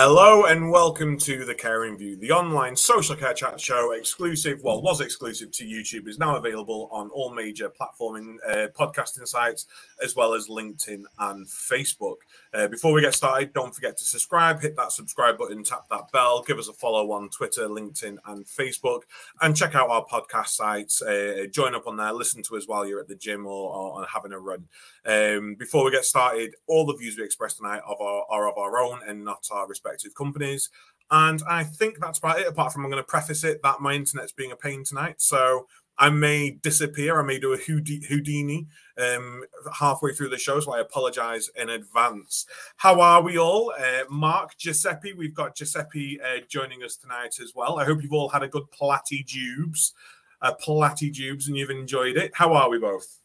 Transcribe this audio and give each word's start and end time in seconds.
Hello 0.00 0.44
and 0.44 0.70
welcome 0.70 1.18
to 1.18 1.44
the 1.44 1.56
Caring 1.56 1.98
View, 1.98 2.14
the 2.18 2.30
online 2.30 2.76
social 2.76 3.16
care 3.16 3.34
chat 3.34 3.60
show 3.60 3.90
exclusive, 3.90 4.60
well, 4.62 4.80
was 4.80 5.00
exclusive 5.00 5.50
to 5.50 5.64
YouTube, 5.64 6.06
is 6.06 6.20
now 6.20 6.36
available 6.36 6.88
on 6.92 7.10
all 7.10 7.34
major 7.34 7.68
platforming 7.68 8.36
uh, 8.48 8.68
podcasting 8.78 9.26
sites, 9.26 9.66
as 10.00 10.14
well 10.14 10.34
as 10.34 10.46
LinkedIn 10.46 11.02
and 11.18 11.44
Facebook. 11.48 12.18
Uh, 12.54 12.68
before 12.68 12.92
we 12.92 13.00
get 13.00 13.14
started, 13.14 13.52
don't 13.52 13.74
forget 13.74 13.96
to 13.96 14.04
subscribe, 14.04 14.60
hit 14.60 14.76
that 14.76 14.92
subscribe 14.92 15.36
button, 15.36 15.62
tap 15.62 15.84
that 15.90 16.10
bell, 16.12 16.42
give 16.42 16.58
us 16.58 16.68
a 16.68 16.72
follow 16.72 17.12
on 17.12 17.28
Twitter, 17.28 17.68
LinkedIn, 17.68 18.16
and 18.26 18.46
Facebook, 18.46 19.02
and 19.40 19.56
check 19.56 19.74
out 19.74 19.90
our 19.90 20.04
podcast 20.04 20.48
sites. 20.48 21.02
Uh, 21.02 21.46
join 21.52 21.74
up 21.74 21.86
on 21.86 21.96
there, 21.96 22.12
listen 22.12 22.42
to 22.42 22.56
us 22.56 22.66
while 22.66 22.86
you're 22.86 23.00
at 23.00 23.08
the 23.08 23.14
gym 23.14 23.46
or, 23.46 23.74
or 23.74 24.06
having 24.06 24.32
a 24.32 24.38
run. 24.38 24.68
Um, 25.04 25.56
before 25.58 25.84
we 25.84 25.90
get 25.90 26.04
started, 26.04 26.54
all 26.66 26.86
the 26.86 26.96
views 26.96 27.16
we 27.16 27.24
express 27.24 27.54
tonight 27.54 27.82
our, 27.86 28.24
are 28.30 28.48
of 28.48 28.58
our 28.58 28.78
own 28.78 29.00
and 29.06 29.24
not 29.24 29.46
our 29.50 29.66
respective 29.66 30.14
companies. 30.14 30.70
And 31.10 31.42
I 31.48 31.64
think 31.64 31.98
that's 32.00 32.18
about 32.18 32.38
it. 32.38 32.46
Apart 32.46 32.72
from 32.72 32.84
I'm 32.84 32.90
going 32.90 33.02
to 33.02 33.06
preface 33.06 33.42
it 33.42 33.62
that 33.62 33.80
my 33.80 33.94
internet's 33.94 34.32
being 34.32 34.52
a 34.52 34.56
pain 34.56 34.84
tonight, 34.84 35.16
so 35.18 35.66
I 35.98 36.10
may 36.10 36.50
disappear. 36.50 37.20
I 37.20 37.24
may 37.24 37.38
do 37.40 37.52
a 37.52 37.56
Houdini 37.56 38.66
um, 38.96 39.44
halfway 39.72 40.12
through 40.12 40.28
the 40.28 40.38
show, 40.38 40.60
so 40.60 40.72
I 40.72 40.80
apologise 40.80 41.50
in 41.56 41.70
advance. 41.70 42.46
How 42.76 43.00
are 43.00 43.20
we 43.20 43.36
all? 43.36 43.72
Uh, 43.78 44.04
Mark, 44.08 44.56
Giuseppe, 44.56 45.12
we've 45.12 45.34
got 45.34 45.56
Giuseppe 45.56 46.20
uh, 46.20 46.40
joining 46.48 46.84
us 46.84 46.96
tonight 46.96 47.40
as 47.42 47.52
well. 47.54 47.78
I 47.78 47.84
hope 47.84 48.02
you've 48.02 48.12
all 48.12 48.28
had 48.28 48.42
a 48.42 48.48
good 48.48 48.64
Platty 48.70 49.26
Jubes, 49.26 49.92
uh, 50.40 50.52
Platty 50.54 51.12
Jubes, 51.12 51.48
and 51.48 51.56
you've 51.56 51.70
enjoyed 51.70 52.16
it. 52.16 52.30
How 52.34 52.54
are 52.54 52.70
we 52.70 52.78
both? 52.78 53.18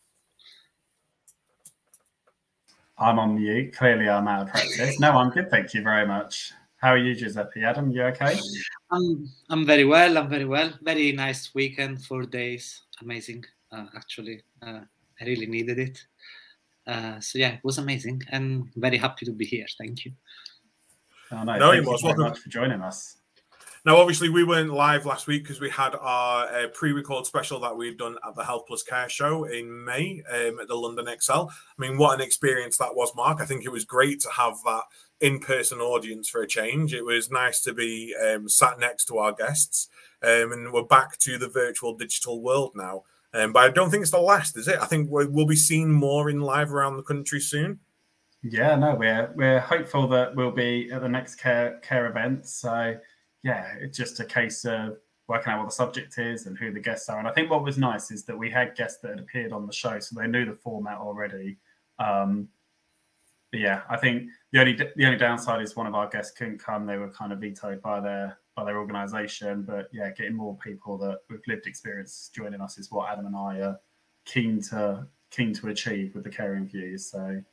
I'm 2.97 3.19
on 3.19 3.35
mute. 3.35 3.75
Clearly, 3.75 4.09
I'm 4.09 4.27
out 4.27 4.44
of 4.44 4.47
practice. 4.49 4.99
No, 4.99 5.11
I'm 5.11 5.29
good. 5.29 5.49
Thank 5.49 5.73
you 5.73 5.81
very 5.81 6.07
much. 6.07 6.53
How 6.77 6.89
are 6.89 6.97
you, 6.97 7.16
Giuseppe? 7.16 7.63
Adam, 7.63 7.91
you 7.91 8.03
okay? 8.03 8.38
I'm 8.94 9.30
I'm 9.49 9.66
very 9.66 9.86
well. 9.86 10.17
I'm 10.17 10.30
very 10.30 10.45
well. 10.45 10.72
Very 10.81 11.11
nice 11.11 11.53
weekend, 11.55 12.03
four 12.05 12.23
days. 12.23 12.81
Amazing, 13.02 13.44
uh, 13.72 13.88
actually. 13.95 14.44
Uh, 14.61 14.81
I 15.19 15.25
really 15.25 15.47
needed 15.47 15.80
it. 15.80 16.00
Uh, 16.85 17.19
so 17.19 17.39
yeah, 17.39 17.53
it 17.53 17.63
was 17.63 17.77
amazing, 17.77 18.22
and 18.31 18.69
very 18.75 18.97
happy 18.97 19.25
to 19.25 19.31
be 19.31 19.45
here. 19.45 19.66
Thank 19.77 20.05
you. 20.05 20.11
Oh, 21.31 21.44
no, 21.44 21.58
no 21.58 21.72
thank 21.72 21.85
you 21.85 21.97
very 22.02 22.17
much 22.17 22.39
for 22.39 22.50
joining 22.50 22.81
us. 22.81 23.17
Now, 23.85 23.97
obviously, 23.97 24.29
we 24.29 24.45
weren't 24.45 24.71
live 24.71 25.05
last 25.05 25.27
week 25.27 25.43
because 25.43 25.59
we 25.59 25.69
had 25.69 25.93
our 25.99 26.47
uh, 26.47 26.67
pre-record 26.69 27.25
special 27.25 27.59
that 27.59 27.75
we'd 27.75 27.97
done 27.97 28.15
at 28.25 28.33
the 28.33 28.45
Health 28.45 28.63
Plus 28.65 28.81
Care 28.81 29.09
Show 29.09 29.43
in 29.43 29.83
May 29.83 30.23
um, 30.31 30.57
at 30.61 30.69
the 30.69 30.75
London 30.75 31.07
ExCeL. 31.07 31.49
I 31.49 31.81
mean, 31.81 31.97
what 31.97 32.13
an 32.17 32.21
experience 32.25 32.77
that 32.77 32.95
was, 32.95 33.13
Mark. 33.13 33.41
I 33.41 33.45
think 33.45 33.65
it 33.65 33.71
was 33.73 33.83
great 33.83 34.21
to 34.21 34.29
have 34.29 34.53
that 34.63 34.83
in-person 35.19 35.81
audience 35.81 36.29
for 36.29 36.41
a 36.41 36.47
change. 36.47 36.93
It 36.93 37.03
was 37.03 37.29
nice 37.29 37.59
to 37.63 37.73
be 37.73 38.15
um, 38.25 38.47
sat 38.47 38.79
next 38.79 39.03
to 39.05 39.17
our 39.17 39.33
guests, 39.33 39.89
um, 40.21 40.53
and 40.53 40.71
we're 40.71 40.83
back 40.83 41.17
to 41.17 41.37
the 41.37 41.49
virtual 41.49 41.93
digital 41.93 42.41
world 42.41 42.71
now. 42.75 43.03
Um, 43.33 43.51
but 43.51 43.65
I 43.65 43.69
don't 43.69 43.91
think 43.91 44.03
it's 44.03 44.11
the 44.11 44.19
last, 44.19 44.57
is 44.57 44.69
it? 44.69 44.79
I 44.79 44.85
think 44.85 45.09
we'll 45.11 45.45
be 45.45 45.57
seeing 45.57 45.91
more 45.91 46.29
in 46.29 46.39
live 46.39 46.71
around 46.71 46.95
the 46.95 47.03
country 47.03 47.41
soon. 47.41 47.81
Yeah, 48.43 48.75
no, 48.75 48.95
we're 48.95 49.33
we're 49.35 49.59
hopeful 49.59 50.07
that 50.09 50.35
we'll 50.35 50.51
be 50.51 50.89
at 50.91 51.01
the 51.01 51.09
next 51.09 51.35
care 51.35 51.79
care 51.79 52.07
event. 52.07 52.45
So 52.45 52.97
yeah, 53.43 53.75
it's 53.79 53.97
just 53.97 54.19
a 54.19 54.25
case 54.25 54.65
of 54.65 54.97
working 55.27 55.51
out 55.51 55.59
what 55.59 55.69
the 55.69 55.75
subject 55.75 56.17
is 56.17 56.45
and 56.45 56.57
who 56.57 56.71
the 56.71 56.79
guests 56.79 57.09
are. 57.09 57.19
And 57.19 57.27
I 57.27 57.31
think 57.31 57.49
what 57.49 57.63
was 57.63 57.77
nice 57.77 58.11
is 58.11 58.23
that 58.25 58.37
we 58.37 58.49
had 58.49 58.75
guests 58.75 58.99
that 59.01 59.11
had 59.11 59.19
appeared 59.19 59.51
on 59.51 59.67
the 59.67 59.73
show, 59.73 59.99
so 59.99 60.19
they 60.19 60.27
knew 60.27 60.45
the 60.45 60.55
format 60.55 60.97
already. 60.97 61.57
Um, 61.99 62.47
but 63.51 63.59
yeah, 63.59 63.81
I 63.89 63.97
think 63.97 64.29
the 64.51 64.59
only 64.59 64.73
the 64.73 65.05
only 65.05 65.17
downside 65.17 65.61
is 65.61 65.75
one 65.75 65.85
of 65.85 65.93
our 65.93 66.09
guests 66.09 66.35
couldn't 66.35 66.57
come. 66.57 66.85
They 66.85 66.97
were 66.97 67.11
kind 67.11 67.31
of 67.31 67.39
vetoed 67.39 67.81
by 67.81 67.99
their 67.99 68.39
by 68.55 68.63
their 68.63 68.79
organisation. 68.79 69.63
But 69.63 69.89
yeah, 69.93 70.09
getting 70.11 70.35
more 70.35 70.57
people 70.57 70.97
that 70.99 71.19
with 71.29 71.47
lived 71.47 71.67
experience 71.67 72.31
joining 72.33 72.61
us 72.61 72.77
is 72.77 72.91
what 72.91 73.11
Adam 73.11 73.27
and 73.27 73.35
I 73.35 73.59
are 73.59 73.79
keen 74.25 74.61
to 74.69 75.05
keen 75.29 75.53
to 75.53 75.67
achieve 75.67 76.15
with 76.15 76.23
the 76.23 76.29
caring 76.29 76.67
views. 76.67 77.11
So 77.11 77.43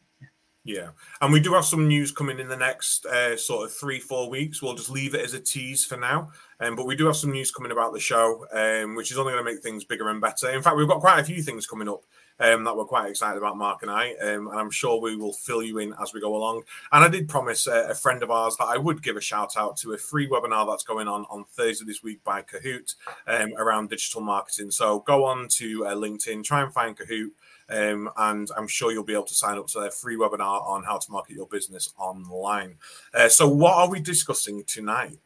yeah, 0.74 0.88
and 1.20 1.32
we 1.32 1.40
do 1.40 1.54
have 1.54 1.64
some 1.64 1.88
news 1.88 2.12
coming 2.12 2.38
in 2.38 2.48
the 2.48 2.56
next 2.56 3.06
uh, 3.06 3.36
sort 3.36 3.66
of 3.66 3.74
three, 3.74 3.98
four 3.98 4.30
weeks. 4.30 4.62
We'll 4.62 4.74
just 4.74 4.90
leave 4.90 5.14
it 5.14 5.24
as 5.24 5.34
a 5.34 5.40
tease 5.40 5.84
for 5.84 5.96
now. 5.96 6.30
Um, 6.60 6.76
but 6.76 6.86
we 6.86 6.94
do 6.94 7.06
have 7.06 7.16
some 7.16 7.32
news 7.32 7.50
coming 7.50 7.72
about 7.72 7.92
the 7.92 8.00
show, 8.00 8.46
um, 8.52 8.94
which 8.94 9.10
is 9.10 9.18
only 9.18 9.32
going 9.32 9.44
to 9.44 9.50
make 9.50 9.62
things 9.62 9.84
bigger 9.84 10.08
and 10.10 10.20
better. 10.20 10.50
In 10.50 10.62
fact, 10.62 10.76
we've 10.76 10.86
got 10.88 11.00
quite 11.00 11.18
a 11.18 11.24
few 11.24 11.42
things 11.42 11.66
coming 11.66 11.88
up 11.88 12.02
um, 12.40 12.64
that 12.64 12.76
we're 12.76 12.84
quite 12.84 13.10
excited 13.10 13.38
about, 13.38 13.56
Mark 13.56 13.82
and 13.82 13.90
I. 13.90 14.14
Um, 14.14 14.48
and 14.48 14.58
I'm 14.58 14.70
sure 14.70 15.00
we 15.00 15.16
will 15.16 15.32
fill 15.32 15.62
you 15.62 15.78
in 15.78 15.94
as 16.00 16.12
we 16.12 16.20
go 16.20 16.34
along. 16.34 16.62
And 16.90 17.04
I 17.04 17.08
did 17.08 17.28
promise 17.28 17.66
a, 17.66 17.90
a, 17.90 17.94
friend 17.94 18.22
of 18.22 18.30
ours 18.30 18.56
that 18.58 18.68
I 18.68 18.78
would 18.78 19.02
give 19.02 19.16
a 19.16 19.20
shout 19.20 19.56
out 19.56 19.76
to 19.78 19.92
a 19.92 19.98
free 19.98 20.28
webinar 20.28 20.66
that's 20.66 20.82
going 20.82 21.06
on 21.06 21.26
on 21.30 21.44
Thursday 21.44 21.84
this 21.84 22.02
week 22.02 22.24
by 22.24 22.42
Kahoot 22.42 22.94
um, 23.26 23.52
around 23.56 23.90
digital 23.90 24.22
marketing. 24.22 24.70
So 24.70 25.00
go 25.00 25.24
on 25.24 25.48
to 25.52 25.86
uh, 25.86 25.94
LinkedIn, 25.94 26.42
try 26.42 26.62
and 26.62 26.72
find 26.72 26.96
Kahoot. 26.96 27.30
Um, 27.70 28.10
and 28.16 28.50
I'm 28.56 28.66
sure 28.66 28.90
you'll 28.90 29.04
be 29.04 29.12
able 29.12 29.24
to 29.24 29.34
sign 29.34 29.56
up 29.56 29.68
to 29.68 29.80
their 29.80 29.90
free 29.90 30.16
webinar 30.16 30.66
on 30.66 30.82
how 30.82 30.98
to 30.98 31.12
market 31.12 31.36
your 31.36 31.46
business 31.46 31.92
online. 31.96 32.76
Uh, 33.14 33.28
so, 33.28 33.48
what 33.48 33.74
are 33.74 33.88
we 33.88 34.00
discussing 34.00 34.64
tonight? 34.64 35.18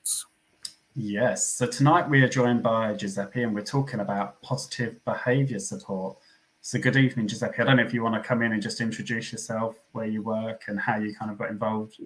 Yes, 0.95 1.49
so 1.49 1.67
tonight 1.67 2.09
we 2.09 2.23
are 2.23 2.29
joined 2.29 2.63
by 2.63 2.95
Giuseppe 2.95 3.43
and 3.43 3.55
we're 3.55 3.63
talking 3.63 4.01
about 4.01 4.41
positive 4.43 5.03
behavior 5.05 5.59
support. 5.59 6.17
So, 6.61 6.79
good 6.79 6.97
evening, 6.97 7.29
Giuseppe. 7.29 7.63
I 7.63 7.65
don't 7.65 7.77
know 7.79 7.83
if 7.83 7.95
you 7.95 8.03
want 8.03 8.15
to 8.15 8.27
come 8.27 8.43
in 8.43 8.53
and 8.53 8.63
just 8.63 8.81
introduce 8.81 9.33
yourself, 9.33 9.77
where 9.93 10.07
you 10.07 10.23
work, 10.23 10.65
and 10.69 10.79
how 10.79 10.99
you 10.99 11.15
kind 11.15 11.31
of 11.31 11.39
got 11.39 11.51
involved. 11.51 11.99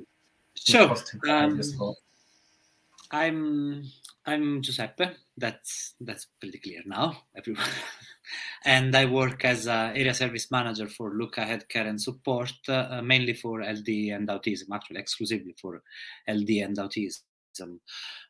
Sure. 0.54 0.94
Um, 1.28 1.60
I'm 3.10 3.84
I'm 4.26 4.62
Giuseppe. 4.62 5.10
That's 5.36 5.94
that's 6.00 6.26
pretty 6.40 6.58
clear 6.58 6.82
now, 6.86 7.22
everyone. 7.36 7.64
and 8.64 8.94
I 8.94 9.04
work 9.06 9.44
as 9.44 9.66
a 9.66 9.92
area 9.94 10.14
service 10.14 10.50
manager 10.50 10.88
for 10.88 11.14
Look 11.14 11.38
Ahead 11.38 11.68
Care 11.68 11.86
and 11.86 12.00
Support, 12.00 12.52
uh, 12.68 13.00
mainly 13.02 13.34
for 13.34 13.62
LD 13.62 13.88
and 14.12 14.28
autism, 14.28 14.70
actually 14.72 15.00
exclusively 15.00 15.54
for 15.60 15.82
LD 16.28 16.50
and 16.62 16.76
autism. 16.76 17.78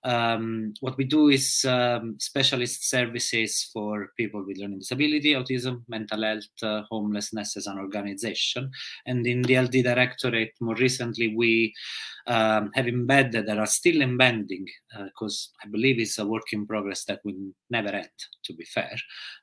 Um, 0.04 0.75
what 0.81 0.97
we 0.97 1.04
do 1.04 1.28
is 1.28 1.64
um, 1.64 2.16
specialist 2.19 2.88
services 2.88 3.69
for 3.72 4.10
people 4.16 4.44
with 4.47 4.59
learning 4.59 4.78
disability, 4.78 5.34
autism, 5.34 5.82
mental 5.88 6.22
health, 6.22 6.44
uh, 6.62 6.82
homelessness 6.91 7.56
as 7.56 7.66
an 7.66 7.78
organization. 7.78 8.70
And 9.06 9.26
in 9.26 9.42
the 9.42 9.58
LD 9.58 9.82
Directorate, 9.82 10.53
more 10.60 10.76
recently, 10.76 11.34
we 11.37 11.75
um, 12.28 12.70
have 12.75 12.87
embedded 12.87 13.48
and 13.48 13.58
are 13.58 13.66
still 13.66 14.00
embedding, 14.00 14.66
because 15.04 15.50
uh, 15.54 15.66
I 15.66 15.70
believe 15.70 15.98
it's 15.98 16.19
a 16.19 16.26
work 16.26 16.53
in 16.53 16.66
progress 16.66 17.04
that 17.06 17.20
will 17.25 17.53
never 17.70 17.88
end, 17.88 18.08
to 18.44 18.53
be 18.54 18.64
fair, 18.64 18.97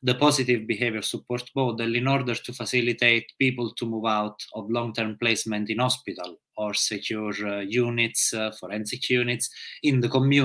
the 0.04 0.16
positive 0.16 0.68
behavior 0.68 1.02
support 1.02 1.44
model 1.56 1.96
in 1.96 2.08
order 2.08 2.36
to 2.36 2.54
facilitate 2.54 3.26
people 3.40 3.74
to 3.74 3.86
move 3.86 4.06
out 4.06 4.40
of 4.54 4.70
long 4.70 4.94
term 4.94 5.18
placement 5.20 5.70
in 5.70 5.80
hospital 5.80 6.38
or 6.58 6.74
secure 6.74 7.34
uh, 7.48 7.60
units, 7.62 8.34
uh, 8.34 8.52
forensic 8.60 9.10
units 9.10 9.50
in 9.84 10.00
the 10.00 10.08
community 10.08 10.45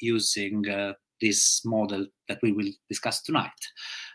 using 0.00 0.68
uh, 0.68 0.92
this 1.20 1.64
model 1.64 2.06
that 2.28 2.38
we 2.42 2.52
will 2.52 2.70
discuss 2.88 3.22
tonight. 3.22 3.50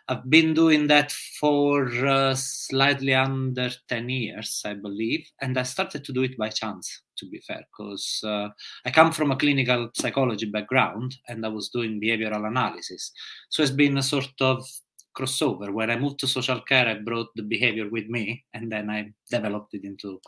I've 0.08 0.30
been 0.30 0.54
doing 0.54 0.88
that 0.88 1.12
for 1.40 1.88
uh, 2.06 2.34
slightly 2.36 3.14
under 3.14 3.70
10 3.88 4.10
years, 4.10 4.62
I 4.66 4.74
believe, 4.74 5.24
and 5.42 5.58
I 5.58 5.64
started 5.64 6.04
to 6.06 6.14
do 6.14 6.24
it 6.24 6.38
by 6.38 6.50
chance, 6.50 7.04
to 7.18 7.30
be 7.30 7.40
fair, 7.48 7.62
because 7.72 8.22
uh, 8.26 8.50
I 8.86 8.92
come 8.92 9.12
from 9.12 9.32
a 9.32 9.36
clinical 9.36 9.90
psychology 9.94 10.48
background 10.48 11.16
and 11.28 11.46
I 11.46 11.50
was 11.50 11.70
doing 11.70 12.02
behavioral 12.02 12.48
analysis. 12.48 13.12
So 13.50 13.62
it's 13.62 13.72
been 13.72 14.00
a 14.00 14.04
sort 14.04 14.34
of 14.42 14.68
crossover. 15.16 15.72
When 15.72 15.92
I 15.92 15.98
moved 15.98 16.20
to 16.20 16.28
social 16.28 16.62
care, 16.62 16.88
I 16.88 16.96
brought 16.96 17.30
the 17.36 17.44
behavior 17.44 17.90
with 17.90 18.08
me 18.08 18.46
and 18.54 18.72
then 18.72 18.90
I 18.90 19.12
developed 19.30 19.74
it 19.74 19.84
into 19.84 20.20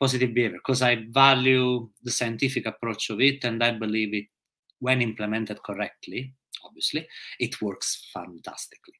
positive 0.00 0.34
behavior 0.34 0.58
because 0.58 0.82
I 0.82 1.04
value 1.10 1.88
the 2.02 2.10
scientific 2.10 2.66
approach 2.66 3.10
of 3.10 3.20
it 3.20 3.44
and 3.44 3.62
I 3.62 3.72
believe 3.72 4.14
it, 4.14 4.26
when 4.80 5.00
implemented 5.00 5.62
correctly, 5.62 6.34
obviously, 6.64 7.06
it 7.38 7.60
works 7.62 8.10
fantastically. 8.12 8.94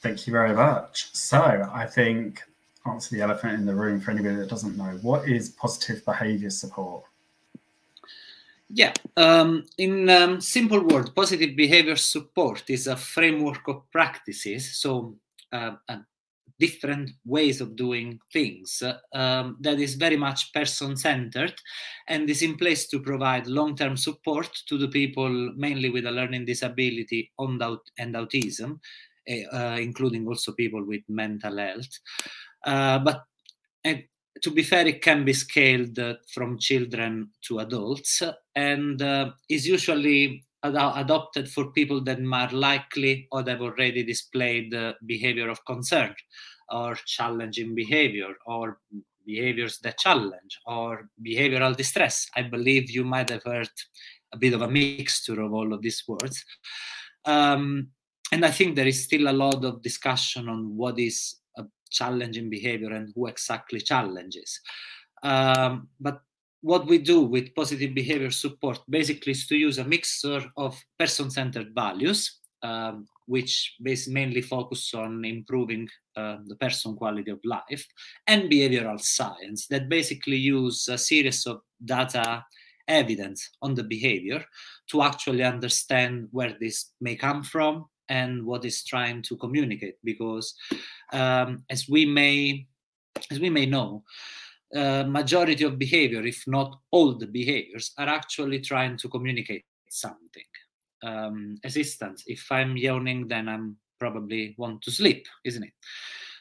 Thank 0.00 0.26
you 0.26 0.32
very 0.32 0.54
much. 0.54 1.12
So, 1.14 1.68
I 1.72 1.86
think 1.86 2.42
answer 2.86 3.14
the 3.14 3.22
elephant 3.22 3.54
in 3.54 3.66
the 3.66 3.74
room 3.74 4.00
for 4.00 4.10
anybody 4.10 4.36
that 4.36 4.48
doesn't 4.48 4.76
know 4.76 4.98
what 5.02 5.28
is 5.28 5.50
positive 5.50 6.04
behavior 6.04 6.50
support? 6.50 7.04
Yeah, 8.68 8.92
um, 9.16 9.64
in 9.78 10.10
um, 10.10 10.40
simple 10.40 10.82
words, 10.82 11.10
positive 11.10 11.56
behavior 11.56 11.96
support 11.96 12.68
is 12.68 12.86
a 12.86 12.96
framework 12.96 13.68
of 13.68 13.88
practices. 13.92 14.76
So, 14.76 15.16
uh, 15.52 15.76
different 16.58 17.10
ways 17.24 17.60
of 17.60 17.76
doing 17.76 18.18
things 18.32 18.82
um, 19.12 19.56
that 19.60 19.78
is 19.78 19.94
very 19.94 20.16
much 20.16 20.52
person 20.52 20.96
centered 20.96 21.54
and 22.08 22.30
is 22.30 22.42
in 22.42 22.56
place 22.56 22.88
to 22.88 23.00
provide 23.00 23.46
long 23.46 23.76
term 23.76 23.96
support 23.96 24.50
to 24.66 24.78
the 24.78 24.88
people 24.88 25.52
mainly 25.56 25.90
with 25.90 26.06
a 26.06 26.10
learning 26.10 26.44
disability 26.44 27.30
and 27.38 27.60
autism, 28.14 28.78
eh, 29.26 29.44
uh, 29.52 29.76
including 29.78 30.26
also 30.26 30.52
people 30.52 30.84
with 30.84 31.02
mental 31.08 31.58
health. 31.58 31.98
Uh, 32.64 32.98
but 33.00 33.24
to 34.42 34.50
be 34.50 34.62
fair, 34.62 34.86
it 34.86 35.02
can 35.02 35.24
be 35.24 35.32
scaled 35.32 35.98
uh, 35.98 36.14
from 36.32 36.58
children 36.58 37.30
to 37.42 37.60
adults 37.60 38.22
and 38.54 39.00
uh, 39.02 39.30
is 39.48 39.66
usually 39.66 40.44
ad- 40.66 41.04
adopted 41.04 41.48
for 41.48 41.72
people 41.72 42.02
that 42.04 42.18
are 42.20 42.50
likely 42.50 43.28
or 43.32 43.44
have 43.46 43.60
already 43.60 44.02
displayed 44.02 44.74
uh, 44.74 44.94
behavior 45.06 45.48
of 45.48 45.64
concern 45.64 46.14
or 46.70 46.94
challenging 47.06 47.74
behavior 47.74 48.34
or 48.46 48.78
behaviors 49.26 49.78
that 49.80 49.98
challenge 49.98 50.60
or 50.66 51.08
behavioral 51.26 51.76
distress. 51.76 52.26
I 52.34 52.42
believe 52.42 52.90
you 52.90 53.04
might 53.04 53.30
have 53.30 53.42
heard 53.42 53.68
a 54.32 54.38
bit 54.38 54.54
of 54.54 54.62
a 54.62 54.68
mixture 54.68 55.40
of 55.40 55.52
all 55.52 55.72
of 55.72 55.82
these 55.82 56.02
words. 56.06 56.44
Um, 57.24 57.88
and 58.32 58.44
I 58.44 58.50
think 58.50 58.74
there 58.74 58.86
is 58.86 59.04
still 59.04 59.28
a 59.28 59.32
lot 59.32 59.64
of 59.64 59.82
discussion 59.82 60.48
on 60.48 60.76
what 60.76 60.98
is 60.98 61.36
a 61.56 61.64
challenging 61.90 62.50
behavior 62.50 62.92
and 62.92 63.12
who 63.14 63.26
exactly 63.26 63.80
challenges. 63.80 64.60
Um, 65.22 65.88
but 66.00 66.20
what 66.62 66.86
we 66.86 66.98
do 66.98 67.20
with 67.20 67.54
positive 67.54 67.94
behavior 67.94 68.30
support 68.30 68.78
basically 68.88 69.32
is 69.32 69.46
to 69.46 69.56
use 69.56 69.78
a 69.78 69.84
mixture 69.84 70.44
of 70.56 70.78
person-centered 70.98 71.74
values, 71.74 72.40
um, 72.62 73.06
which 73.26 73.74
mainly 73.80 74.40
focus 74.40 74.94
on 74.94 75.24
improving 75.24 75.88
uh, 76.16 76.38
the 76.46 76.56
person 76.56 76.96
quality 76.96 77.30
of 77.30 77.40
life, 77.44 77.86
and 78.26 78.50
behavioral 78.50 79.00
science 79.00 79.66
that 79.68 79.88
basically 79.88 80.36
use 80.36 80.88
a 80.88 80.98
series 80.98 81.46
of 81.46 81.60
data 81.84 82.44
evidence 82.88 83.50
on 83.62 83.74
the 83.74 83.82
behavior 83.82 84.44
to 84.90 85.02
actually 85.02 85.42
understand 85.42 86.28
where 86.30 86.56
this 86.60 86.92
may 87.00 87.16
come 87.16 87.42
from 87.42 87.84
and 88.08 88.44
what 88.44 88.64
is 88.64 88.84
trying 88.84 89.22
to 89.22 89.36
communicate 89.36 89.96
because 90.04 90.54
um, 91.12 91.64
as 91.70 91.88
we 91.88 92.06
may 92.06 92.66
as 93.30 93.40
we 93.40 93.50
may 93.50 93.66
know 93.66 94.04
uh, 94.74 95.04
majority 95.04 95.64
of 95.64 95.78
behavior, 95.78 96.24
if 96.24 96.42
not 96.46 96.80
all 96.90 97.14
the 97.14 97.26
behaviors, 97.26 97.92
are 97.98 98.08
actually 98.08 98.60
trying 98.60 98.96
to 98.98 99.08
communicate 99.08 99.64
something. 99.88 100.44
Um, 101.02 101.56
assistance, 101.62 102.24
if 102.26 102.46
I'm 102.50 102.76
yawning, 102.76 103.28
then 103.28 103.48
I'm 103.48 103.76
probably 103.98 104.54
want 104.58 104.82
to 104.82 104.90
sleep, 104.90 105.26
isn't 105.44 105.62
it? 105.62 105.72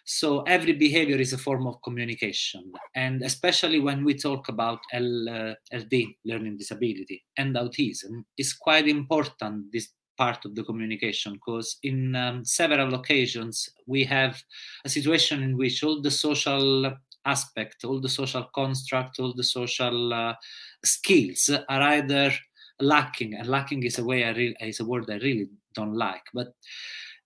So 0.06 0.42
every 0.42 0.74
behavior 0.74 1.18
is 1.18 1.34
a 1.34 1.38
form 1.38 1.66
of 1.66 1.82
communication, 1.82 2.72
and 2.96 3.24
especially 3.24 3.80
when 3.80 4.06
we 4.06 4.14
talk 4.14 4.50
about 4.50 4.80
L, 4.94 5.28
uh, 5.28 5.54
LD, 5.76 5.94
learning 6.26 6.58
disability, 6.58 7.24
and 7.38 7.56
autism, 7.56 8.24
is 8.38 8.54
quite 8.54 8.88
important. 8.88 9.72
This 9.72 9.90
part 10.18 10.46
of 10.46 10.56
the 10.56 10.64
communication 10.64 11.34
because 11.34 11.78
in 11.84 12.16
um, 12.16 12.46
several 12.46 12.94
occasions 12.94 13.70
we 13.86 14.04
have 14.04 14.42
a 14.86 14.90
situation 14.90 15.44
in 15.44 15.58
which 15.58 15.84
all 15.84 16.02
the 16.02 16.12
social 16.12 16.94
aspect, 17.26 17.84
all 17.84 18.00
the 18.00 18.10
social 18.10 18.50
construct, 18.54 19.20
all 19.20 19.34
the 19.34 19.44
social 19.44 20.14
uh, 20.14 20.34
skills 20.84 21.50
are 21.70 21.82
either 21.82 22.32
lacking, 22.80 23.36
and 23.36 23.48
lacking 23.48 23.84
is 23.84 24.00
a 24.00 24.06
way 24.06 24.24
I 24.24 24.32
re- 24.32 24.56
is 24.62 24.80
a 24.80 24.86
word 24.86 25.10
I 25.10 25.16
really 25.16 25.48
don't 25.74 25.96
like, 25.96 26.24
but 26.34 26.54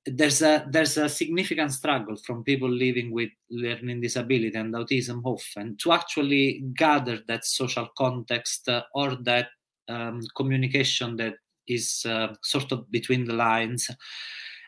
there's 0.05 0.41
a 0.41 0.65
there's 0.69 0.97
a 0.97 1.09
significant 1.09 1.71
struggle 1.71 2.15
from 2.15 2.43
people 2.43 2.69
living 2.69 3.11
with 3.11 3.29
learning 3.49 4.01
disability 4.01 4.57
and 4.57 4.73
autism 4.73 5.21
often 5.23 5.75
to 5.77 5.91
actually 5.91 6.63
gather 6.73 7.19
that 7.27 7.45
social 7.45 7.87
context 7.97 8.67
uh, 8.69 8.81
or 8.95 9.15
that 9.23 9.49
um, 9.87 10.21
communication 10.35 11.17
that 11.17 11.35
is 11.67 12.05
uh, 12.07 12.33
sort 12.43 12.71
of 12.71 12.89
between 12.91 13.25
the 13.25 13.33
lines 13.33 13.89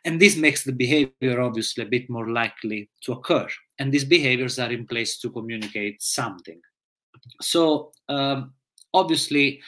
and 0.05 0.19
this 0.19 0.35
makes 0.35 0.63
the 0.63 0.71
behavior 0.71 1.41
obviously 1.41 1.83
a 1.83 1.89
bit 1.89 2.09
more 2.09 2.29
likely 2.29 2.89
to 3.01 3.13
occur. 3.13 3.47
And 3.79 3.91
these 3.91 4.05
behaviors 4.05 4.57
are 4.59 4.71
in 4.71 4.87
place 4.87 5.19
to 5.19 5.29
communicate 5.29 6.01
something. 6.01 6.59
So, 7.39 7.91
um, 8.09 8.53
obviously, 8.93 9.61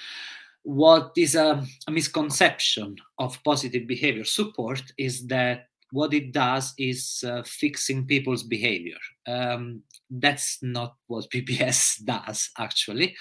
what 0.63 1.11
is 1.17 1.35
a, 1.35 1.63
a, 1.87 1.91
misconception 1.91 2.95
of 3.19 3.43
positive 3.43 3.85
behavior 3.85 4.23
support 4.23 4.81
is 4.97 5.27
that 5.27 5.67
what 5.91 6.13
it 6.13 6.31
does 6.31 6.73
is 6.79 7.23
uh, 7.27 7.43
fixing 7.45 8.07
people's 8.07 8.43
behavior. 8.43 8.97
Um, 9.27 9.83
that's 10.09 10.59
not 10.63 10.95
what 11.07 11.29
PBS 11.33 12.03
does, 12.03 12.49
actually 12.57 13.15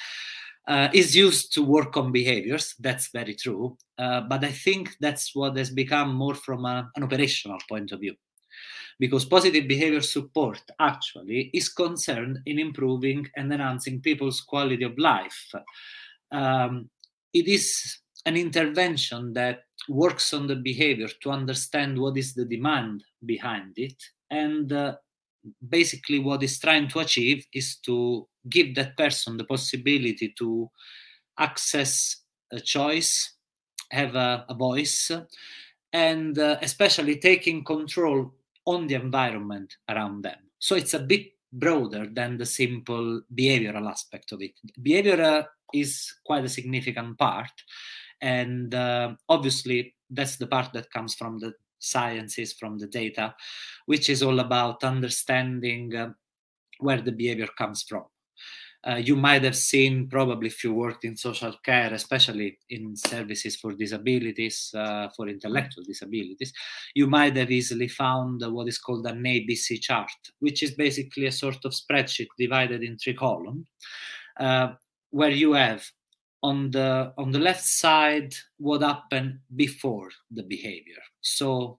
uh, 0.69 0.89
is 0.93 1.17
used 1.17 1.53
to 1.55 1.63
work 1.63 1.97
on 1.97 2.13
behaviors. 2.13 2.75
That's 2.79 3.09
very 3.09 3.35
true. 3.35 3.77
Uh, 3.99 4.23
but 4.23 4.45
I 4.45 4.53
think 4.53 4.97
that's 5.01 5.35
what 5.35 5.57
has 5.57 5.71
become 5.71 6.15
more 6.15 6.35
from 6.35 6.65
a, 6.65 6.91
an 6.97 7.03
operational 7.03 7.59
point 7.69 7.93
of 7.93 8.01
view. 8.01 8.15
Because 8.99 9.25
positive 9.25 9.67
behavior 9.67 10.01
support 10.01 10.61
actually 10.79 11.51
is 11.53 11.69
concerned 11.69 12.39
in 12.47 12.59
improving 12.59 13.27
and 13.37 13.53
enhancing 13.53 14.01
people's 14.01 14.41
quality 14.41 14.85
of 14.85 14.97
life. 14.99 15.53
Um, 16.31 16.89
it 17.33 17.49
is 17.49 17.99
an 18.27 18.37
intervention 18.37 19.33
that 19.33 19.65
works 19.89 20.33
on 20.33 20.47
the 20.47 20.57
behavior 20.57 21.09
to 21.23 21.31
understand 21.31 21.99
what 21.99 22.17
is 22.17 22.35
the 22.35 22.45
demand 22.45 23.03
behind 23.27 23.73
it 23.77 24.01
and 24.31 24.73
uh, 24.73 24.95
basically 25.69 26.19
what 26.19 26.43
it's 26.43 26.59
trying 26.59 26.89
to 26.89 27.01
achieve 27.01 27.47
is 27.53 27.77
to 27.77 28.29
give 28.49 28.75
that 28.75 28.97
person 28.97 29.37
the 29.37 29.45
possibility 29.45 30.35
to 30.39 30.71
access 31.39 32.17
a 32.53 32.61
choice 32.61 33.35
have 33.93 34.17
a, 34.17 34.45
a 34.49 34.55
voice 34.55 35.11
and 35.93 36.39
uh, 36.39 36.57
especially 36.63 37.17
taking 37.17 37.63
control 37.63 38.33
on 38.65 38.87
the 38.87 38.95
environment 38.95 39.77
around 39.89 40.23
them. 40.23 40.39
So 40.59 40.75
it's 40.75 40.95
a 40.95 40.99
bit 40.99 41.33
broader 41.53 42.07
than 42.11 42.39
the 42.39 42.47
simple 42.47 43.21
behavioral 43.35 43.91
aspect 43.91 44.33
of 44.33 44.41
it. 44.41 44.53
Behavior 44.81 45.23
uh, 45.23 45.43
is 45.75 46.15
quite 46.25 46.45
a 46.45 46.49
significant 46.49 47.19
part 47.19 47.53
and 48.23 48.75
uh, 48.75 49.15
obviously 49.29 49.95
that's 50.09 50.37
the 50.37 50.47
part 50.47 50.73
that 50.73 50.91
comes 50.91 51.15
from 51.15 51.39
the 51.39 51.53
sciences 51.83 52.53
from 52.53 52.79
the 52.79 52.87
data, 52.87 53.35
which 53.87 54.09
is 54.09 54.23
all 54.23 54.41
about 54.41 54.85
understanding 54.85 55.95
uh, 55.95 56.11
where 56.79 57.01
the 57.01 57.13
behavior 57.13 57.49
comes 57.59 57.83
from. 57.83 58.05
Uh, 58.85 58.97
you 58.97 59.15
might 59.15 59.45
have 59.45 59.57
seen 59.57 60.09
probably 60.09 60.49
if 60.49 60.65
you 60.65 60.75
worked 60.75 61.05
in 61.05 61.17
social 61.17 61.55
care, 61.65 61.95
especially 61.95 62.59
in 62.71 62.97
services 62.97 63.55
for 63.55 63.73
disabilities, 63.73 64.75
uh, 64.75 65.09
for 65.17 65.29
intellectual 65.29 65.85
disabilities, 65.85 66.53
you 66.95 67.07
might 67.07 67.37
have 67.37 67.53
easily 67.53 67.87
found 67.87 68.43
what 68.53 68.67
is 68.67 68.79
called 68.79 69.07
an 69.07 69.23
ABC 69.23 69.81
chart, 69.81 70.11
which 70.41 70.65
is 70.65 70.73
basically 70.73 71.27
a 71.27 71.33
sort 71.33 71.65
of 71.65 71.73
spreadsheet 71.73 72.27
divided 72.37 72.83
in 72.83 72.99
three 72.99 73.15
columns, 73.15 73.69
uh, 74.41 74.73
where 75.11 75.31
you 75.31 75.53
have 75.53 75.89
on 76.43 76.71
the 76.71 77.13
on 77.19 77.31
the 77.31 77.39
left 77.39 77.65
side 77.65 78.35
what 78.59 78.83
happened 78.83 79.39
before 79.55 80.11
the 80.31 80.43
behavior. 80.43 81.03
So 81.21 81.79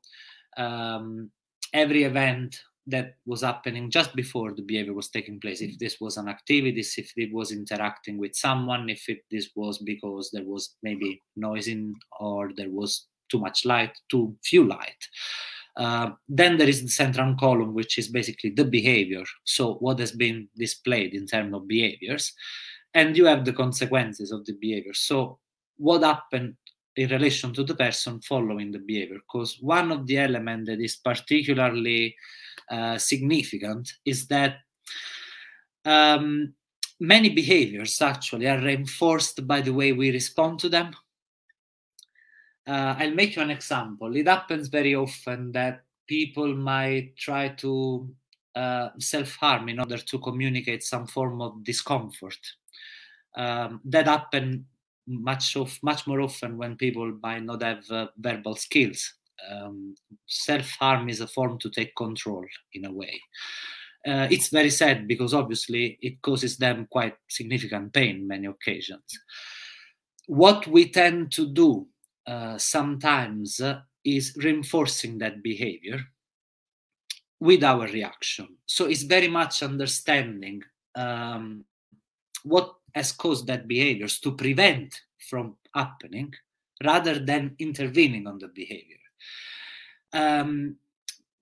um, 0.58 1.32
every 1.74 2.04
event 2.04 2.60
that 2.88 3.16
was 3.26 3.42
happening 3.42 3.90
just 3.90 4.14
before 4.16 4.54
the 4.54 4.62
behavior 4.62 4.94
was 4.94 5.10
taking 5.10 5.40
place 5.40 5.62
if 5.62 5.80
this 5.80 6.02
was 6.02 6.18
an 6.18 6.28
activity 6.28 6.82
if 6.82 7.14
it 7.16 7.34
was 7.34 7.54
interacting 7.54 8.18
with 8.18 8.36
someone 8.36 8.90
if 8.90 9.08
it, 9.08 9.20
this 9.32 9.52
was 9.56 9.78
because 9.78 10.30
there 10.34 10.44
was 10.44 10.76
maybe 10.84 11.22
noise 11.38 11.70
in 11.70 11.96
or 12.20 12.52
there 12.58 12.70
was 12.70 13.08
too 13.32 13.40
much 13.40 13.64
light 13.64 13.98
too 14.10 14.36
few 14.44 14.66
light 14.66 14.98
uh, 15.78 16.12
then 16.30 16.58
there 16.58 16.70
is 16.70 16.82
the 16.82 16.90
central 16.90 17.36
column 17.36 17.74
which 17.74 17.98
is 17.98 18.08
basically 18.08 18.52
the 18.52 18.66
behavior. 18.66 19.24
So 19.44 19.76
what 19.76 20.00
has 20.00 20.12
been 20.12 20.48
displayed 20.56 21.14
in 21.16 21.26
terms 21.26 21.54
of 21.54 21.68
behaviors 21.68 22.32
and 22.94 23.18
you 23.18 23.26
have 23.26 23.46
the 23.46 23.54
consequences 23.54 24.32
of 24.32 24.46
the 24.46 24.54
behavior. 24.54 24.94
So, 24.94 25.40
what 25.78 26.04
happened 26.04 26.56
in 26.96 27.10
relation 27.10 27.54
to 27.54 27.64
the 27.64 27.76
person 27.76 28.22
following 28.22 28.72
the 28.72 28.80
behavior? 28.80 29.18
Because 29.18 29.58
one 29.60 29.92
of 29.92 30.06
the 30.06 30.18
elements 30.20 30.70
that 30.70 30.80
is 30.80 30.96
particularly 30.98 32.16
uh, 32.70 32.98
significant 32.98 33.92
is 34.06 34.28
that 34.28 34.58
um, 35.86 36.54
many 37.00 37.30
behaviors 37.30 38.00
actually 38.02 38.48
are 38.48 38.62
reinforced 38.62 39.46
by 39.48 39.62
the 39.62 39.74
way 39.74 39.92
we 39.92 40.12
respond 40.12 40.60
to 40.60 40.70
them. 40.70 40.96
Uh, 42.66 42.96
I'll 42.98 43.14
make 43.14 43.36
you 43.36 43.42
an 43.42 43.50
example. 43.50 44.16
It 44.16 44.28
happens 44.28 44.70
very 44.70 44.96
often 44.96 45.52
that 45.52 45.84
people 46.08 46.56
might 46.56 47.18
try 47.18 47.50
to 47.50 48.10
uh, 48.56 48.90
self 49.00 49.36
harm 49.36 49.68
in 49.68 49.80
order 49.80 49.98
to 49.98 50.20
communicate 50.20 50.84
some 50.84 51.08
form 51.08 51.42
of 51.42 51.64
discomfort 51.64 52.38
um, 53.36 53.82
that 53.86 54.08
happen 54.08 54.66
much 55.08 55.58
of 55.58 55.78
much 55.84 56.08
more 56.08 56.22
often 56.22 56.58
when 56.58 56.76
people 56.78 57.12
might 57.22 57.44
not 57.44 57.62
have 57.62 57.84
uh, 57.92 58.08
verbal 58.18 58.56
skills 58.56 59.14
Um, 59.52 59.96
Self 60.26 60.70
harm 60.80 61.10
is 61.10 61.22
a 61.22 61.28
form 61.28 61.58
to 61.60 61.70
take 61.70 61.94
control 61.96 62.46
in 62.74 62.86
a 62.86 62.92
way. 62.92 63.20
Uh, 64.08 64.28
it's 64.30 64.50
very 64.50 64.70
sad 64.70 65.08
because 65.08 65.34
obviously 65.34 65.98
it 66.02 66.22
causes 66.22 66.58
them 66.58 66.88
quite 66.90 67.16
significant 67.28 67.94
pain 67.94 68.28
many 68.28 68.48
occasions. 68.48 69.20
What 70.28 70.68
we 70.68 70.92
tend 70.92 71.32
to 71.34 71.48
do 71.52 71.88
uh, 72.28 72.58
sometimes 72.58 73.60
uh, 73.60 73.82
is 74.04 74.36
reinforcing 74.38 75.20
that 75.20 75.42
behavior 75.44 76.00
with 77.40 77.64
our 77.64 77.88
reaction. 77.88 78.48
So 78.66 78.86
it's 78.86 79.04
very 79.04 79.28
much 79.28 79.64
understanding 79.64 80.64
um, 80.96 81.66
what 82.44 82.76
has 82.94 83.12
caused 83.12 83.48
that 83.48 83.68
behaviors 83.68 84.20
to 84.20 84.32
prevent 84.32 85.02
from 85.18 85.56
happening 85.74 86.34
rather 86.84 87.20
than 87.20 87.56
intervening 87.60 88.28
on 88.28 88.40
the 88.40 88.48
behavior. 88.48 88.98
Um, 90.14 90.78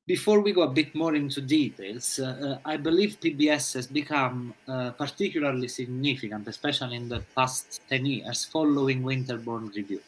before 0.07 0.41
we 0.41 0.51
go 0.51 0.63
a 0.63 0.69
bit 0.69 0.93
more 0.95 1.15
into 1.15 1.41
details, 1.41 2.19
uh, 2.19 2.25
uh 2.25 2.57
I 2.65 2.77
believe 2.77 3.19
PBS 3.19 3.73
has 3.75 3.87
become 3.87 4.53
uh, 4.67 4.91
particularly 4.91 5.67
significant, 5.67 6.47
especially 6.47 6.95
in 6.97 7.07
the 7.07 7.21
past 7.35 7.81
10 7.89 8.05
years, 8.05 8.45
following 8.45 9.03
Winterbourne 9.03 9.71
Review. 9.75 10.01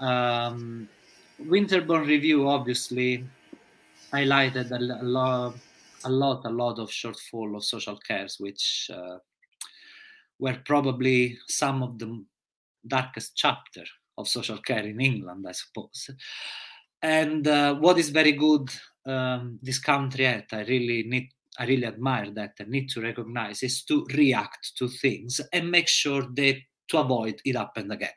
Um, 0.00 0.88
Review 1.38 2.48
obviously 2.48 3.24
highlighted 4.12 4.70
a, 4.70 4.78
lot, 5.04 5.54
a 6.04 6.10
lot, 6.10 6.44
a 6.44 6.50
lot 6.50 6.78
of 6.78 6.88
shortfall 6.90 7.56
of 7.56 7.64
social 7.64 7.96
cares, 7.96 8.40
which 8.40 8.90
uh, 8.92 9.18
were 10.38 10.58
probably 10.64 11.38
some 11.48 11.82
of 11.82 11.98
the 11.98 12.24
darkest 12.86 13.36
chapter 13.36 13.84
of 14.16 14.28
social 14.28 14.58
care 14.58 14.86
in 14.86 15.00
England, 15.00 15.46
I 15.48 15.52
suppose. 15.52 16.10
And 17.02 17.46
uh, 17.46 17.74
what 17.76 17.98
is 17.98 18.10
very 18.10 18.32
good 18.32 18.68
um, 19.06 19.58
this 19.62 19.78
country 19.78 20.26
at, 20.26 20.46
I 20.52 20.62
really 20.62 21.04
need, 21.04 21.28
I 21.58 21.66
really 21.66 21.86
admire 21.86 22.30
that 22.32 22.52
and 22.58 22.70
need 22.70 22.88
to 22.90 23.00
recognize 23.00 23.62
is 23.62 23.84
to 23.84 24.06
react 24.14 24.72
to 24.78 24.88
things 24.88 25.40
and 25.52 25.70
make 25.70 25.88
sure 25.88 26.26
that 26.34 26.56
to 26.88 26.98
avoid 26.98 27.40
it 27.44 27.56
happen 27.56 27.90
again. 27.90 28.10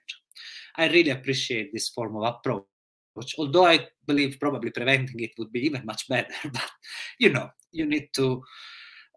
I 0.76 0.88
really 0.88 1.12
appreciate 1.12 1.72
this 1.74 1.90
form 1.90 2.16
of 2.18 2.24
approach. 2.24 2.66
Although 3.38 3.66
I 3.66 3.88
believe 4.08 4.40
probably 4.40 4.72
preventing 4.72 5.20
it 5.20 5.32
would 5.38 5.52
be 5.52 5.66
even 5.66 5.86
much 5.86 6.08
better, 6.08 6.34
but 6.52 6.72
you 7.20 7.32
know, 7.32 7.50
you 7.72 7.86
need 7.86 8.10
to 8.14 8.42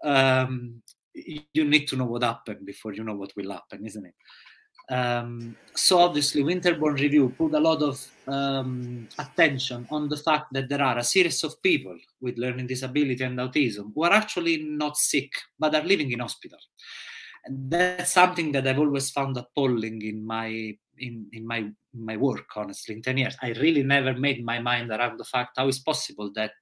um, 0.03 0.83
you 1.15 1.65
need 1.65 1.87
to 1.89 1.97
know 1.97 2.07
what 2.07 2.23
happened 2.23 2.67
before 2.67 2.93
you 2.93 3.05
know 3.05 3.15
what 3.15 3.33
will 3.37 3.53
happen, 3.53 3.87
isn't 3.87 4.07
it? 4.07 4.15
Um, 4.91 5.57
so 5.75 5.99
obviously, 5.99 6.43
Winterbourne 6.43 6.95
Review 6.95 7.35
put 7.39 7.55
a 7.55 7.61
lot 7.61 7.83
of 7.83 8.07
um, 8.27 9.09
attention 9.19 9.87
on 9.91 10.09
the 10.09 10.17
fact 10.17 10.53
that 10.53 10.69
there 10.69 10.83
are 10.83 10.99
a 10.99 11.05
series 11.05 11.43
of 11.43 11.63
people 11.63 11.97
with 12.21 12.37
learning 12.37 12.67
disability 12.67 13.25
and 13.25 13.39
autism 13.39 13.93
who 13.95 14.05
are 14.05 14.13
actually 14.13 14.59
not 14.59 14.97
sick 14.97 15.33
but 15.59 15.75
are 15.75 15.85
living 15.85 16.13
in 16.13 16.21
hospital. 16.21 16.59
And 17.47 17.71
that's 17.71 18.13
something 18.13 18.53
that 18.53 18.67
I've 18.67 18.79
always 18.79 19.11
found 19.11 19.37
appalling 19.37 20.03
in 20.03 20.27
my 20.27 20.77
in, 20.99 21.27
in 21.33 21.47
my 21.47 21.59
in 21.59 21.75
my 21.95 22.17
work. 22.17 22.47
Honestly, 22.57 22.95
in 22.95 23.03
ten 23.03 23.17
years, 23.17 23.37
I 23.43 23.53
really 23.53 23.83
never 23.83 24.13
made 24.13 24.45
my 24.45 24.61
mind 24.61 24.91
around 24.91 25.19
the 25.19 25.25
fact 25.25 25.57
how 25.57 25.69
is 25.69 25.79
possible 25.79 26.31
that 26.35 26.53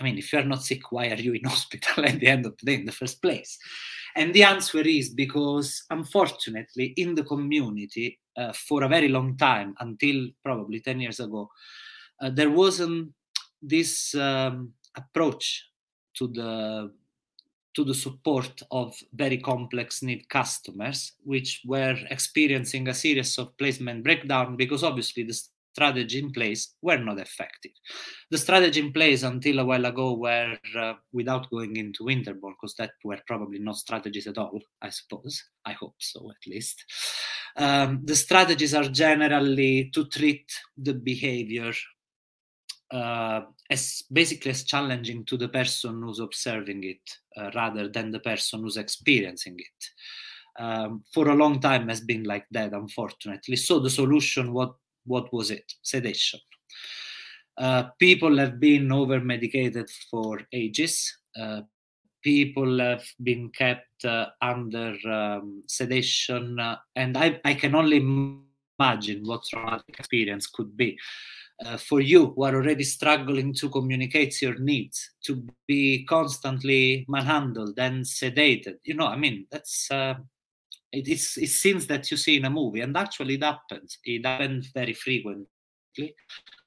I 0.00 0.04
mean, 0.04 0.18
if 0.18 0.32
you're 0.32 0.44
not 0.44 0.62
sick, 0.62 0.92
why 0.92 1.08
are 1.08 1.14
you 1.14 1.32
in 1.34 1.44
hospital 1.48 2.04
at 2.04 2.18
the 2.20 2.26
end 2.26 2.46
of 2.46 2.56
the 2.58 2.66
day 2.66 2.74
in 2.74 2.86
the 2.86 2.92
first 2.92 3.22
place? 3.22 3.58
And 4.16 4.34
the 4.34 4.44
answer 4.44 4.80
is 4.80 5.10
because, 5.10 5.84
unfortunately, 5.90 6.94
in 6.96 7.14
the 7.14 7.24
community, 7.24 8.18
uh, 8.36 8.52
for 8.52 8.84
a 8.84 8.88
very 8.88 9.08
long 9.08 9.36
time, 9.36 9.74
until 9.80 10.28
probably 10.44 10.80
10 10.80 11.00
years 11.00 11.20
ago, 11.20 11.50
uh, 12.20 12.30
there 12.30 12.50
wasn't 12.50 13.12
this 13.60 14.14
um, 14.14 14.72
approach 14.96 15.66
to 16.14 16.28
the 16.28 16.92
to 17.74 17.84
the 17.84 17.94
support 17.94 18.60
of 18.72 18.92
very 19.12 19.38
complex 19.38 20.02
need 20.02 20.28
customers 20.28 21.12
which 21.22 21.62
were 21.64 21.96
experiencing 22.10 22.88
a 22.88 22.94
series 22.94 23.38
of 23.38 23.56
placement 23.56 24.02
breakdown 24.02 24.56
because 24.56 24.82
obviously 24.82 25.22
the 25.22 25.40
strategy 25.72 26.18
in 26.18 26.32
place 26.32 26.74
were 26.82 26.98
not 26.98 27.18
effective. 27.18 27.72
The 28.30 28.38
strategy 28.38 28.80
in 28.80 28.92
place 28.92 29.22
until 29.22 29.60
a 29.60 29.64
while 29.64 29.84
ago 29.84 30.14
were, 30.14 30.56
uh, 30.76 30.94
without 31.12 31.50
going 31.50 31.76
into 31.76 32.04
Winterbourne, 32.04 32.54
because 32.60 32.74
that 32.76 32.92
were 33.04 33.20
probably 33.26 33.58
not 33.58 33.76
strategies 33.76 34.26
at 34.26 34.38
all, 34.38 34.60
I 34.82 34.90
suppose. 34.90 35.42
I 35.64 35.72
hope 35.72 35.96
so, 35.98 36.30
at 36.30 36.50
least. 36.50 36.84
Um, 37.56 38.00
the 38.04 38.16
strategies 38.16 38.74
are 38.74 38.88
generally 38.88 39.90
to 39.94 40.06
treat 40.06 40.50
the 40.76 40.94
behavior 40.94 41.72
uh, 42.90 43.42
as 43.70 44.02
basically 44.10 44.50
as 44.50 44.64
challenging 44.64 45.24
to 45.26 45.36
the 45.36 45.48
person 45.48 46.02
who's 46.02 46.20
observing 46.20 46.84
it 46.84 47.18
uh, 47.36 47.50
rather 47.54 47.88
than 47.88 48.10
the 48.10 48.20
person 48.20 48.62
who's 48.62 48.76
experiencing 48.76 49.56
it. 49.58 50.62
Um, 50.62 51.04
for 51.12 51.28
a 51.28 51.34
long 51.34 51.60
time 51.60 51.88
has 51.88 52.00
been 52.00 52.24
like 52.24 52.46
that, 52.50 52.72
unfortunately. 52.72 53.56
So 53.56 53.78
the 53.78 53.90
solution 53.90 54.52
what 54.52 54.74
what 55.08 55.32
was 55.32 55.50
it? 55.50 55.72
Sedation. 55.82 56.40
Uh, 57.58 57.84
people 57.98 58.38
have 58.38 58.60
been 58.60 58.92
over 58.92 59.20
medicated 59.20 59.90
for 60.10 60.40
ages. 60.52 61.12
Uh, 61.36 61.62
people 62.22 62.78
have 62.78 63.04
been 63.22 63.50
kept 63.50 64.04
uh, 64.04 64.26
under 64.40 64.94
um, 65.10 65.62
sedation, 65.66 66.60
uh, 66.60 66.76
and 66.94 67.16
I, 67.16 67.40
I, 67.44 67.54
can 67.54 67.74
only 67.74 67.96
imagine 67.96 69.22
what 69.24 69.44
traumatic 69.44 69.98
experience 69.98 70.46
could 70.46 70.76
be. 70.76 70.96
Uh, 71.64 71.76
for 71.76 72.00
you 72.00 72.32
who 72.36 72.44
are 72.44 72.54
already 72.54 72.84
struggling 72.84 73.52
to 73.52 73.68
communicate 73.68 74.40
your 74.40 74.56
needs, 74.60 75.10
to 75.24 75.44
be 75.66 76.04
constantly 76.04 77.04
manhandled 77.08 77.76
and 77.78 78.04
sedated, 78.04 78.76
you 78.84 78.94
know, 78.94 79.06
I 79.06 79.16
mean, 79.16 79.46
that's 79.50 79.90
uh, 79.90 80.14
it, 80.92 81.08
it's 81.08 81.36
it's 81.36 81.54
scenes 81.54 81.86
that 81.86 82.10
you 82.10 82.16
see 82.16 82.36
in 82.36 82.44
a 82.44 82.50
movie, 82.50 82.80
and 82.80 82.96
actually 82.96 83.34
it 83.34 83.44
happens. 83.44 83.98
It 84.04 84.24
happens 84.24 84.68
very 84.68 84.94
frequently. 84.94 86.14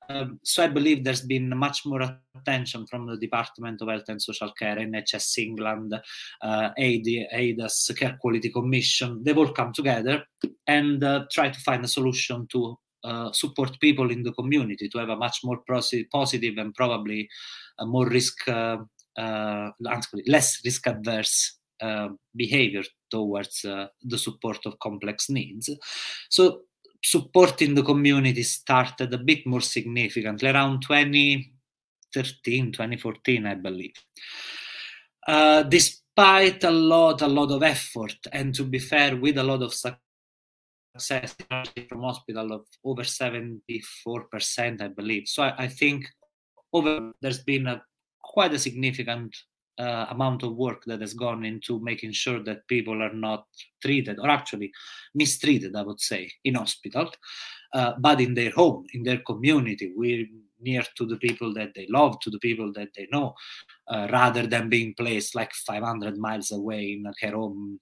Um, 0.10 0.40
so 0.44 0.64
I 0.64 0.68
believe 0.68 1.04
there's 1.04 1.22
been 1.22 1.56
much 1.56 1.86
more 1.86 2.20
attention 2.36 2.86
from 2.88 3.08
the 3.08 3.18
Department 3.18 3.82
of 3.82 3.88
Health 3.88 4.10
and 4.10 4.22
Social 4.22 4.52
Care, 4.52 4.76
NHS 4.76 5.38
England, 5.38 5.94
uh, 6.42 6.70
AID, 6.78 7.28
ADASS, 7.34 7.98
Care 7.98 8.18
Quality 8.20 8.50
Commission. 8.50 9.24
They've 9.24 9.38
all 9.38 9.54
come 9.54 9.72
together 9.72 10.24
and 10.68 11.02
uh, 11.04 11.26
try 11.32 11.50
to 11.50 11.60
find 11.62 11.86
a 11.86 11.88
solution 11.88 12.48
to 12.52 12.78
uh, 13.04 13.32
support 13.32 13.80
people 13.80 14.12
in 14.12 14.22
the 14.24 14.34
community 14.34 14.90
to 14.90 14.98
have 14.98 15.10
a 15.10 15.16
much 15.16 15.40
more 15.44 15.64
positive 16.12 16.58
and 16.58 16.74
probably 16.76 17.30
a 17.80 17.86
more 17.86 18.08
risk, 18.08 18.48
uh, 18.50 18.78
uh, 19.18 19.70
less 20.28 20.60
risk 20.66 20.88
adverse 20.88 21.61
behavior 22.36 22.84
towards 23.10 23.66
uh, 23.66 23.88
the 24.04 24.18
support 24.18 24.66
of 24.66 24.80
complex 24.80 25.30
needs. 25.30 25.70
So 26.30 26.62
supporting 27.04 27.76
the 27.76 27.84
community 27.84 28.44
started 28.44 29.14
a 29.14 29.18
bit 29.18 29.46
more 29.46 29.62
significantly 29.62 30.50
around 30.50 30.82
2013, 30.82 32.72
2014, 32.72 33.46
I 33.46 33.56
believe. 33.56 33.94
Uh, 35.28 35.64
despite 35.64 36.64
a 36.64 36.72
lot, 36.72 37.22
a 37.22 37.28
lot 37.28 37.52
of 37.52 37.64
effort, 37.64 38.18
and 38.32 38.54
to 38.56 38.64
be 38.64 38.80
fair, 38.80 39.16
with 39.16 39.38
a 39.38 39.44
lot 39.44 39.62
of 39.62 39.74
success 39.74 41.36
from 41.90 42.02
hospital 42.02 42.54
of 42.54 42.66
over 42.84 43.04
74%, 43.04 44.82
I 44.82 44.88
believe. 44.88 45.28
So 45.28 45.44
I, 45.44 45.54
I 45.58 45.68
think 45.68 46.06
over 46.74 47.12
there's 47.22 47.44
been 47.44 47.68
a 47.68 47.84
quite 48.24 48.54
a 48.54 48.60
significant 48.60 49.36
uh, 49.78 50.06
amount 50.10 50.44
of 50.44 50.56
work 50.56 50.84
that 50.86 51.02
has 51.02 51.14
gone 51.14 51.44
into 51.44 51.80
making 51.80 52.12
sure 52.12 52.44
that 52.44 52.68
people 52.68 53.02
are 53.02 53.14
not 53.14 53.46
treated 53.82 54.20
or 54.20 54.30
actually 54.30 54.72
mistreated, 55.16 55.76
I 55.76 55.84
would 55.84 56.00
say, 56.00 56.30
in 56.44 56.56
hospital, 56.56 57.12
uh, 57.74 57.94
but 58.00 58.22
in 58.22 58.34
their 58.34 58.52
home, 58.52 58.86
in 58.94 59.04
their 59.04 59.20
community. 59.20 59.94
We're 59.96 60.28
near 60.60 60.84
to 60.96 61.06
the 61.06 61.18
people 61.18 61.54
that 61.56 61.74
they 61.76 61.88
love, 61.90 62.20
to 62.22 62.30
the 62.30 62.40
people 62.40 62.72
that 62.74 62.90
they 62.96 63.08
know, 63.12 63.34
uh, 63.88 64.08
rather 64.12 64.46
than 64.46 64.70
being 64.70 64.94
placed 64.94 65.36
like 65.36 65.54
500 65.54 66.18
miles 66.18 66.52
away 66.52 66.94
in 66.94 67.06
a 67.06 67.14
care 67.14 67.36
home. 67.36 67.80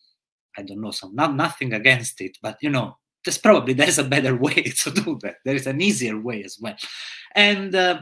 I 0.57 0.63
don't 0.63 0.81
know, 0.81 0.91
some 0.91 1.15
not 1.15 1.35
nothing 1.35 1.73
against 1.73 2.21
it, 2.21 2.37
but 2.41 2.57
you 2.61 2.69
know, 2.69 2.97
there's 3.23 3.37
probably 3.37 3.73
there's 3.79 3.99
a 3.99 4.03
better 4.03 4.35
way 4.35 4.63
to 4.63 4.91
do 4.91 5.19
that. 5.21 5.35
There 5.45 5.55
is 5.55 5.67
an 5.67 5.81
easier 5.81 6.19
way 6.19 6.43
as 6.43 6.57
well. 6.59 6.75
And 7.35 7.75
uh, 7.75 8.01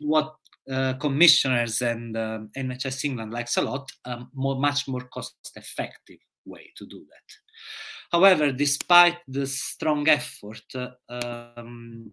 what 0.00 0.34
uh, 0.70 0.94
commissioners 0.94 1.82
and 1.82 2.16
uh, 2.16 2.40
NHS 2.56 3.04
England 3.04 3.32
likes 3.32 3.56
a 3.56 3.62
lot, 3.62 3.90
um, 4.04 4.30
more, 4.34 4.58
much 4.58 4.88
more 4.88 5.08
cost-effective 5.12 6.18
way 6.44 6.72
to 6.76 6.86
do 6.86 6.98
that. 6.98 8.16
However, 8.16 8.52
despite 8.52 9.18
the 9.26 9.46
strong 9.46 10.08
effort, 10.08 10.62
uh, 10.74 10.90
um, 11.08 12.12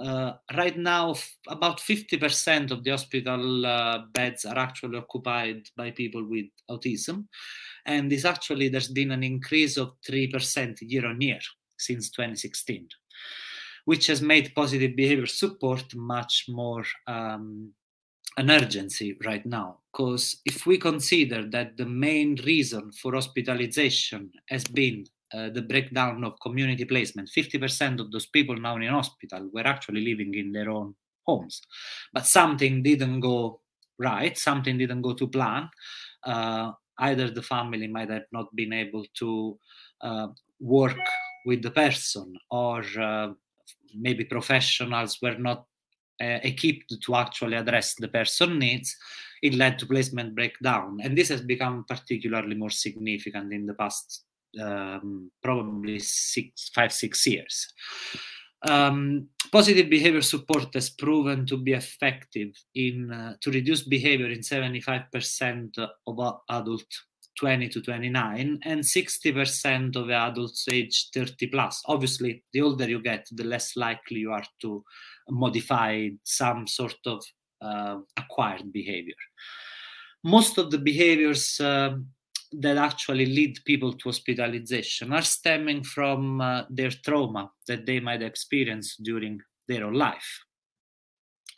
uh, 0.00 0.32
right 0.56 0.76
now 0.78 1.14
about 1.48 1.78
50% 1.78 2.70
of 2.70 2.82
the 2.84 2.90
hospital 2.90 3.66
uh, 3.66 3.98
beds 4.12 4.44
are 4.44 4.58
actually 4.58 4.96
occupied 4.96 5.62
by 5.76 5.90
people 5.90 6.26
with 6.26 6.46
autism 6.70 7.26
and 7.84 8.10
this 8.10 8.24
actually 8.24 8.70
there's 8.70 8.88
been 8.88 9.10
an 9.10 9.22
increase 9.22 9.76
of 9.76 9.92
3% 10.08 10.78
year 10.80 11.06
on 11.06 11.20
year 11.20 11.40
since 11.78 12.10
2016 12.10 12.88
which 13.84 14.06
has 14.06 14.22
made 14.22 14.54
positive 14.54 14.96
behavior 14.96 15.26
support 15.26 15.94
much 15.94 16.46
more 16.48 16.84
um, 17.06 17.72
an 18.36 18.50
urgency 18.50 19.16
right 19.24 19.44
now. 19.44 19.78
Because 19.92 20.40
if 20.44 20.66
we 20.66 20.78
consider 20.78 21.48
that 21.50 21.76
the 21.76 21.86
main 21.86 22.36
reason 22.44 22.92
for 22.92 23.14
hospitalization 23.14 24.30
has 24.48 24.64
been 24.64 25.06
uh, 25.32 25.50
the 25.50 25.62
breakdown 25.62 26.24
of 26.24 26.40
community 26.40 26.84
placement, 26.84 27.30
50% 27.36 28.00
of 28.00 28.10
those 28.10 28.26
people 28.26 28.56
now 28.56 28.76
in 28.76 28.88
hospital 28.88 29.48
were 29.52 29.66
actually 29.66 30.04
living 30.04 30.34
in 30.34 30.52
their 30.52 30.70
own 30.70 30.94
homes. 31.26 31.60
But 32.12 32.26
something 32.26 32.82
didn't 32.82 33.20
go 33.20 33.60
right, 33.98 34.36
something 34.36 34.78
didn't 34.78 35.02
go 35.02 35.14
to 35.14 35.28
plan. 35.28 35.68
Uh, 36.24 36.72
either 36.98 37.30
the 37.30 37.42
family 37.42 37.86
might 37.86 38.10
have 38.10 38.26
not 38.32 38.54
been 38.54 38.72
able 38.72 39.04
to 39.14 39.58
uh, 40.02 40.28
work 40.60 40.98
with 41.46 41.62
the 41.62 41.70
person, 41.70 42.34
or 42.50 42.84
uh, 43.00 43.28
maybe 43.94 44.24
professionals 44.24 45.18
were 45.22 45.38
not 45.38 45.66
uh, 46.20 46.38
equipped 46.42 46.94
to 47.02 47.14
actually 47.14 47.56
address 47.56 47.94
the 47.94 48.08
person 48.08 48.58
needs, 48.58 48.96
it 49.42 49.54
led 49.54 49.78
to 49.78 49.86
placement 49.86 50.34
breakdown. 50.34 50.98
And 51.02 51.16
this 51.16 51.28
has 51.28 51.40
become 51.40 51.84
particularly 51.88 52.54
more 52.54 52.70
significant 52.70 53.52
in 53.52 53.66
the 53.66 53.74
past 53.74 54.24
um, 54.60 55.30
probably 55.42 55.98
six, 55.98 56.70
five, 56.74 56.92
six 56.92 57.26
years. 57.26 57.72
Um, 58.68 59.28
positive 59.50 59.88
behavior 59.88 60.20
support 60.20 60.74
has 60.74 60.90
proven 60.90 61.46
to 61.46 61.56
be 61.56 61.72
effective 61.72 62.50
in 62.74 63.10
uh, 63.10 63.34
to 63.40 63.50
reduce 63.50 63.82
behavior 63.82 64.30
in 64.30 64.40
75% 64.40 65.78
of 66.06 66.40
adult 66.50 66.84
20 67.40 67.68
to 67.70 67.80
29 67.80 68.60
and 68.64 68.80
60% 68.80 69.96
of 69.96 70.10
adults 70.10 70.66
age 70.70 71.08
30 71.14 71.46
plus. 71.46 71.82
Obviously, 71.86 72.44
the 72.52 72.60
older 72.60 72.88
you 72.88 73.02
get, 73.02 73.26
the 73.32 73.44
less 73.44 73.76
likely 73.76 74.20
you 74.20 74.30
are 74.30 74.44
to 74.60 74.84
modify 75.30 76.08
some 76.22 76.66
sort 76.66 76.98
of 77.06 77.24
uh, 77.62 77.96
acquired 78.18 78.70
behavior. 78.70 79.14
Most 80.22 80.58
of 80.58 80.70
the 80.70 80.78
behaviors 80.78 81.58
uh, 81.60 81.96
that 82.52 82.76
actually 82.76 83.24
lead 83.24 83.58
people 83.64 83.94
to 83.94 84.10
hospitalization 84.10 85.12
are 85.12 85.22
stemming 85.22 85.82
from 85.82 86.42
uh, 86.42 86.64
their 86.68 86.90
trauma 86.90 87.50
that 87.66 87.86
they 87.86 88.00
might 88.00 88.22
experience 88.22 88.96
during 88.96 89.40
their 89.66 89.86
own 89.86 89.94
life. 89.94 90.44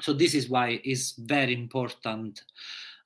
So 0.00 0.12
this 0.12 0.34
is 0.34 0.48
why 0.48 0.80
it's 0.84 1.14
very 1.18 1.54
important 1.54 2.40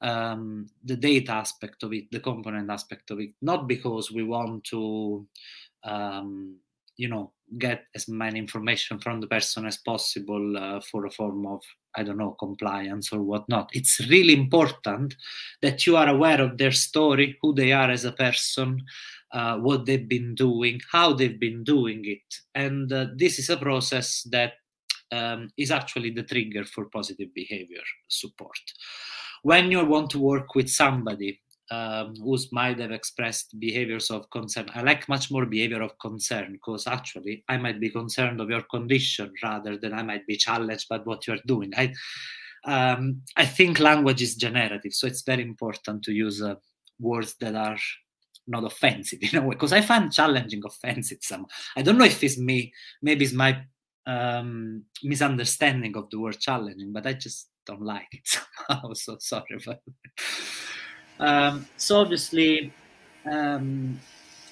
um, 0.02 0.66
the 0.84 0.96
data 0.96 1.32
aspect 1.32 1.82
of 1.82 1.92
it, 1.92 2.10
the 2.10 2.20
component 2.20 2.70
aspect 2.70 3.10
of 3.10 3.20
it, 3.20 3.30
not 3.42 3.66
because 3.66 4.10
we 4.10 4.22
want 4.22 4.64
to, 4.64 5.26
um, 5.84 6.56
you 6.96 7.08
know, 7.08 7.32
get 7.58 7.84
as 7.94 8.08
many 8.08 8.38
information 8.38 8.98
from 8.98 9.20
the 9.20 9.26
person 9.26 9.66
as 9.66 9.76
possible 9.76 10.56
uh, 10.56 10.80
for 10.80 11.06
a 11.06 11.10
form 11.10 11.46
of 11.46 11.62
i 11.96 12.02
don't 12.02 12.18
know 12.18 12.32
compliance 12.32 13.12
or 13.12 13.22
whatnot. 13.22 13.70
It's 13.72 14.00
really 14.08 14.34
important 14.34 15.14
that 15.62 15.86
you 15.86 15.96
are 15.96 16.08
aware 16.08 16.40
of 16.40 16.58
their 16.58 16.72
story 16.72 17.38
who 17.40 17.54
they 17.54 17.72
are 17.72 17.90
as 17.90 18.04
a 18.04 18.12
person 18.12 18.82
uh, 19.32 19.58
what 19.58 19.86
they've 19.86 20.08
been 20.08 20.34
doing 20.34 20.80
how 20.92 21.12
they've 21.12 21.40
been 21.40 21.64
doing 21.64 22.02
it. 22.04 22.34
And 22.54 22.92
uh, 22.92 23.06
this 23.16 23.38
is 23.38 23.48
a 23.50 23.56
process 23.56 24.22
that 24.30 24.54
um, 25.12 25.50
is 25.56 25.70
actually 25.70 26.10
the 26.10 26.22
trigger 26.24 26.64
for 26.64 26.86
positive 26.86 27.32
behavior 27.34 27.82
support 28.08 28.58
when 29.46 29.70
you 29.70 29.84
want 29.84 30.10
to 30.10 30.18
work 30.18 30.56
with 30.56 30.68
somebody 30.68 31.40
um, 31.70 32.16
who 32.16 32.36
might 32.50 32.80
have 32.80 32.90
expressed 32.90 33.58
behaviors 33.60 34.10
of 34.10 34.28
concern. 34.30 34.66
I 34.74 34.82
like 34.82 35.08
much 35.08 35.30
more 35.30 35.46
behavior 35.46 35.82
of 35.82 35.96
concern 36.00 36.50
because 36.50 36.88
actually 36.88 37.44
I 37.48 37.56
might 37.56 37.78
be 37.78 37.90
concerned 37.90 38.40
of 38.40 38.50
your 38.50 38.62
condition 38.62 39.32
rather 39.44 39.76
than 39.76 39.92
I 39.92 40.02
might 40.02 40.26
be 40.26 40.36
challenged 40.36 40.88
by 40.88 40.98
what 40.98 41.28
you're 41.28 41.46
doing. 41.46 41.72
I 41.76 41.94
um, 42.64 43.22
I 43.36 43.46
think 43.46 43.78
language 43.78 44.20
is 44.20 44.34
generative, 44.34 44.92
so 44.92 45.06
it's 45.06 45.22
very 45.22 45.42
important 45.42 46.02
to 46.02 46.12
use 46.12 46.42
uh, 46.42 46.56
words 46.98 47.36
that 47.38 47.54
are 47.54 47.78
not 48.48 48.64
offensive 48.64 49.20
in 49.22 49.38
a 49.38 49.42
way 49.42 49.54
because 49.54 49.72
I 49.72 49.80
find 49.80 50.12
challenging 50.12 50.62
offensive. 50.66 51.18
Some 51.20 51.46
I 51.76 51.82
don't 51.82 51.98
know 51.98 52.04
if 52.04 52.24
it's 52.24 52.36
me, 52.36 52.72
maybe 53.00 53.24
it's 53.24 53.32
my 53.32 53.62
um, 54.06 54.82
misunderstanding 55.04 55.96
of 55.96 56.10
the 56.10 56.18
word 56.18 56.40
challenging, 56.40 56.92
but 56.92 57.06
I 57.06 57.12
just 57.12 57.48
don't 57.66 57.82
like 57.82 58.08
it 58.12 58.22
somehow. 58.68 58.92
So 58.94 59.16
sorry 59.18 59.60
about 59.62 59.80
that. 59.84 59.94
Um, 61.18 61.66
so 61.76 62.00
obviously, 62.00 62.72
um, 63.30 63.98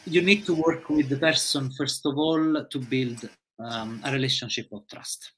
you 0.06 0.22
need 0.22 0.44
to 0.46 0.54
work 0.54 0.88
with 0.90 1.08
the 1.08 1.16
person 1.16 1.70
first 1.70 2.04
of 2.06 2.18
all 2.18 2.64
to 2.64 2.78
build 2.78 3.28
um, 3.58 4.00
a 4.04 4.12
relationship 4.12 4.68
of 4.72 4.86
trust. 4.88 5.32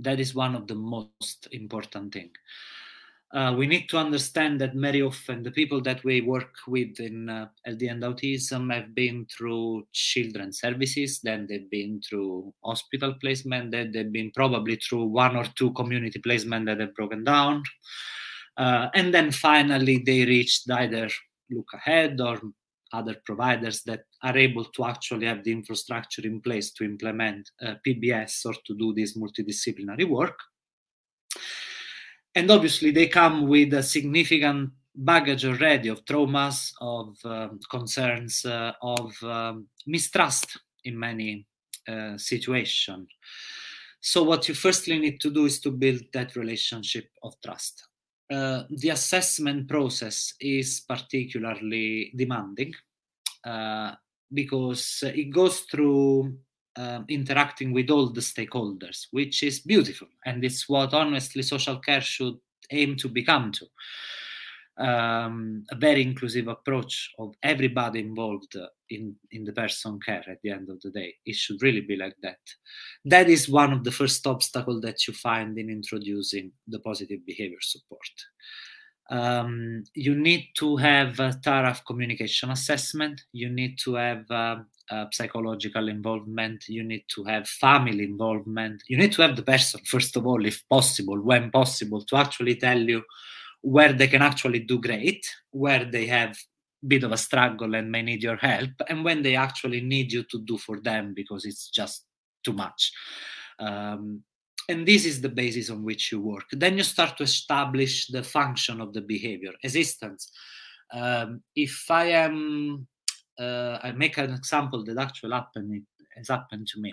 That 0.00 0.20
is 0.20 0.34
one 0.34 0.54
of 0.54 0.66
the 0.66 0.74
most 0.74 1.48
important 1.52 2.12
thing. 2.12 2.30
Uh, 3.34 3.54
we 3.58 3.66
need 3.66 3.88
to 3.90 3.98
understand 3.98 4.58
that 4.58 4.72
very 4.72 5.02
often 5.02 5.42
the 5.42 5.50
people 5.50 5.82
that 5.82 6.02
we 6.02 6.22
work 6.22 6.54
with 6.66 6.98
in 6.98 7.28
uh, 7.28 7.46
LD 7.66 7.82
autism 8.00 8.72
have 8.72 8.94
been 8.94 9.26
through 9.26 9.86
children 9.92 10.50
services, 10.50 11.20
then 11.22 11.46
they've 11.46 11.70
been 11.70 12.00
through 12.00 12.52
hospital 12.64 13.14
placement, 13.20 13.70
then 13.70 13.92
they've 13.92 14.12
been 14.12 14.30
probably 14.34 14.76
through 14.76 15.04
one 15.04 15.36
or 15.36 15.44
two 15.56 15.72
community 15.74 16.18
placement 16.20 16.64
that 16.64 16.80
have 16.80 16.94
broken 16.94 17.22
down. 17.22 17.62
Uh, 18.56 18.88
and 18.94 19.12
then 19.12 19.30
finally, 19.30 20.02
they 20.04 20.24
reached 20.24 20.70
either 20.70 21.08
Look 21.50 21.68
Ahead 21.74 22.20
or 22.22 22.40
other 22.94 23.16
providers 23.26 23.82
that 23.82 24.04
are 24.22 24.36
able 24.36 24.64
to 24.64 24.84
actually 24.84 25.26
have 25.26 25.44
the 25.44 25.52
infrastructure 25.52 26.22
in 26.22 26.40
place 26.40 26.72
to 26.72 26.84
implement 26.84 27.50
uh, 27.62 27.74
PBS 27.86 28.46
or 28.46 28.54
to 28.66 28.74
do 28.74 28.94
this 28.94 29.16
multidisciplinary 29.18 30.08
work. 30.08 30.38
And 32.34 32.50
obviously, 32.50 32.90
they 32.90 33.08
come 33.08 33.48
with 33.48 33.74
a 33.74 33.82
significant 33.82 34.70
baggage 34.94 35.44
already 35.44 35.88
of 35.88 36.04
traumas, 36.04 36.72
of 36.80 37.16
um, 37.24 37.60
concerns, 37.70 38.44
uh, 38.44 38.72
of 38.82 39.12
um, 39.22 39.66
mistrust 39.86 40.58
in 40.84 40.98
many 40.98 41.46
uh, 41.88 42.16
situations. 42.18 43.08
So, 44.00 44.22
what 44.22 44.48
you 44.48 44.54
firstly 44.54 44.98
need 44.98 45.20
to 45.20 45.30
do 45.30 45.46
is 45.46 45.60
to 45.60 45.70
build 45.70 46.02
that 46.12 46.36
relationship 46.36 47.08
of 47.22 47.34
trust. 47.44 47.86
Uh, 48.30 48.64
the 48.70 48.90
assessment 48.90 49.68
process 49.68 50.34
is 50.38 50.80
particularly 50.80 52.12
demanding 52.14 52.74
uh, 53.44 53.92
because 54.32 55.02
it 55.02 55.30
goes 55.30 55.60
through 55.60 56.36
uh, 56.78 57.00
interacting 57.08 57.72
with 57.72 57.90
all 57.90 58.08
the 58.08 58.20
stakeholders, 58.20 59.06
which 59.10 59.42
is 59.42 59.60
beautiful. 59.60 60.08
And 60.24 60.44
it's 60.44 60.68
what 60.68 60.94
honestly 60.94 61.42
social 61.42 61.78
care 61.78 62.00
should 62.00 62.36
aim 62.70 62.96
to 62.96 63.08
become 63.08 63.52
to 63.52 63.66
um, 64.78 65.64
a 65.70 65.76
very 65.76 66.02
inclusive 66.02 66.46
approach 66.46 67.10
of 67.18 67.34
everybody 67.42 67.98
involved 67.98 68.56
in, 68.90 69.16
in 69.32 69.44
the 69.44 69.52
person 69.52 69.98
care 70.04 70.24
at 70.28 70.38
the 70.42 70.50
end 70.50 70.70
of 70.70 70.80
the 70.82 70.90
day. 70.90 71.14
It 71.26 71.34
should 71.34 71.60
really 71.62 71.80
be 71.80 71.96
like 71.96 72.14
that. 72.22 72.38
That 73.04 73.28
is 73.28 73.48
one 73.48 73.72
of 73.72 73.82
the 73.82 73.90
first 73.90 74.24
obstacles 74.26 74.82
that 74.82 75.06
you 75.08 75.14
find 75.14 75.58
in 75.58 75.68
introducing 75.68 76.52
the 76.68 76.78
positive 76.78 77.26
behavior 77.26 77.58
support. 77.60 77.98
Um, 79.10 79.84
you 79.94 80.14
need 80.14 80.48
to 80.58 80.76
have 80.76 81.18
a 81.18 81.32
thorough 81.32 81.74
communication 81.86 82.50
assessment. 82.50 83.22
You 83.32 83.48
need 83.48 83.78
to 83.84 83.94
have 83.94 84.30
uh, 84.30 84.56
uh, 84.90 85.06
psychological 85.12 85.88
involvement. 85.88 86.68
You 86.68 86.82
need 86.82 87.04
to 87.14 87.24
have 87.24 87.48
family 87.48 88.04
involvement. 88.04 88.82
You 88.88 88.98
need 88.98 89.12
to 89.12 89.22
have 89.22 89.36
the 89.36 89.42
person, 89.42 89.80
first 89.86 90.16
of 90.16 90.26
all, 90.26 90.44
if 90.44 90.66
possible, 90.68 91.20
when 91.20 91.50
possible, 91.50 92.02
to 92.04 92.16
actually 92.16 92.56
tell 92.56 92.78
you 92.78 93.02
where 93.62 93.92
they 93.92 94.08
can 94.08 94.22
actually 94.22 94.60
do 94.60 94.80
great, 94.80 95.26
where 95.50 95.84
they 95.84 96.06
have 96.06 96.30
a 96.82 96.86
bit 96.86 97.02
of 97.02 97.12
a 97.12 97.16
struggle 97.16 97.74
and 97.74 97.90
may 97.90 98.02
need 98.02 98.22
your 98.22 98.36
help, 98.36 98.70
and 98.88 99.04
when 99.04 99.22
they 99.22 99.36
actually 99.36 99.80
need 99.80 100.12
you 100.12 100.22
to 100.24 100.40
do 100.42 100.56
for 100.58 100.80
them 100.80 101.12
because 101.14 101.44
it's 101.44 101.70
just 101.70 102.04
too 102.44 102.52
much. 102.52 102.92
Um, 103.58 104.22
and 104.68 104.86
this 104.86 105.04
is 105.06 105.20
the 105.20 105.28
basis 105.28 105.70
on 105.70 105.82
which 105.82 106.12
you 106.12 106.20
work. 106.20 106.44
Then 106.52 106.76
you 106.76 106.84
start 106.84 107.16
to 107.16 107.22
establish 107.22 108.08
the 108.08 108.22
function 108.22 108.80
of 108.80 108.92
the 108.92 109.00
behavior, 109.00 109.52
existence. 109.62 110.30
Um, 110.92 111.42
if 111.56 111.90
I 111.90 112.06
am, 112.10 112.86
uh, 113.38 113.78
I 113.82 113.92
make 113.92 114.18
an 114.18 114.34
example 114.34 114.84
that 114.84 114.98
actually 114.98 115.32
happened, 115.32 115.74
it 115.74 115.82
has 116.16 116.28
happened 116.28 116.66
to 116.68 116.80
me. 116.80 116.92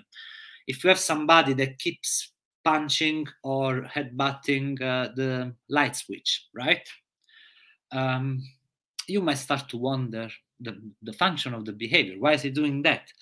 If 0.66 0.82
you 0.82 0.88
have 0.88 0.98
somebody 0.98 1.52
that 1.54 1.78
keeps 1.78 2.32
punching 2.64 3.26
or 3.44 3.82
headbutting 3.82 4.82
uh, 4.82 5.12
the 5.14 5.54
light 5.68 5.96
switch, 5.96 6.48
right? 6.54 6.88
Um, 7.92 8.42
you 9.06 9.20
might 9.20 9.38
start 9.38 9.68
to 9.68 9.76
wonder 9.76 10.28
the, 10.58 10.80
the 11.02 11.12
function 11.12 11.54
of 11.54 11.64
the 11.64 11.72
behavior. 11.72 12.16
Why 12.18 12.32
is 12.32 12.42
he 12.42 12.50
doing 12.50 12.82
that? 12.82 13.12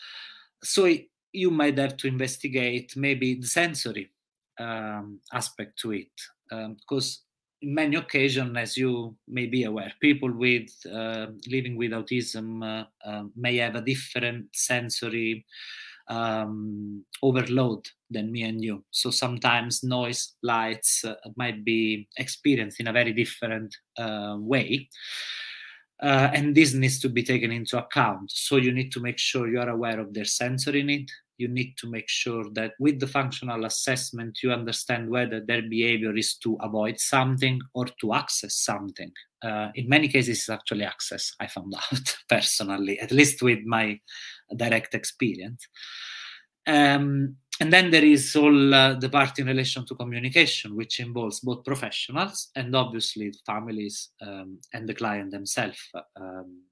So 0.62 0.88
you 1.32 1.50
might 1.50 1.76
have 1.76 1.96
to 1.98 2.06
investigate 2.06 2.96
maybe 2.96 3.34
the 3.34 3.46
sensory 3.46 4.13
um, 4.58 5.20
aspect 5.32 5.78
to 5.80 5.92
it, 5.92 6.12
because 6.50 7.20
um, 7.22 7.68
in 7.68 7.74
many 7.74 7.96
occasions, 7.96 8.56
as 8.56 8.76
you 8.76 9.16
may 9.26 9.46
be 9.46 9.64
aware, 9.64 9.92
people 10.00 10.32
with 10.32 10.68
uh, 10.92 11.26
living 11.48 11.76
with 11.76 11.92
autism 11.92 12.62
uh, 12.62 12.84
uh, 13.08 13.24
may 13.36 13.56
have 13.56 13.74
a 13.74 13.80
different 13.80 14.46
sensory 14.52 15.44
um, 16.08 17.04
overload 17.22 17.86
than 18.10 18.30
me 18.30 18.42
and 18.42 18.62
you. 18.62 18.84
So 18.90 19.10
sometimes 19.10 19.82
noise, 19.82 20.34
lights 20.42 21.04
uh, 21.04 21.14
might 21.36 21.64
be 21.64 22.08
experienced 22.18 22.80
in 22.80 22.88
a 22.88 22.92
very 22.92 23.12
different 23.12 23.74
uh, 23.98 24.36
way. 24.38 24.88
Uh, 26.02 26.28
and 26.34 26.54
this 26.54 26.74
needs 26.74 26.98
to 27.00 27.08
be 27.08 27.22
taken 27.22 27.50
into 27.50 27.78
account. 27.78 28.30
So 28.30 28.56
you 28.56 28.72
need 28.72 28.92
to 28.92 29.00
make 29.00 29.18
sure 29.18 29.48
you 29.48 29.60
are 29.60 29.70
aware 29.70 30.00
of 30.00 30.12
their 30.12 30.26
sensory 30.26 30.82
need. 30.82 31.08
You 31.38 31.48
need 31.48 31.74
to 31.78 31.90
make 31.90 32.08
sure 32.08 32.44
that 32.54 32.72
with 32.78 33.00
the 33.00 33.06
functional 33.06 33.64
assessment, 33.64 34.38
you 34.42 34.52
understand 34.52 35.10
whether 35.10 35.40
their 35.40 35.62
behavior 35.62 36.16
is 36.16 36.36
to 36.38 36.56
avoid 36.60 37.00
something 37.00 37.60
or 37.74 37.86
to 38.00 38.14
access 38.14 38.56
something. 38.56 39.10
Uh, 39.42 39.68
in 39.74 39.88
many 39.88 40.08
cases, 40.08 40.38
it's 40.38 40.48
actually 40.48 40.84
access, 40.84 41.32
I 41.40 41.46
found 41.46 41.74
out 41.92 42.16
personally, 42.28 42.98
at 43.00 43.12
least 43.12 43.42
with 43.42 43.60
my 43.64 44.00
direct 44.56 44.94
experience. 44.94 45.66
Um, 46.66 47.36
and 47.60 47.72
then 47.72 47.90
there 47.90 48.04
is 48.04 48.34
all 48.34 48.74
uh, 48.74 48.94
the 48.94 49.08
part 49.08 49.38
in 49.38 49.46
relation 49.46 49.86
to 49.86 49.94
communication, 49.94 50.74
which 50.74 50.98
involves 50.98 51.40
both 51.40 51.64
professionals 51.64 52.48
and 52.56 52.74
obviously 52.74 53.32
families 53.46 54.10
um, 54.20 54.58
and 54.72 54.88
the 54.88 54.94
client 54.94 55.30
themselves. 55.30 55.78
Um, 56.16 56.62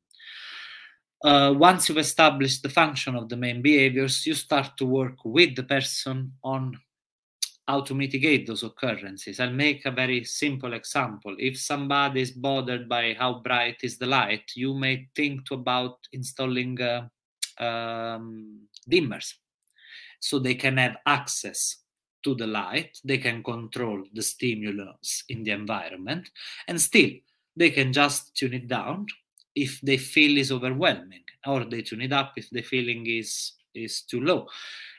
uh, 1.24 1.54
once 1.56 1.88
you've 1.88 1.98
established 1.98 2.62
the 2.62 2.68
function 2.68 3.14
of 3.14 3.28
the 3.28 3.36
main 3.36 3.62
behaviors, 3.62 4.26
you 4.26 4.34
start 4.34 4.76
to 4.76 4.84
work 4.84 5.16
with 5.24 5.54
the 5.54 5.62
person 5.62 6.32
on 6.42 6.78
how 7.68 7.80
to 7.80 7.94
mitigate 7.94 8.46
those 8.46 8.64
occurrences. 8.64 9.38
I'll 9.38 9.52
make 9.52 9.86
a 9.86 9.90
very 9.92 10.24
simple 10.24 10.72
example. 10.72 11.36
If 11.38 11.58
somebody 11.58 12.22
is 12.22 12.32
bothered 12.32 12.88
by 12.88 13.14
how 13.18 13.40
bright 13.40 13.78
is 13.82 13.98
the 13.98 14.06
light, 14.06 14.50
you 14.56 14.74
may 14.74 15.08
think 15.14 15.50
about 15.52 15.98
installing 16.12 16.80
uh, 16.80 17.08
um, 17.58 18.62
dimmers 18.90 19.34
so 20.18 20.38
they 20.38 20.56
can 20.56 20.76
have 20.76 20.96
access 21.06 21.78
to 22.24 22.34
the 22.34 22.46
light, 22.46 22.98
they 23.04 23.18
can 23.18 23.42
control 23.42 24.02
the 24.12 24.22
stimulus 24.22 25.24
in 25.28 25.42
the 25.42 25.50
environment, 25.50 26.30
and 26.68 26.80
still 26.80 27.10
they 27.56 27.70
can 27.70 27.92
just 27.92 28.34
tune 28.36 28.54
it 28.54 28.68
down 28.68 29.06
if 29.54 29.80
they 29.82 29.96
feel 29.96 30.38
is 30.38 30.52
overwhelming, 30.52 31.24
or 31.46 31.64
they 31.64 31.82
tune 31.82 32.02
it 32.02 32.12
up 32.12 32.32
if 32.36 32.48
the 32.50 32.62
feeling 32.62 33.06
is 33.06 33.52
is 33.74 34.02
too 34.02 34.20
low. 34.20 34.46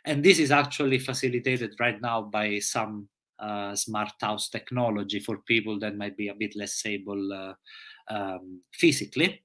And 0.06 0.24
this 0.24 0.40
is 0.40 0.52
actually 0.52 1.00
facilitated 1.00 1.76
right 1.80 2.02
now 2.02 2.24
by 2.24 2.60
some 2.60 3.08
uh, 3.40 3.76
smart 3.76 4.14
house 4.20 4.50
technology 4.50 5.20
for 5.20 5.38
people 5.38 5.80
that 5.80 5.96
might 5.96 6.18
be 6.18 6.30
a 6.30 6.34
bit 6.34 6.56
less 6.56 6.86
able 6.86 7.32
uh, 7.32 7.54
um, 8.08 8.62
physically. 8.74 9.42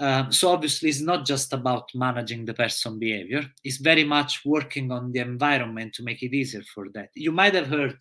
Um, 0.00 0.32
so 0.32 0.50
obviously, 0.50 0.88
it's 0.88 1.00
not 1.00 1.24
just 1.24 1.52
about 1.52 1.88
managing 1.94 2.44
the 2.44 2.54
person 2.54 2.98
behavior. 2.98 3.46
It's 3.62 3.76
very 3.76 4.04
much 4.04 4.42
working 4.44 4.90
on 4.90 5.12
the 5.12 5.20
environment 5.20 5.94
to 5.94 6.02
make 6.02 6.22
it 6.22 6.34
easier 6.34 6.62
for 6.74 6.88
that. 6.94 7.10
You 7.14 7.30
might 7.30 7.54
have 7.54 7.68
heard 7.68 7.96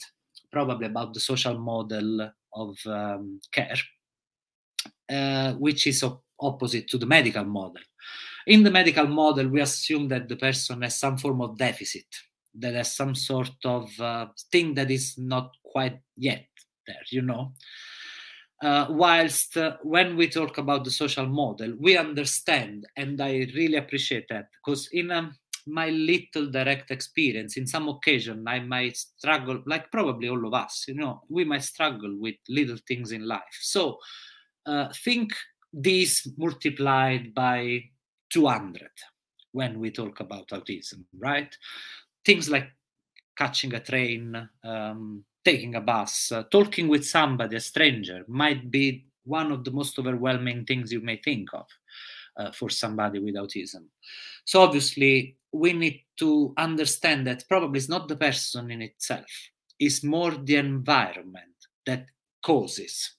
probably 0.51 0.87
about 0.87 1.13
the 1.13 1.19
social 1.19 1.57
model 1.59 2.31
of 2.53 2.77
um, 2.87 3.39
care, 3.51 3.75
uh, 5.09 5.53
which 5.53 5.87
is 5.87 6.03
op- 6.03 6.23
opposite 6.39 6.87
to 6.89 6.97
the 6.97 7.05
medical 7.05 7.43
model. 7.43 7.81
In 8.47 8.63
the 8.63 8.71
medical 8.71 9.07
model, 9.07 9.47
we 9.47 9.61
assume 9.61 10.07
that 10.09 10.27
the 10.27 10.35
person 10.35 10.81
has 10.81 10.99
some 10.99 11.17
form 11.17 11.41
of 11.41 11.57
deficit, 11.57 12.05
that 12.55 12.73
has 12.73 12.95
some 12.95 13.15
sort 13.15 13.55
of 13.63 13.89
uh, 13.99 14.27
thing 14.51 14.73
that 14.73 14.91
is 14.91 15.17
not 15.17 15.51
quite 15.63 15.99
yet 16.17 16.45
there, 16.85 17.03
you 17.09 17.21
know. 17.21 17.53
Uh, 18.61 18.87
whilst 18.89 19.57
uh, 19.57 19.75
when 19.83 20.15
we 20.15 20.27
talk 20.27 20.57
about 20.57 20.83
the 20.85 20.91
social 20.91 21.25
model, 21.25 21.73
we 21.79 21.97
understand, 21.97 22.85
and 22.95 23.19
I 23.19 23.47
really 23.55 23.75
appreciate 23.75 24.25
that 24.29 24.47
because 24.53 24.87
in 24.93 25.11
um, 25.11 25.35
my 25.67 25.89
little 25.89 26.49
direct 26.49 26.91
experience, 26.91 27.57
in 27.57 27.67
some 27.67 27.89
occasion, 27.89 28.47
I 28.47 28.59
might 28.59 28.95
struggle, 28.97 29.61
like 29.65 29.91
probably 29.91 30.29
all 30.29 30.45
of 30.45 30.53
us, 30.53 30.85
you 30.87 30.95
know, 30.95 31.21
we 31.29 31.43
might 31.43 31.63
struggle 31.63 32.15
with 32.17 32.35
little 32.47 32.77
things 32.87 33.11
in 33.11 33.27
life. 33.27 33.41
So 33.61 33.97
uh, 34.65 34.89
think 35.03 35.33
this 35.71 36.27
multiplied 36.37 37.33
by 37.33 37.83
200 38.31 38.89
when 39.51 39.79
we 39.79 39.91
talk 39.91 40.19
about 40.19 40.47
autism, 40.49 41.03
right? 41.17 41.55
Things 42.25 42.49
like 42.49 42.69
catching 43.37 43.73
a 43.73 43.79
train, 43.79 44.49
um, 44.63 45.23
taking 45.43 45.75
a 45.75 45.81
bus, 45.81 46.31
uh, 46.31 46.43
talking 46.51 46.87
with 46.87 47.05
somebody, 47.05 47.55
a 47.55 47.59
stranger, 47.59 48.23
might 48.27 48.69
be 48.71 49.05
one 49.25 49.51
of 49.51 49.63
the 49.63 49.71
most 49.71 49.97
overwhelming 49.99 50.65
things 50.65 50.91
you 50.91 51.01
may 51.01 51.17
think 51.17 51.49
of 51.53 51.67
uh, 52.37 52.51
for 52.51 52.69
somebody 52.69 53.19
with 53.19 53.35
autism. 53.35 53.85
So, 54.45 54.61
obviously, 54.61 55.37
we 55.51 55.73
need 55.73 56.03
to 56.17 56.53
understand 56.57 57.27
that 57.27 57.43
probably 57.47 57.77
it's 57.77 57.89
not 57.89 58.07
the 58.07 58.15
person 58.15 58.71
in 58.71 58.81
itself, 58.81 59.25
it's 59.79 60.03
more 60.03 60.31
the 60.31 60.55
environment 60.55 61.55
that 61.85 62.05
causes 62.43 63.13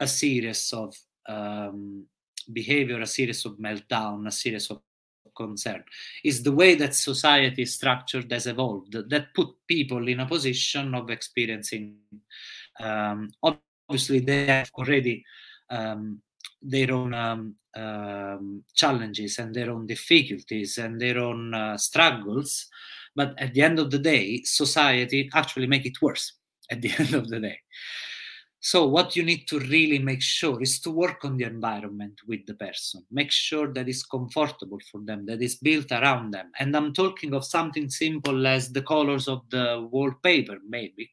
a 0.00 0.06
series 0.06 0.72
of 0.72 0.94
um, 1.28 2.04
behavior, 2.52 3.00
a 3.00 3.06
series 3.06 3.44
of 3.44 3.58
meltdown, 3.58 4.26
a 4.26 4.30
series 4.30 4.70
of 4.70 4.80
concern. 5.36 5.84
Is 6.24 6.42
the 6.42 6.52
way 6.52 6.74
that 6.74 6.94
society 6.94 7.62
is 7.62 7.74
structured 7.74 8.30
has 8.32 8.46
evolved 8.46 8.92
that 9.10 9.34
put 9.34 9.48
people 9.66 10.08
in 10.08 10.20
a 10.20 10.26
position 10.26 10.94
of 10.94 11.10
experiencing 11.10 11.96
um, 12.80 13.30
obviously 13.42 14.20
they 14.20 14.46
have 14.46 14.70
already 14.74 15.24
um, 15.70 16.20
their 16.60 16.92
own 16.92 17.14
um, 17.14 17.54
um, 17.76 18.64
challenges 18.74 19.38
and 19.38 19.54
their 19.54 19.70
own 19.70 19.86
difficulties 19.86 20.78
and 20.78 21.00
their 21.00 21.18
own 21.18 21.54
uh, 21.54 21.76
struggles 21.76 22.68
but 23.14 23.34
at 23.38 23.54
the 23.54 23.62
end 23.62 23.78
of 23.78 23.90
the 23.90 23.98
day 23.98 24.42
society 24.44 25.30
actually 25.34 25.66
make 25.66 25.86
it 25.86 26.02
worse 26.02 26.34
at 26.70 26.82
the 26.82 26.90
end 26.98 27.14
of 27.14 27.28
the 27.28 27.40
day 27.40 27.58
so, 28.60 28.86
what 28.88 29.14
you 29.14 29.22
need 29.22 29.46
to 29.48 29.60
really 29.60 30.00
make 30.00 30.20
sure 30.20 30.60
is 30.60 30.80
to 30.80 30.90
work 30.90 31.24
on 31.24 31.36
the 31.36 31.44
environment 31.44 32.20
with 32.26 32.44
the 32.46 32.54
person. 32.54 33.04
Make 33.08 33.30
sure 33.30 33.72
that 33.72 33.88
it's 33.88 34.02
comfortable 34.02 34.80
for 34.90 35.00
them, 35.00 35.26
that 35.26 35.40
it's 35.40 35.54
built 35.54 35.92
around 35.92 36.32
them. 36.32 36.50
And 36.58 36.76
I'm 36.76 36.92
talking 36.92 37.34
of 37.34 37.44
something 37.44 37.88
simple 37.88 38.48
as 38.48 38.72
the 38.72 38.82
colors 38.82 39.28
of 39.28 39.48
the 39.50 39.88
wallpaper, 39.92 40.58
maybe, 40.68 41.08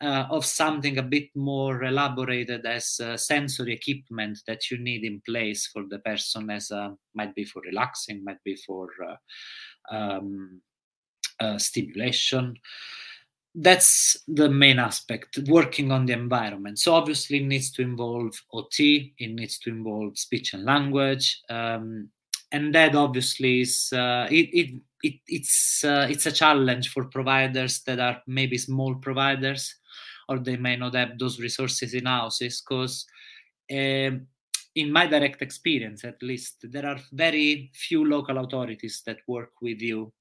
uh, 0.00 0.24
of 0.30 0.46
something 0.46 0.96
a 0.96 1.02
bit 1.02 1.28
more 1.34 1.84
elaborated 1.84 2.64
as 2.64 2.98
uh, 2.98 3.18
sensory 3.18 3.74
equipment 3.74 4.38
that 4.46 4.70
you 4.70 4.78
need 4.78 5.04
in 5.04 5.20
place 5.20 5.66
for 5.66 5.84
the 5.90 5.98
person, 5.98 6.48
as 6.48 6.70
uh, 6.70 6.92
might 7.14 7.34
be 7.34 7.44
for 7.44 7.60
relaxing, 7.66 8.24
might 8.24 8.42
be 8.42 8.56
for 8.56 8.88
uh, 9.06 9.94
um, 9.94 10.62
uh, 11.40 11.58
stimulation 11.58 12.56
that's 13.58 14.18
the 14.28 14.50
main 14.50 14.78
aspect 14.78 15.38
working 15.48 15.90
on 15.90 16.04
the 16.04 16.12
environment. 16.12 16.78
So 16.78 16.94
obviously 16.94 17.38
it 17.38 17.46
needs 17.46 17.70
to 17.72 17.82
involve 17.82 18.34
ot 18.52 18.78
it 18.78 19.30
needs 19.30 19.58
to 19.60 19.70
involve 19.70 20.18
speech 20.18 20.52
and 20.52 20.64
language 20.64 21.40
um, 21.48 22.10
and 22.52 22.74
that 22.74 22.94
obviously 22.94 23.62
is 23.62 23.92
uh, 23.94 24.26
it, 24.30 24.48
it, 24.52 24.80
it, 25.02 25.14
it's 25.26 25.82
uh, 25.84 26.06
it's 26.08 26.26
a 26.26 26.32
challenge 26.32 26.90
for 26.90 27.06
providers 27.06 27.82
that 27.84 27.98
are 27.98 28.20
maybe 28.26 28.58
small 28.58 28.94
providers 28.96 29.74
or 30.28 30.38
they 30.38 30.56
may 30.56 30.76
not 30.76 30.94
have 30.94 31.18
those 31.18 31.40
resources 31.40 31.94
in 31.94 32.04
houses 32.04 32.62
because 32.62 33.06
um, 33.72 34.26
in 34.74 34.92
my 34.92 35.06
direct 35.06 35.40
experience 35.40 36.04
at 36.04 36.22
least 36.22 36.56
there 36.70 36.84
are 36.84 36.98
very 37.12 37.70
few 37.72 38.04
local 38.04 38.36
authorities 38.36 39.02
that 39.06 39.18
work 39.26 39.52
with 39.62 39.80
you 39.80 40.12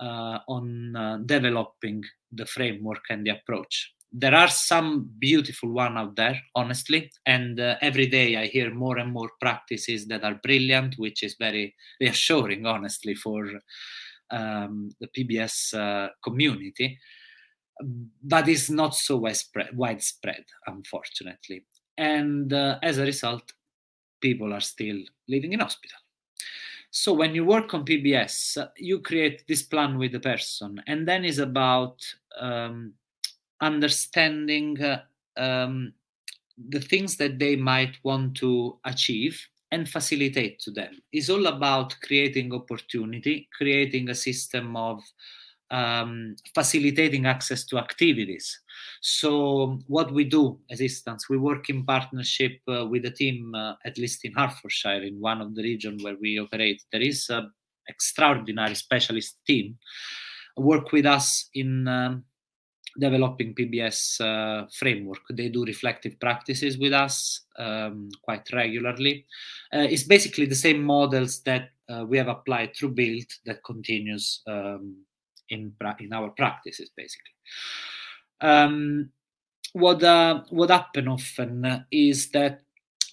uh, 0.00 0.38
on 0.48 0.94
uh, 0.94 1.18
developing 1.24 2.04
the 2.36 2.46
framework 2.46 3.04
and 3.10 3.26
the 3.26 3.30
approach. 3.30 3.92
There 4.12 4.34
are 4.34 4.48
some 4.48 5.10
beautiful 5.18 5.70
one 5.72 5.98
out 5.98 6.16
there, 6.16 6.40
honestly, 6.54 7.10
and 7.26 7.60
uh, 7.60 7.76
every 7.82 8.06
day 8.06 8.36
I 8.36 8.46
hear 8.46 8.72
more 8.72 8.98
and 8.98 9.12
more 9.12 9.30
practices 9.40 10.06
that 10.06 10.24
are 10.24 10.40
brilliant, 10.42 10.94
which 10.96 11.22
is 11.22 11.36
very 11.38 11.74
reassuring, 12.00 12.66
honestly, 12.66 13.14
for 13.14 13.50
um, 14.30 14.90
the 15.00 15.08
PBS 15.08 15.74
uh, 15.74 16.08
community. 16.22 16.98
But 18.22 18.48
it's 18.48 18.70
not 18.70 18.94
so 18.94 19.18
widespread, 19.18 19.76
widespread 19.76 20.44
unfortunately. 20.66 21.66
And 21.98 22.52
uh, 22.52 22.78
as 22.82 22.98
a 22.98 23.02
result, 23.02 23.52
people 24.20 24.52
are 24.52 24.60
still 24.60 24.98
living 25.28 25.52
in 25.52 25.60
hospital. 25.60 25.98
So 26.90 27.12
when 27.12 27.34
you 27.34 27.44
work 27.44 27.74
on 27.74 27.84
PBS, 27.84 28.68
you 28.78 29.00
create 29.00 29.44
this 29.46 29.62
plan 29.62 29.98
with 29.98 30.12
the 30.12 30.20
person, 30.20 30.82
and 30.86 31.06
then 31.06 31.24
it's 31.24 31.38
about 31.38 32.02
um, 32.38 32.94
understanding 33.60 34.80
uh, 34.82 35.02
um, 35.36 35.92
the 36.68 36.80
things 36.80 37.16
that 37.16 37.38
they 37.38 37.56
might 37.56 37.96
want 38.02 38.36
to 38.36 38.78
achieve 38.84 39.40
and 39.72 39.88
facilitate 39.88 40.60
to 40.60 40.70
them. 40.70 40.94
It's 41.12 41.28
all 41.28 41.46
about 41.46 41.96
creating 42.02 42.54
opportunity, 42.54 43.48
creating 43.56 44.08
a 44.08 44.14
system 44.14 44.76
of 44.76 45.00
um, 45.70 46.36
facilitating 46.54 47.26
access 47.26 47.64
to 47.66 47.78
activities. 47.78 48.60
So, 49.00 49.80
what 49.88 50.12
we 50.12 50.24
do 50.24 50.60
as 50.70 50.80
instance, 50.80 51.28
we 51.28 51.38
work 51.38 51.68
in 51.68 51.84
partnership 51.84 52.60
uh, 52.68 52.86
with 52.86 53.04
a 53.04 53.10
team, 53.10 53.54
uh, 53.54 53.74
at 53.84 53.98
least 53.98 54.24
in 54.24 54.32
Hertfordshire, 54.32 55.02
in 55.02 55.20
one 55.20 55.40
of 55.40 55.54
the 55.54 55.62
regions 55.62 56.04
where 56.04 56.16
we 56.20 56.38
operate. 56.38 56.82
There 56.92 57.02
is 57.02 57.28
an 57.30 57.50
extraordinary 57.88 58.76
specialist 58.76 59.36
team 59.46 59.76
work 60.56 60.92
with 60.92 61.06
us 61.06 61.48
in 61.54 61.86
um, 61.88 62.24
developing 62.98 63.54
PBS 63.54 64.20
uh, 64.20 64.66
framework. 64.72 65.20
They 65.30 65.48
do 65.48 65.64
reflective 65.64 66.18
practices 66.18 66.78
with 66.78 66.92
us 66.92 67.42
um, 67.58 68.08
quite 68.22 68.50
regularly. 68.52 69.26
Uh, 69.72 69.86
it's 69.90 70.04
basically 70.04 70.46
the 70.46 70.54
same 70.54 70.82
models 70.82 71.40
that 71.42 71.70
uh, 71.88 72.04
we 72.06 72.18
have 72.18 72.28
applied 72.28 72.74
through 72.74 72.94
BILD 72.94 73.26
that 73.44 73.64
continues 73.64 74.42
um, 74.46 74.96
in 75.50 75.72
in 76.00 76.12
our 76.12 76.30
practices, 76.30 76.90
basically. 76.96 77.32
Um, 78.40 79.10
what 79.72 80.02
uh, 80.02 80.42
what 80.50 80.70
happen 80.70 81.08
often 81.08 81.84
is 81.90 82.30
that 82.30 82.62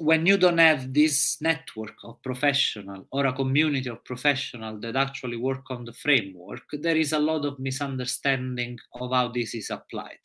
when 0.04 0.26
you 0.26 0.38
don't 0.38 0.58
have 0.58 0.94
this 0.94 1.38
network 1.39 1.96
of 2.04 2.22
professional 2.22 3.08
or 3.12 3.26
a 3.26 3.32
community 3.32 3.89
of 3.89 4.04
professional 4.04 4.78
that 4.78 4.98
actually 4.98 5.38
work 5.38 5.63
on 5.70 5.86
the 5.86 5.94
framework 5.94 6.63
there 6.74 6.98
is 6.98 7.13
a 7.13 7.20
lot 7.20 7.46
of 7.46 7.58
misunderstanding 7.58 8.78
of 9.00 9.12
how 9.12 9.30
this 9.30 9.54
is 9.56 9.70
applied. 9.70 10.24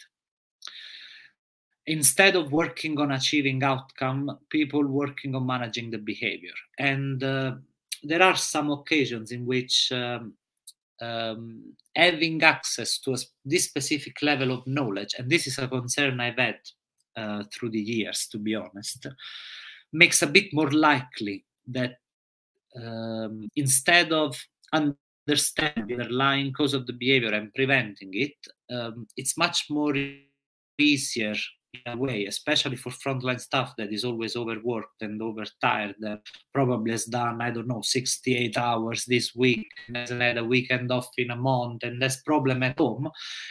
Instead 1.87 2.35
of 2.35 2.51
working 2.51 2.99
on 2.99 3.13
achieving 3.13 3.63
outcome 3.63 4.39
people 4.51 4.85
working 4.85 5.37
on 5.37 5.47
managing 5.47 5.91
the 5.91 5.99
behavior. 5.99 6.59
And 6.79 7.23
uh, 7.23 7.53
there 8.03 8.23
are 8.23 8.37
some 8.37 8.71
occasions 8.73 9.31
in 9.31 9.47
which 9.47 9.93
um, 9.93 10.35
um, 11.01 11.77
having 11.95 12.43
access 12.43 12.99
to 13.03 13.13
a, 13.13 13.19
this 13.45 13.67
specific 13.67 14.23
level 14.23 14.51
of 14.51 14.67
knowledge 14.67 15.15
and 15.17 15.31
this 15.31 15.47
is 15.47 15.57
a 15.59 15.69
concern 15.69 16.19
i've 16.19 16.37
had 16.39 16.59
uh, 17.19 17.43
through 17.53 17.71
the 17.71 17.81
years, 17.81 18.29
to 18.31 18.39
be 18.39 18.55
honest, 18.55 19.07
makes 19.93 20.23
a 20.23 20.27
bit 20.27 20.53
more 20.53 20.71
likely 20.71 21.45
that 21.67 21.97
um, 22.77 23.49
instead 23.57 24.13
of 24.13 24.39
understanding 24.73 25.87
the 25.87 25.95
underlying 25.95 26.53
cause 26.53 26.75
of 26.75 26.87
the 26.87 26.93
behavior 26.93 27.33
and 27.33 27.55
preventing 27.55 28.11
it, 28.13 28.35
um, 28.71 29.07
it's 29.17 29.37
much 29.37 29.67
more 29.71 29.95
easier 30.79 31.35
in 31.75 31.93
a 31.93 31.97
way, 31.97 32.25
especially 32.27 32.77
for 32.77 32.91
frontline 32.91 33.41
staff 33.41 33.75
that 33.77 33.93
is 33.93 34.05
always 34.05 34.37
overworked 34.37 35.03
and 35.03 35.21
overtired, 35.21 35.95
that 36.01 36.21
probably 36.53 36.93
has 36.93 37.05
done, 37.05 37.41
I 37.43 37.51
don't 37.51 37.69
know, 37.69 37.83
68 37.83 38.57
hours 38.57 39.05
this 39.05 39.35
week, 39.35 39.67
hasn't 39.95 40.23
had 40.23 40.39
a 40.39 40.45
weekend 40.45 40.91
off 40.91 41.09
in 41.19 41.31
a 41.31 41.37
month, 41.37 41.83
and 41.83 42.03
has 42.03 42.23
problem 42.23 42.63
at 42.63 42.79
home, 42.79 43.11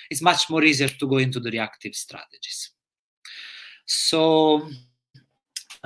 it's 0.10 0.22
much 0.22 0.50
more 0.50 0.64
easier 0.64 0.88
to 0.88 1.08
go 1.08 1.18
into 1.18 1.40
the 1.40 1.52
reactive 1.52 1.96
strategies. 1.96 2.72
So 3.86 4.68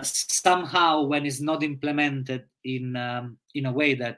somehow, 0.02 1.04
when 1.04 1.26
it's 1.26 1.42
not 1.42 1.64
implemented 1.64 2.46
in 2.64 2.96
um, 2.96 3.38
in 3.54 3.66
a 3.66 3.72
way 3.72 3.94
that 3.96 4.18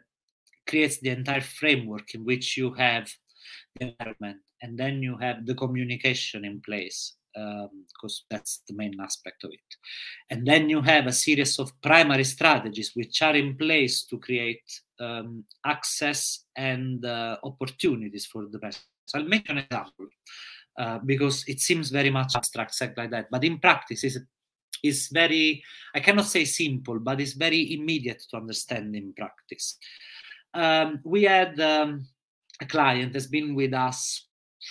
creates 0.68 1.00
the 1.00 1.10
entire 1.10 1.42
framework 1.42 2.14
in 2.14 2.24
which 2.24 2.58
you 2.58 2.74
have 2.74 3.10
the 3.76 3.88
environment 3.88 4.38
and 4.62 4.78
then 4.78 5.04
you 5.04 5.18
have 5.18 5.46
the 5.46 5.56
communication 5.56 6.46
in 6.46 6.62
place 6.62 7.16
because 7.34 8.22
um, 8.22 8.28
that's 8.30 8.62
the 8.68 8.76
main 8.76 8.94
aspect 9.02 9.44
of 9.44 9.52
it. 9.52 9.60
And 10.30 10.46
then 10.46 10.70
you 10.70 10.82
have 10.82 11.08
a 11.08 11.12
series 11.12 11.58
of 11.60 11.72
primary 11.82 12.24
strategies 12.24 12.92
which 12.94 13.22
are 13.22 13.36
in 13.36 13.58
place 13.58 14.06
to 14.06 14.20
create 14.20 14.64
um, 15.00 15.44
access 15.66 16.46
and 16.56 17.04
uh, 17.04 17.38
opportunities 17.44 18.28
for 18.28 18.46
the 18.50 18.60
best. 18.60 18.84
So 19.06 19.20
I'll 19.20 19.26
make 19.26 19.50
an 19.50 19.58
example. 19.58 20.08
Uh, 20.76 20.98
because 21.06 21.44
it 21.48 21.60
seems 21.60 21.92
very 21.92 22.10
much 22.10 22.36
abstract, 22.36 22.74
like 22.98 23.12
that. 23.12 23.28
But 23.30 23.44
in 23.44 23.60
practice, 23.60 24.04
is 24.04 24.20
is 24.84 25.08
very 25.08 25.64
I 25.96 26.00
cannot 26.00 26.26
say 26.26 26.46
simple, 26.46 27.00
but 27.00 27.22
it's 27.22 27.34
very 27.34 27.74
immediate 27.74 28.24
to 28.30 28.38
understand 28.38 28.96
in 28.96 29.14
practice. 29.14 29.78
Um, 30.54 31.00
we 31.04 31.24
had 31.24 31.60
um, 31.60 32.06
a 32.62 32.66
client 32.66 33.14
that's 33.14 33.28
been 33.28 33.56
with 33.56 33.74
us 33.74 34.28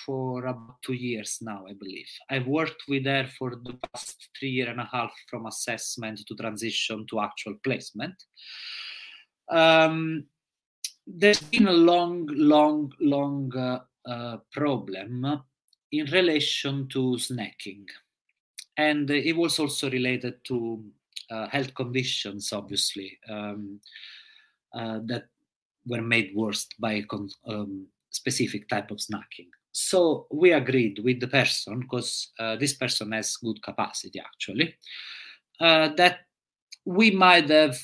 for 0.06 0.46
about 0.46 0.76
two 0.82 0.94
years 0.94 1.38
now, 1.40 1.64
I 1.68 1.74
believe. 1.74 2.08
I've 2.30 2.46
worked 2.46 2.82
with 2.88 3.04
her 3.06 3.28
for 3.38 3.50
the 3.50 3.78
past 3.92 4.28
three 4.38 4.50
year 4.50 4.70
and 4.70 4.80
a 4.80 4.88
half 4.90 5.12
from 5.28 5.46
assessment 5.46 6.20
to 6.26 6.34
transition 6.34 7.06
to 7.10 7.20
actual 7.20 7.54
placement. 7.62 8.14
Um, 9.50 10.24
there's 11.06 11.40
been 11.40 11.68
a 11.68 11.72
long, 11.72 12.28
long, 12.32 12.92
long 13.00 13.54
uh, 13.56 13.80
uh, 14.08 14.38
problem 14.52 15.42
in 15.90 16.06
relation 16.06 16.88
to 16.88 17.16
snacking. 17.18 17.84
And 18.76 19.10
it 19.10 19.36
was 19.36 19.58
also 19.58 19.90
related 19.90 20.44
to 20.44 20.82
uh, 21.30 21.48
health 21.48 21.74
conditions, 21.74 22.52
obviously, 22.52 23.18
um, 23.28 23.80
uh, 24.74 25.00
that 25.04 25.24
were 25.86 26.02
made 26.02 26.32
worse 26.34 26.68
by 26.78 27.02
con- 27.02 27.28
um, 27.46 27.86
specific 28.10 28.68
type 28.68 28.90
of 28.90 28.98
snacking. 28.98 29.48
So 29.72 30.26
we 30.30 30.52
agreed 30.52 31.00
with 31.02 31.20
the 31.20 31.28
person, 31.28 31.80
because 31.80 32.30
uh, 32.38 32.56
this 32.56 32.74
person 32.74 33.12
has 33.12 33.36
good 33.36 33.62
capacity 33.62 34.20
actually, 34.20 34.74
uh, 35.60 35.88
that 35.96 36.20
we 36.84 37.10
might 37.10 37.48
have 37.50 37.78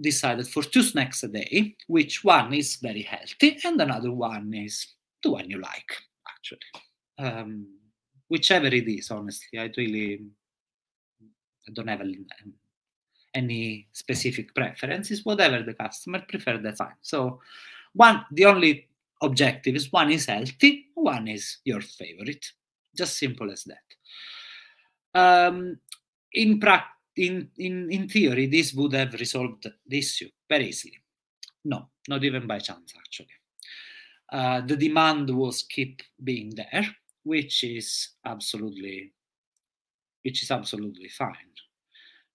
decided 0.00 0.46
for 0.48 0.62
two 0.62 0.82
snacks 0.82 1.22
a 1.22 1.28
day, 1.28 1.76
which 1.86 2.24
one 2.24 2.52
is 2.52 2.76
very 2.76 3.02
healthy 3.02 3.58
and 3.64 3.80
another 3.80 4.12
one 4.12 4.52
is 4.52 4.86
the 5.22 5.30
one 5.30 5.48
you 5.48 5.60
like, 5.60 5.96
actually 6.28 6.60
um, 7.18 7.66
whichever 8.28 8.66
it 8.66 8.88
is 8.88 9.10
honestly 9.10 9.58
i 9.58 9.70
really 9.76 10.20
I 11.66 11.72
don't 11.72 11.88
have 11.88 12.02
any 13.34 13.88
specific 13.92 14.54
preferences. 14.54 15.24
Whatever 15.24 15.62
the 15.62 15.74
customer 15.74 16.22
prefer 16.28 16.58
that's 16.58 16.78
fine. 16.78 16.92
So 17.00 17.40
one 17.94 18.24
the 18.30 18.44
only 18.44 18.88
objective 19.22 19.74
is 19.74 19.90
one 19.90 20.10
is 20.10 20.26
healthy 20.26 20.90
one 20.94 21.28
is 21.28 21.58
your 21.64 21.80
favorite. 21.80 22.44
Just 22.96 23.18
simple 23.18 23.50
as 23.50 23.64
that. 23.64 25.18
Um, 25.18 25.78
in 26.32 26.60
practice 26.60 26.90
in, 27.16 27.48
in, 27.58 27.92
in 27.92 28.08
theory, 28.08 28.46
this 28.46 28.72
would 28.74 28.92
have 28.92 29.14
resolved 29.14 29.68
the 29.86 29.98
issue 29.98 30.28
very 30.48 30.68
easily. 30.70 30.98
No, 31.64 31.88
not 32.08 32.24
even 32.24 32.46
by 32.48 32.58
chance, 32.58 32.92
actually. 32.98 33.28
Uh, 34.32 34.60
the 34.62 34.76
demand 34.76 35.30
was 35.30 35.62
keep 35.62 36.02
being 36.24 36.50
there 36.56 36.84
which 37.24 37.64
is 37.64 38.10
absolutely 38.24 39.12
which 40.22 40.42
is 40.42 40.50
absolutely 40.50 41.08
fine. 41.08 41.52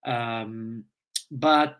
Um, 0.06 0.84
but 1.32 1.78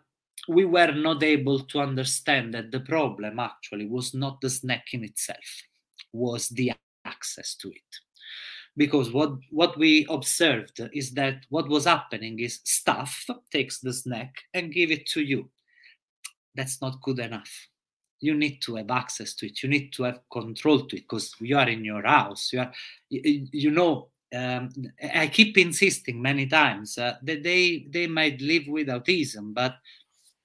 we 0.48 0.64
were 0.64 0.90
not 0.92 1.22
able 1.22 1.60
to 1.60 1.78
understand 1.80 2.52
that 2.54 2.72
the 2.72 2.80
problem 2.80 3.38
actually 3.38 3.86
was 3.86 4.12
not 4.12 4.40
the 4.40 4.50
snack 4.50 4.86
in 4.92 5.04
itself 5.04 5.62
was 6.12 6.48
the 6.48 6.72
access 7.04 7.54
to 7.56 7.68
it. 7.68 7.92
Because 8.76 9.12
what 9.12 9.32
what 9.50 9.76
we 9.76 10.06
observed 10.08 10.80
is 10.92 11.12
that 11.12 11.44
what 11.50 11.68
was 11.68 11.84
happening 11.84 12.40
is 12.40 12.60
staff 12.64 13.26
takes 13.52 13.80
the 13.80 13.92
snack 13.92 14.34
and 14.54 14.72
give 14.72 14.90
it 14.90 15.06
to 15.10 15.20
you. 15.20 15.48
That's 16.56 16.80
not 16.80 17.02
good 17.02 17.20
enough 17.20 17.68
you 18.20 18.34
need 18.34 18.60
to 18.62 18.76
have 18.76 18.90
access 18.90 19.34
to 19.34 19.46
it. 19.46 19.62
You 19.62 19.68
need 19.68 19.92
to 19.94 20.04
have 20.04 20.20
control 20.30 20.80
to 20.80 20.96
it 20.96 21.02
because 21.02 21.34
you 21.40 21.56
are 21.56 21.68
in 21.68 21.84
your 21.84 22.02
house. 22.02 22.52
You 22.52 22.60
are 22.60 22.72
you, 23.08 23.48
you 23.52 23.70
know 23.70 24.08
um, 24.34 24.70
i 25.14 25.26
keep 25.26 25.58
insisting 25.58 26.22
many 26.22 26.46
times 26.46 26.96
uh, 26.98 27.16
that 27.22 27.42
they 27.42 27.86
they 27.90 28.06
might 28.06 28.40
live 28.40 28.68
with 28.68 28.86
autism 28.86 29.52
but 29.52 29.74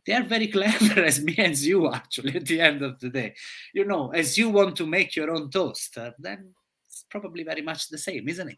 they 0.05 0.13
are 0.13 0.23
very 0.23 0.47
clever 0.55 1.03
as 1.03 1.23
me 1.23 1.35
as 1.38 1.65
you 1.65 1.91
actually 1.93 2.35
at 2.35 2.45
the 2.45 2.61
end 2.61 2.81
of 2.81 2.99
the 2.99 3.09
day. 3.09 3.35
You 3.73 3.85
know 3.85 4.09
as 4.11 4.38
you 4.38 4.49
want 4.49 4.75
to 4.77 4.85
make 4.85 5.15
your 5.15 5.31
own 5.31 5.49
toast 5.49 5.97
uh, 5.97 6.11
then 6.17 6.53
it's 6.88 7.05
probably 7.09 7.43
very 7.43 7.61
much 7.61 7.89
the 7.89 7.97
same 7.97 8.27
isn't 8.27 8.49
it? 8.49 8.57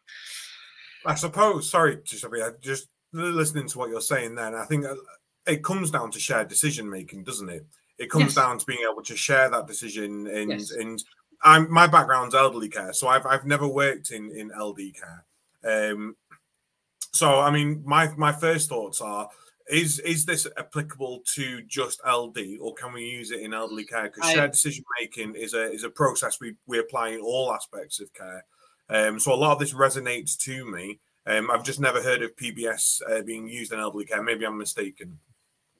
I 1.06 1.15
suppose 1.15 1.69
sorry 1.69 1.99
giuseppe 2.03 2.39
just 2.62 2.88
listening 3.12 3.67
to 3.67 3.77
what 3.80 3.89
you're 3.89 4.01
saying 4.01 4.36
then 4.36 4.53
i 4.53 4.65
think 4.65 4.86
uh, 4.86 4.93
it 5.45 5.63
comes 5.63 5.89
down 5.89 6.12
to 6.12 6.19
shared 6.19 6.49
decision 6.49 6.89
making 6.89 7.23
doesn't 7.23 7.49
it 7.49 7.65
it 7.97 8.10
comes 8.10 8.25
yes. 8.25 8.36
down 8.36 8.57
to 8.57 8.65
being 8.65 8.88
able 8.89 9.01
to 9.03 9.15
share 9.15 9.49
that 9.49 9.67
decision 9.67 10.27
and 10.27 10.51
yes. 10.51 10.71
and 10.71 11.03
I'm 11.43 11.71
my 11.71 11.88
background's 11.88 12.36
elderly 12.36 12.69
care, 12.69 12.93
so 12.93 13.07
I've 13.07 13.25
I've 13.25 13.45
never 13.45 13.67
worked 13.67 14.12
in 14.12 14.31
in 14.31 14.51
LD 14.57 14.79
care. 14.95 15.25
Um, 15.91 16.15
so 17.12 17.39
I 17.39 17.51
mean, 17.51 17.81
my 17.86 18.12
my 18.17 18.31
first 18.31 18.69
thoughts 18.69 19.01
are: 19.01 19.29
is 19.69 19.99
is 19.99 20.25
this 20.25 20.47
applicable 20.57 21.21
to 21.36 21.62
just 21.63 22.01
LD, 22.07 22.57
or 22.60 22.73
can 22.73 22.93
we 22.93 23.03
use 23.03 23.31
it 23.31 23.41
in 23.41 23.53
elderly 23.53 23.86
care? 23.86 24.03
Because 24.03 24.31
shared 24.31 24.51
decision 24.51 24.83
making 24.99 25.36
is 25.36 25.53
a 25.53 25.71
is 25.71 25.83
a 25.83 25.89
process 25.89 26.39
we 26.39 26.55
we 26.65 26.79
apply 26.79 27.10
in 27.10 27.19
all 27.19 27.53
aspects 27.53 27.99
of 27.99 28.12
care. 28.13 28.43
Um, 28.89 29.19
so 29.19 29.33
a 29.33 29.36
lot 29.36 29.53
of 29.53 29.60
this 29.60 29.73
resonates 29.73 30.38
to 30.39 30.65
me. 30.65 30.99
Um, 31.25 31.51
I've 31.51 31.65
just 31.65 31.79
never 31.79 32.01
heard 32.01 32.21
of 32.21 32.36
PBS 32.38 33.01
uh, 33.10 33.21
being 33.21 33.49
used 33.49 33.73
in 33.73 33.79
elderly 33.79 34.05
care. 34.05 34.23
Maybe 34.23 34.45
I'm 34.45 34.57
mistaken. 34.57 35.19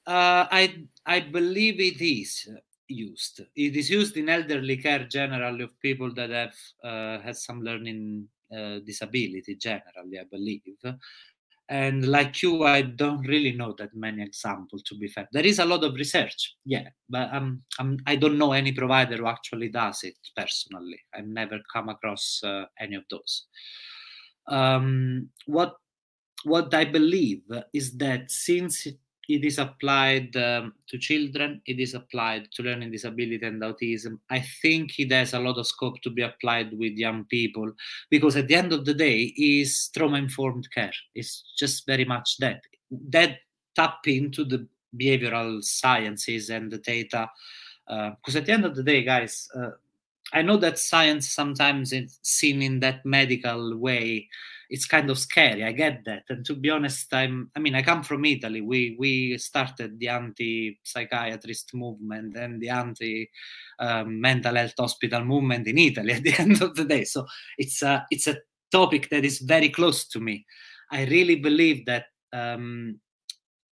Uh, 0.08 0.48
I 0.50 0.84
I 1.04 1.20
believe 1.20 1.80
it 1.80 2.00
is 2.00 2.48
used. 2.88 3.40
It 3.54 3.76
is 3.76 3.90
used 3.90 4.16
in 4.16 4.30
elderly 4.30 4.78
care 4.78 5.04
generally 5.04 5.64
of 5.64 5.78
people 5.80 6.14
that 6.14 6.30
have 6.30 6.54
uh, 6.82 7.20
had 7.20 7.36
some 7.36 7.60
learning 7.60 8.26
uh, 8.50 8.78
disability 8.86 9.56
generally, 9.56 10.18
I 10.18 10.24
believe. 10.24 10.62
and 11.68 12.08
like 12.08 12.42
you 12.42 12.64
i 12.64 12.80
don't 12.80 13.26
really 13.28 13.52
know 13.52 13.74
that 13.78 13.94
many 13.94 14.22
examples 14.22 14.82
to 14.82 14.94
be 14.96 15.06
fair 15.06 15.28
there 15.32 15.44
is 15.44 15.58
a 15.58 15.64
lot 15.64 15.84
of 15.84 15.94
research 15.94 16.56
yeah 16.64 16.88
but 17.08 17.32
um, 17.32 17.62
I'm, 17.78 17.98
i 18.06 18.16
don't 18.16 18.38
know 18.38 18.52
any 18.52 18.72
provider 18.72 19.16
who 19.18 19.26
actually 19.26 19.68
does 19.68 20.02
it 20.02 20.16
personally 20.34 20.98
i've 21.14 21.26
never 21.26 21.58
come 21.72 21.90
across 21.90 22.40
uh, 22.42 22.64
any 22.80 22.96
of 22.96 23.04
those 23.10 23.46
um, 24.46 25.28
what 25.44 25.76
what 26.44 26.72
i 26.72 26.84
believe 26.86 27.42
is 27.74 27.96
that 27.98 28.30
since 28.30 28.86
it, 28.86 28.98
it 29.28 29.44
is 29.44 29.58
applied 29.58 30.34
um, 30.36 30.72
to 30.88 30.98
children 30.98 31.60
it 31.66 31.78
is 31.78 31.94
applied 31.94 32.50
to 32.52 32.62
learning 32.62 32.90
disability 32.90 33.44
and 33.44 33.62
autism. 33.62 34.18
I 34.30 34.42
think 34.62 34.98
it 34.98 35.12
has 35.12 35.34
a 35.34 35.38
lot 35.38 35.58
of 35.58 35.66
scope 35.66 36.00
to 36.02 36.10
be 36.10 36.22
applied 36.22 36.72
with 36.72 36.92
young 36.94 37.24
people 37.26 37.72
because 38.10 38.36
at 38.36 38.48
the 38.48 38.54
end 38.54 38.72
of 38.72 38.84
the 38.84 38.94
day 38.94 39.34
is 39.36 39.90
trauma 39.94 40.16
informed 40.16 40.68
care. 40.72 40.92
It's 41.14 41.44
just 41.58 41.86
very 41.86 42.04
much 42.04 42.38
that. 42.38 42.62
That 42.90 43.38
tap 43.76 44.06
into 44.06 44.44
the 44.44 44.66
behavioral 44.98 45.62
sciences 45.62 46.50
and 46.50 46.70
the 46.70 46.78
data 46.78 47.28
because 47.86 48.34
uh, 48.34 48.38
at 48.38 48.46
the 48.46 48.52
end 48.52 48.64
of 48.64 48.74
the 48.74 48.82
day 48.82 49.02
guys 49.02 49.48
uh, 49.54 49.70
i 50.32 50.42
know 50.42 50.56
that 50.56 50.78
science 50.78 51.28
sometimes 51.28 51.92
is 51.92 52.18
seen 52.22 52.62
in 52.62 52.80
that 52.80 53.04
medical 53.04 53.76
way 53.76 54.26
it's 54.70 54.86
kind 54.86 55.08
of 55.10 55.18
scary. 55.18 55.64
I 55.64 55.72
get 55.72 56.04
that. 56.04 56.24
And 56.28 56.44
to 56.46 56.54
be 56.54 56.70
honest, 56.70 57.12
I'm 57.12 57.50
I 57.56 57.60
mean, 57.60 57.74
I 57.74 57.82
come 57.82 58.02
from 58.02 58.24
Italy. 58.24 58.60
We 58.60 58.96
we 58.98 59.38
started 59.38 59.98
the 59.98 60.08
anti-psychiatrist 60.08 61.74
movement 61.74 62.36
and 62.36 62.60
the 62.60 62.68
anti 62.68 63.30
um, 63.78 64.20
mental 64.20 64.54
health 64.54 64.74
hospital 64.78 65.24
movement 65.24 65.66
in 65.66 65.78
Italy 65.78 66.12
at 66.14 66.22
the 66.22 66.34
end 66.38 66.62
of 66.62 66.74
the 66.74 66.84
day. 66.84 67.04
So 67.04 67.26
it's 67.56 67.82
a 67.82 68.06
it's 68.10 68.26
a 68.26 68.38
topic 68.70 69.08
that 69.10 69.24
is 69.24 69.38
very 69.38 69.70
close 69.70 70.06
to 70.08 70.20
me. 70.20 70.44
I 70.90 71.04
really 71.04 71.36
believe 71.36 71.86
that 71.86 72.06
um, 72.32 73.00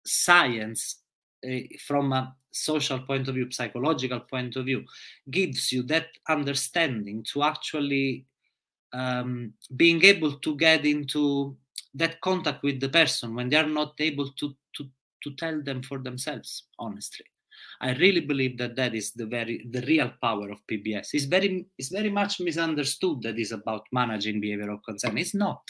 science, 0.05 1.01
uh, 1.47 1.57
from 1.85 2.13
a 2.13 2.35
social 2.51 2.99
point 2.99 3.27
of 3.27 3.35
view, 3.35 3.51
psychological 3.51 4.21
point 4.21 4.55
of 4.55 4.65
view, 4.65 4.83
gives 5.29 5.71
you 5.71 5.83
that 5.83 6.07
understanding 6.27 7.23
to 7.33 7.43
actually 7.43 8.25
um, 8.93 9.53
being 9.75 10.03
able 10.03 10.33
to 10.39 10.55
get 10.55 10.85
into 10.85 11.55
that 11.93 12.21
contact 12.21 12.63
with 12.63 12.79
the 12.79 12.89
person 12.89 13.35
when 13.35 13.49
they 13.49 13.57
are 13.57 13.67
not 13.67 13.93
able 13.99 14.29
to 14.33 14.55
to 14.75 14.85
to 15.23 15.35
tell 15.35 15.61
them 15.61 15.81
for 15.83 15.99
themselves 15.99 16.67
honestly. 16.77 17.25
I 17.81 17.93
really 17.93 18.21
believe 18.21 18.57
that 18.57 18.75
that 18.75 18.95
is 18.95 19.11
the 19.11 19.25
very 19.25 19.65
the 19.69 19.81
real 19.81 20.11
power 20.21 20.49
of 20.49 20.65
pbs 20.69 21.09
it's 21.13 21.25
very 21.25 21.65
it's 21.77 21.89
very 21.89 22.09
much 22.09 22.39
misunderstood 22.39 23.21
that 23.23 23.37
is 23.37 23.51
about 23.51 23.85
managing 23.91 24.41
behavioral 24.41 24.83
concern. 24.83 25.17
It's 25.17 25.35
not. 25.35 25.61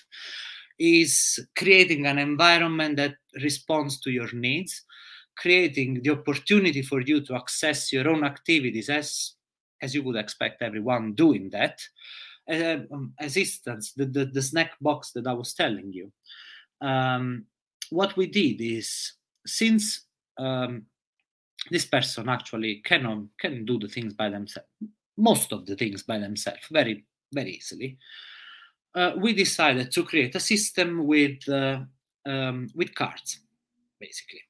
Is 0.77 1.39
creating 1.57 2.05
an 2.05 2.19
environment 2.19 2.97
that 2.97 3.15
responds 3.41 3.99
to 4.01 4.11
your 4.11 4.31
needs 4.33 4.85
creating 5.39 6.01
the 6.03 6.11
opportunity 6.11 6.81
for 6.81 6.99
you 7.01 7.21
to 7.21 7.33
access 7.35 7.93
your 7.93 8.09
own 8.09 8.23
activities 8.23 8.89
as 8.89 9.33
as 9.81 9.95
you 9.95 10.03
would 10.03 10.17
expect 10.17 10.61
everyone 10.61 11.13
doing 11.13 11.49
that 11.49 11.79
um, 12.49 13.13
assistance, 13.19 13.93
the, 13.93 14.05
the, 14.05 14.25
the, 14.25 14.41
snack 14.41 14.71
box 14.81 15.11
that 15.11 15.27
I 15.27 15.33
was 15.33 15.53
telling 15.53 15.93
you. 15.93 16.11
Um, 16.81 17.45
what 17.89 18.17
we 18.17 18.27
did 18.27 18.61
is, 18.61 19.13
since 19.45 20.05
um, 20.37 20.83
this 21.69 21.85
person 21.85 22.29
actually 22.29 22.81
can, 22.83 23.29
can 23.39 23.65
do 23.65 23.77
the 23.79 23.87
things 23.87 24.13
by 24.13 24.29
themselves, 24.29 24.67
most 25.17 25.51
of 25.51 25.65
the 25.65 25.75
things 25.75 26.03
by 26.03 26.17
themselves, 26.17 26.61
very, 26.71 27.05
very 27.33 27.51
easily, 27.51 27.97
uh, 28.95 29.11
we 29.17 29.33
decided 29.33 29.91
to 29.91 30.03
create 30.03 30.35
a 30.35 30.39
system 30.39 31.05
with, 31.05 31.47
uh, 31.47 31.79
um, 32.25 32.67
with 32.73 32.95
cards, 32.95 33.39
basically. 33.99 34.41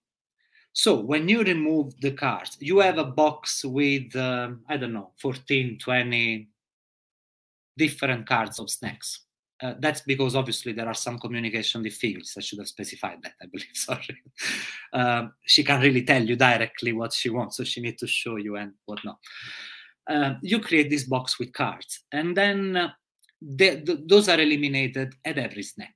So 0.72 1.00
when 1.02 1.28
you 1.28 1.44
remove 1.44 2.00
the 2.00 2.12
cards, 2.12 2.56
you 2.60 2.80
have 2.80 3.00
a 3.00 3.04
box 3.04 3.66
with, 3.66 4.16
um, 4.16 4.62
I 4.70 4.78
don't 4.78 4.94
know, 4.94 5.12
14, 5.18 5.78
20, 5.80 6.48
different 7.80 8.28
cards 8.28 8.60
of 8.60 8.70
snacks. 8.70 9.22
Uh, 9.62 9.74
that's 9.80 10.02
because 10.02 10.36
obviously 10.36 10.72
there 10.72 10.88
are 10.88 10.94
some 10.94 11.20
communication 11.20 11.84
difficulties. 11.84 12.36
I 12.38 12.42
should 12.42 12.60
have 12.60 12.68
specified 12.68 13.20
that, 13.24 13.34
I 13.42 13.46
believe. 13.48 13.68
Sorry. 13.74 14.18
Um, 14.94 15.34
she 15.46 15.64
can't 15.64 15.84
really 15.84 16.04
tell 16.04 16.24
you 16.24 16.36
directly 16.36 16.94
what 16.94 17.14
she 17.14 17.30
wants, 17.30 17.58
so 17.58 17.64
she 17.64 17.82
needs 17.82 18.00
to 18.00 18.08
show 18.08 18.38
you 18.38 18.56
and 18.56 18.74
whatnot. 18.86 19.18
Uh, 20.10 20.36
you 20.42 20.60
create 20.60 20.90
this 20.90 21.04
box 21.04 21.40
with 21.40 21.52
cards, 21.54 22.06
and 22.12 22.36
then 22.36 22.76
uh, 22.76 22.90
those 23.42 24.30
are 24.30 24.40
eliminated 24.40 25.14
at 25.26 25.38
every 25.38 25.64
snack. 25.64 25.96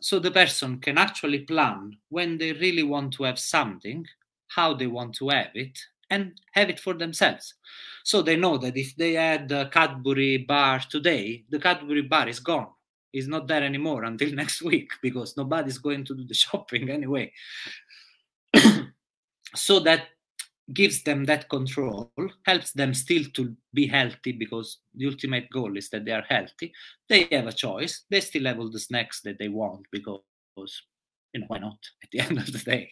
So 0.00 0.20
the 0.20 0.30
person 0.30 0.78
can 0.78 0.98
actually 0.98 1.40
plan 1.40 1.98
when 2.10 2.38
they 2.38 2.52
really 2.52 2.84
want 2.84 3.12
to 3.14 3.24
have 3.24 3.38
something, 3.38 4.06
how 4.48 4.72
they 4.74 4.86
want 4.86 5.16
to 5.16 5.28
have 5.30 5.54
it, 5.54 5.76
and 6.10 6.40
have 6.52 6.70
it 6.70 6.80
for 6.80 6.94
themselves. 6.94 7.54
So 8.04 8.22
they 8.22 8.36
know 8.36 8.58
that 8.58 8.76
if 8.76 8.96
they 8.96 9.14
had 9.14 9.48
the 9.48 9.66
Cadbury 9.66 10.38
bar 10.38 10.80
today, 10.80 11.44
the 11.50 11.58
Cadbury 11.58 12.02
bar 12.02 12.28
is 12.28 12.40
gone. 12.40 12.68
It's 13.12 13.26
not 13.26 13.48
there 13.48 13.62
anymore 13.62 14.04
until 14.04 14.32
next 14.34 14.62
week 14.62 14.92
because 15.02 15.36
nobody's 15.36 15.78
going 15.78 16.04
to 16.06 16.14
do 16.14 16.24
the 16.24 16.34
shopping 16.46 16.90
anyway. 16.90 17.32
so 19.54 19.80
that 19.80 20.06
gives 20.72 21.02
them 21.02 21.24
that 21.24 21.48
control, 21.48 22.12
helps 22.44 22.72
them 22.72 22.92
still 22.92 23.24
to 23.34 23.56
be 23.72 23.86
healthy 23.86 24.32
because 24.32 24.78
the 24.94 25.06
ultimate 25.06 25.48
goal 25.50 25.76
is 25.76 25.88
that 25.90 26.04
they 26.04 26.12
are 26.12 26.24
healthy. 26.28 26.72
They 27.08 27.26
have 27.32 27.46
a 27.46 27.52
choice. 27.52 28.04
They 28.10 28.20
still 28.20 28.44
have 28.44 28.58
all 28.58 28.70
the 28.70 28.78
snacks 28.78 29.22
that 29.22 29.38
they 29.38 29.48
want 29.48 29.86
because, 29.90 30.20
you 31.32 31.40
know, 31.40 31.46
why 31.48 31.58
not 31.58 31.78
at 32.02 32.10
the 32.10 32.20
end 32.28 32.38
of 32.38 32.52
the 32.52 32.58
day? 32.58 32.90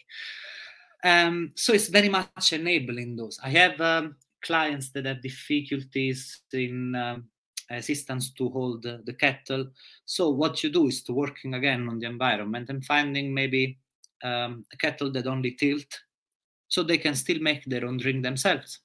Um, 1.04 1.52
so 1.54 1.72
it's 1.72 1.88
very 1.88 2.08
much 2.08 2.52
enabling 2.52 3.16
those. 3.16 3.38
I 3.42 3.50
have 3.50 3.80
um, 3.80 4.16
clients 4.42 4.90
that 4.90 5.06
have 5.06 5.22
difficulties 5.22 6.42
in 6.52 6.94
um, 6.94 7.24
assistance 7.70 8.30
to 8.30 8.48
hold 8.48 8.82
the, 8.82 9.02
the, 9.04 9.12
kettle. 9.12 9.66
So 10.04 10.30
what 10.30 10.62
you 10.62 10.70
do 10.70 10.86
is 10.88 11.02
to 11.04 11.12
working 11.12 11.54
again 11.54 11.88
on 11.88 11.98
the 11.98 12.06
environment 12.06 12.70
and 12.70 12.84
finding 12.84 13.34
maybe 13.34 13.78
um, 14.22 14.64
a 14.72 14.76
kettle 14.76 15.10
that 15.12 15.26
only 15.26 15.52
tilt 15.52 16.00
so 16.68 16.82
they 16.82 16.98
can 16.98 17.14
still 17.14 17.40
make 17.40 17.64
their 17.64 17.84
own 17.84 17.98
drink 17.98 18.22
themselves. 18.22 18.80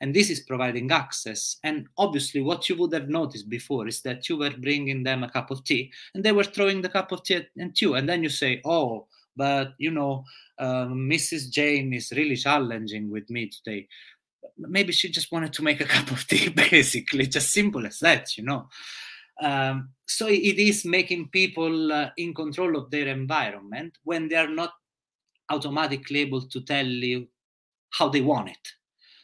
And 0.00 0.14
this 0.14 0.30
is 0.30 0.40
providing 0.40 0.90
access. 0.90 1.58
And 1.62 1.86
obviously, 1.96 2.40
what 2.40 2.68
you 2.68 2.76
would 2.76 2.92
have 2.92 3.08
noticed 3.08 3.48
before 3.48 3.86
is 3.86 4.02
that 4.02 4.28
you 4.28 4.36
were 4.38 4.50
bringing 4.50 5.02
them 5.02 5.22
a 5.22 5.30
cup 5.30 5.50
of 5.50 5.62
tea 5.64 5.92
and 6.14 6.24
they 6.24 6.32
were 6.32 6.44
throwing 6.44 6.82
the 6.82 6.88
cup 6.88 7.12
of 7.12 7.22
tea 7.22 7.46
at, 7.56 7.80
you. 7.80 7.94
And 7.94 8.08
then 8.08 8.22
you 8.22 8.28
say, 8.28 8.60
Oh, 8.64 9.06
but 9.36 9.72
you 9.78 9.90
know, 9.90 10.24
Mrs. 10.60 11.44
Um, 11.46 11.50
Jane 11.50 11.94
is 11.94 12.12
really 12.12 12.36
challenging 12.36 13.10
with 13.10 13.28
me 13.30 13.48
today. 13.48 13.88
Maybe 14.58 14.92
she 14.92 15.10
just 15.10 15.32
wanted 15.32 15.52
to 15.54 15.62
make 15.62 15.80
a 15.80 15.84
cup 15.96 16.10
of 16.10 16.26
tea, 16.26 16.48
basically, 16.48 17.26
just 17.26 17.52
simple 17.52 17.86
as 17.86 17.98
that, 18.00 18.36
you 18.36 18.44
know. 18.44 18.68
Um, 19.40 19.90
so 20.06 20.26
it 20.28 20.58
is 20.58 20.84
making 20.84 21.28
people 21.28 21.92
uh, 21.92 22.10
in 22.18 22.34
control 22.34 22.76
of 22.76 22.90
their 22.90 23.08
environment 23.08 23.96
when 24.04 24.28
they 24.28 24.36
are 24.36 24.48
not 24.48 24.72
automatically 25.50 26.20
able 26.20 26.42
to 26.42 26.60
tell 26.60 26.86
you 26.86 27.26
how 27.90 28.08
they 28.08 28.20
want 28.20 28.50
it. 28.50 28.68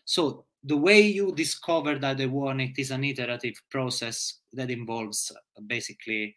So 0.04 0.46
the 0.64 0.76
way 0.76 1.00
you 1.00 1.32
discover 1.32 1.98
that 1.98 2.16
they 2.16 2.26
want 2.26 2.60
it 2.60 2.78
is 2.78 2.90
an 2.90 3.04
iterative 3.04 3.60
process 3.70 4.40
that 4.52 4.70
involves 4.70 5.30
uh, 5.30 5.60
basically 5.66 6.34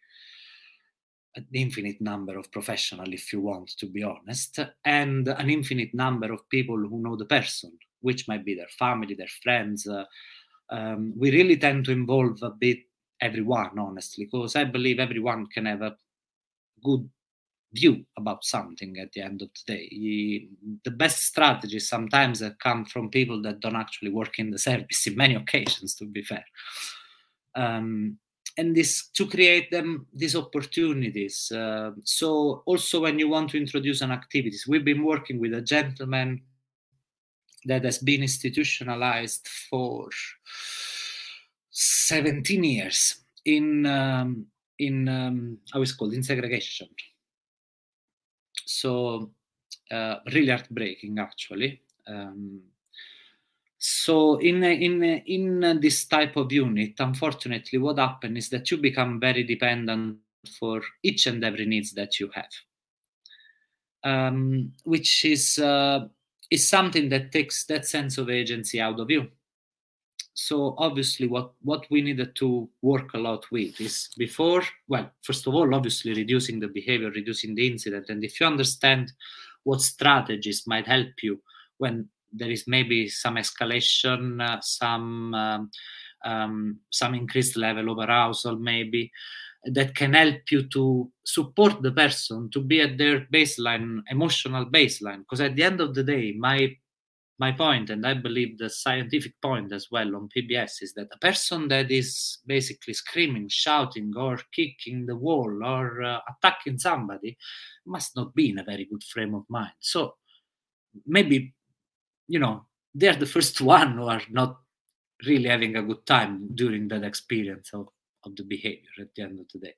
an 1.36 1.46
infinite 1.52 2.00
number 2.00 2.38
of 2.38 2.50
professionals, 2.50 3.08
if 3.12 3.32
you 3.32 3.40
want 3.40 3.68
to 3.78 3.86
be 3.86 4.02
honest, 4.02 4.58
and 4.84 5.28
an 5.28 5.50
infinite 5.50 5.94
number 5.94 6.32
of 6.32 6.48
people 6.48 6.76
who 6.76 7.02
know 7.02 7.16
the 7.16 7.24
person, 7.24 7.72
which 8.00 8.26
might 8.26 8.44
be 8.44 8.54
their 8.54 8.68
family, 8.78 9.14
their 9.14 9.28
friends. 9.42 9.86
Uh, 9.86 10.04
um, 10.70 11.12
we 11.16 11.30
really 11.30 11.56
tend 11.56 11.84
to 11.84 11.92
involve 11.92 12.42
a 12.42 12.50
bit 12.50 12.78
everyone, 13.20 13.78
honestly, 13.78 14.24
because 14.24 14.56
I 14.56 14.64
believe 14.64 14.98
everyone 14.98 15.46
can 15.46 15.66
have 15.66 15.82
a 15.82 15.96
good 16.82 17.08
view 17.72 18.04
about 18.16 18.44
something 18.44 18.98
at 18.98 19.12
the 19.12 19.20
end 19.20 19.42
of 19.42 19.48
the 19.66 19.74
day. 19.74 20.48
The 20.84 20.90
best 20.90 21.24
strategies 21.24 21.88
sometimes 21.88 22.42
come 22.60 22.84
from 22.84 23.10
people 23.10 23.40
that 23.42 23.60
don't 23.60 23.76
actually 23.76 24.10
work 24.10 24.38
in 24.38 24.50
the 24.50 24.58
service 24.70 25.06
in 25.06 25.16
many 25.16 25.34
occasions, 25.34 25.94
to 25.96 26.06
be 26.06 26.22
fair. 26.22 26.44
Um, 27.54 28.18
and 28.60 28.76
this 28.76 29.08
to 29.16 29.26
create 29.26 29.70
them 29.70 30.06
these 30.12 30.36
opportunities. 30.36 31.50
Uh, 31.50 31.92
so 32.04 32.62
also 32.66 33.00
when 33.00 33.18
you 33.18 33.28
want 33.28 33.48
to 33.50 33.56
introduce 33.56 34.02
an 34.02 34.12
activities, 34.12 34.66
we've 34.68 34.84
been 34.84 35.02
working 35.02 35.40
with 35.40 35.54
a 35.54 35.62
gentleman 35.62 36.42
that 37.64 37.84
has 37.84 37.98
been 37.98 38.22
institutionalized 38.22 39.48
for 39.70 40.08
17 41.70 42.64
years 42.64 43.24
in 43.46 43.86
um, 43.86 44.46
in 44.78 45.08
um, 45.08 45.58
how 45.72 45.80
is 45.80 45.92
called 45.92 46.12
in 46.12 46.22
segregation. 46.22 46.88
So 48.66 49.30
uh, 49.90 50.16
really 50.34 50.50
heartbreaking 50.50 51.18
actually. 51.18 51.80
Um, 52.06 52.60
so 53.82 54.36
in 54.36 54.62
in 54.62 55.02
in 55.02 55.80
this 55.80 56.04
type 56.04 56.36
of 56.36 56.52
unit, 56.52 56.92
unfortunately, 56.98 57.78
what 57.78 57.98
happens 57.98 58.36
is 58.36 58.50
that 58.50 58.70
you 58.70 58.76
become 58.76 59.18
very 59.18 59.42
dependent 59.42 60.18
for 60.58 60.82
each 61.02 61.26
and 61.26 61.42
every 61.42 61.64
needs 61.64 61.92
that 61.94 62.20
you 62.20 62.30
have. 62.34 62.50
Um, 64.04 64.72
which 64.84 65.24
is 65.24 65.58
uh, 65.58 66.08
is 66.50 66.68
something 66.68 67.08
that 67.08 67.32
takes 67.32 67.64
that 67.66 67.86
sense 67.86 68.18
of 68.18 68.28
agency 68.28 68.82
out 68.82 69.00
of 69.00 69.10
you. 69.10 69.28
So 70.34 70.74
obviously 70.76 71.26
what 71.26 71.52
what 71.62 71.86
we 71.90 72.02
needed 72.02 72.36
to 72.36 72.68
work 72.82 73.14
a 73.14 73.18
lot 73.18 73.50
with 73.50 73.80
is 73.80 74.10
before 74.18 74.62
well 74.88 75.10
first 75.22 75.46
of 75.46 75.54
all 75.54 75.74
obviously 75.74 76.12
reducing 76.12 76.60
the 76.60 76.68
behavior 76.68 77.10
reducing 77.10 77.54
the 77.54 77.66
incident. 77.66 78.10
And 78.10 78.22
if 78.24 78.40
you 78.40 78.46
understand 78.46 79.12
what 79.64 79.80
strategies 79.80 80.66
might 80.66 80.86
help 80.86 81.22
you 81.22 81.40
when 81.78 82.10
there 82.32 82.50
is 82.50 82.64
maybe 82.66 83.08
some 83.08 83.36
escalation 83.36 84.42
uh, 84.42 84.60
some 84.60 85.34
um, 85.34 85.70
um, 86.24 86.78
some 86.90 87.14
increased 87.14 87.56
level 87.56 87.90
of 87.90 87.98
arousal 87.98 88.56
maybe 88.56 89.10
that 89.64 89.94
can 89.94 90.14
help 90.14 90.40
you 90.50 90.62
to 90.68 91.10
support 91.24 91.82
the 91.82 91.92
person 91.92 92.50
to 92.50 92.60
be 92.60 92.80
at 92.80 92.96
their 92.96 93.26
baseline 93.32 94.00
emotional 94.10 94.66
baseline. 94.66 95.20
Because 95.20 95.40
at 95.40 95.56
the 95.56 95.64
end 95.64 95.80
of 95.80 95.94
the 95.94 96.02
day 96.02 96.34
my 96.38 96.74
my 97.38 97.50
point 97.50 97.88
and 97.88 98.06
i 98.06 98.12
believe 98.12 98.58
the 98.58 98.68
scientific 98.68 99.32
point 99.40 99.72
as 99.72 99.88
well 99.90 100.14
on 100.14 100.28
pbs 100.36 100.82
is 100.82 100.92
that 100.92 101.08
a 101.10 101.18
person 101.18 101.68
that 101.68 101.90
is 101.90 102.38
basically 102.46 102.92
screaming 102.92 103.48
shouting 103.48 104.12
or 104.14 104.38
kicking 104.54 105.06
the 105.06 105.16
wall 105.16 105.50
or 105.64 106.02
uh, 106.02 106.18
attacking 106.28 106.78
somebody 106.78 107.36
must 107.86 108.14
not 108.14 108.34
be 108.34 108.50
in 108.50 108.58
a 108.58 108.64
very 108.64 108.84
good 108.84 109.02
frame 109.02 109.34
of 109.34 109.44
mind. 109.48 109.72
So 109.80 110.16
maybe 111.06 111.54
you 112.30 112.38
know 112.38 112.64
they're 112.94 113.20
the 113.22 113.32
first 113.34 113.60
one 113.78 113.92
who 113.96 114.06
are 114.06 114.22
not 114.30 114.52
really 115.26 115.48
having 115.48 115.76
a 115.76 115.82
good 115.82 116.04
time 116.06 116.48
during 116.54 116.88
that 116.88 117.04
experience 117.04 117.70
of, 117.74 117.88
of 118.24 118.34
the 118.36 118.44
behavior 118.44 118.94
at 119.00 119.14
the 119.14 119.22
end 119.22 119.38
of 119.38 119.46
the 119.52 119.58
day 119.58 119.74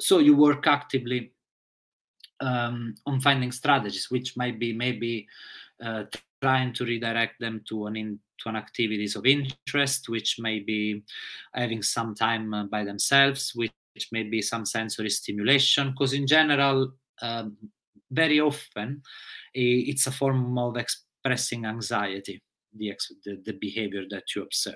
so 0.00 0.18
you 0.18 0.34
work 0.36 0.66
actively 0.66 1.32
um, 2.40 2.94
on 3.06 3.20
finding 3.20 3.52
strategies 3.52 4.10
which 4.10 4.36
might 4.36 4.58
be 4.58 4.72
maybe 4.72 5.26
uh, 5.84 6.04
trying 6.44 6.72
to 6.74 6.84
redirect 6.84 7.40
them 7.40 7.62
to 7.68 7.86
an 7.86 7.96
in, 7.96 8.18
to 8.40 8.48
an 8.48 8.56
activities 8.56 9.16
of 9.16 9.24
interest, 9.24 10.08
which 10.08 10.38
may 10.38 10.58
be 10.58 11.02
having 11.54 11.82
some 11.82 12.14
time 12.14 12.52
uh, 12.52 12.64
by 12.64 12.84
themselves, 12.84 13.52
which, 13.54 13.72
which, 13.94 14.08
may 14.12 14.24
be 14.24 14.42
some 14.42 14.66
sensory 14.66 15.08
stimulation. 15.08 15.90
Because 15.90 16.12
in 16.12 16.26
general, 16.26 16.92
um, 17.22 17.56
very 18.10 18.40
often 18.40 19.02
it's 19.54 20.06
a 20.06 20.12
form 20.12 20.58
of 20.58 20.76
expressing 20.76 21.64
anxiety 21.64 22.42
the, 22.76 22.96
the, 23.44 23.52
behavior 23.52 24.04
that 24.10 24.34
you 24.34 24.42
observe. 24.42 24.74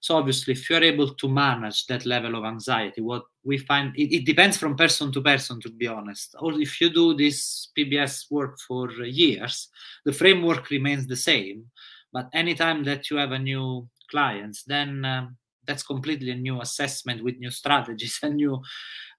So 0.00 0.16
obviously, 0.16 0.52
if 0.52 0.68
you're 0.68 0.82
able 0.82 1.14
to 1.14 1.28
manage 1.28 1.86
that 1.86 2.06
level 2.06 2.36
of 2.36 2.44
anxiety, 2.44 3.00
what 3.00 3.24
we 3.44 3.58
find 3.58 3.94
it, 3.96 4.14
it, 4.14 4.24
depends 4.24 4.56
from 4.56 4.76
person 4.76 5.12
to 5.12 5.20
person, 5.20 5.60
to 5.60 5.70
be 5.70 5.86
honest. 5.86 6.34
Or 6.38 6.52
if 6.60 6.80
you 6.80 6.90
do 6.90 7.14
this 7.14 7.70
PBS 7.76 8.30
work 8.30 8.58
for 8.66 8.90
years, 9.04 9.68
the 10.04 10.12
framework 10.12 10.70
remains 10.70 11.06
the 11.06 11.16
same. 11.16 11.66
But 12.12 12.28
anytime 12.32 12.84
that 12.84 13.10
you 13.10 13.16
have 13.18 13.32
a 13.32 13.38
new 13.38 13.88
client, 14.10 14.56
then 14.66 15.04
um, 15.04 15.36
that's 15.66 15.82
completely 15.82 16.30
a 16.30 16.36
new 16.36 16.60
assessment 16.60 17.22
with 17.22 17.38
new 17.38 17.50
strategies 17.50 18.18
and 18.22 18.36
new. 18.36 18.62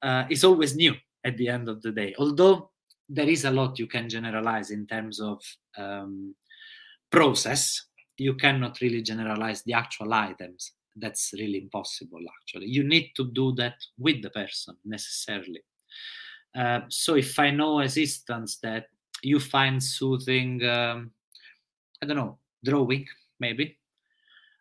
Uh, 0.01 0.23
it's 0.29 0.43
always 0.43 0.75
new 0.75 0.95
at 1.23 1.37
the 1.37 1.49
end 1.49 1.69
of 1.69 1.81
the 1.81 1.91
day. 1.91 2.15
Although 2.17 2.71
there 3.09 3.29
is 3.29 3.45
a 3.45 3.51
lot 3.51 3.79
you 3.79 3.87
can 3.87 4.09
generalize 4.09 4.71
in 4.71 4.85
terms 4.85 5.19
of 5.19 5.41
um, 5.77 6.35
process. 7.09 7.83
You 8.17 8.33
cannot 8.33 8.81
really 8.81 9.01
generalize 9.01 9.63
the 9.63 9.73
actual 9.73 10.13
items. 10.13 10.73
That's 10.95 11.31
really 11.33 11.59
impossible 11.59 12.21
actually. 12.41 12.67
You 12.67 12.83
need 12.83 13.11
to 13.15 13.31
do 13.31 13.53
that 13.55 13.75
with 13.97 14.21
the 14.21 14.31
person 14.31 14.75
necessarily. 14.83 15.61
Uh, 16.57 16.81
so 16.89 17.15
if 17.15 17.37
i 17.37 17.51
know 17.51 17.81
assistance 17.81 18.57
that 18.63 18.87
you 19.21 19.39
find 19.39 19.83
soothing 19.83 20.63
um, 20.65 21.11
i 22.01 22.05
don't 22.05 22.17
know 22.17 22.37
drawing 22.63 23.05
maybe. 23.39 23.77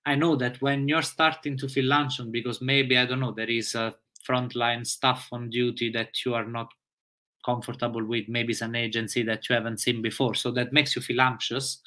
I 0.04 0.14
know 0.14 0.36
that 0.36 0.60
when 0.62 0.86
you're 0.86 1.02
starting 1.02 1.56
to 1.58 1.68
feel 1.68 1.92
anxious 1.92 2.26
because 2.26 2.60
maybe 2.60 2.98
i 2.98 3.06
don't 3.06 3.20
know 3.20 3.32
there 3.32 3.50
is 3.50 3.74
a 3.74 3.94
frontline 4.28 4.86
staff 4.86 5.28
on 5.32 5.50
duty 5.50 5.90
that 5.90 6.24
you 6.24 6.34
are 6.34 6.44
not 6.44 6.68
comfortable 7.46 8.04
with 8.04 8.28
maybe 8.28 8.52
it's 8.52 8.60
an 8.60 8.74
agency 8.74 9.22
that 9.22 9.48
you 9.48 9.54
haven't 9.54 9.80
seen 9.80 10.02
before. 10.02 10.34
So 10.34 10.50
that 10.52 10.72
makes 10.72 10.94
you 10.94 11.02
feel 11.02 11.20
anxious. 11.20 11.80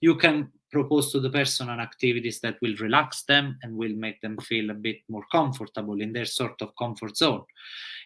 You 0.00 0.16
can 0.16 0.50
propose 0.70 1.12
to 1.12 1.20
the 1.20 1.30
person 1.30 1.70
an 1.70 1.80
activities 1.80 2.40
that 2.40 2.56
will 2.60 2.76
relax 2.80 3.22
them 3.22 3.58
and 3.62 3.76
will 3.76 3.94
make 3.94 4.20
them 4.20 4.36
feel 4.38 4.70
a 4.70 4.74
bit 4.74 4.98
more 5.08 5.24
comfortable 5.32 6.00
in 6.00 6.12
their 6.12 6.26
sort 6.26 6.60
of 6.60 6.76
comfort 6.76 7.16
zone. 7.16 7.44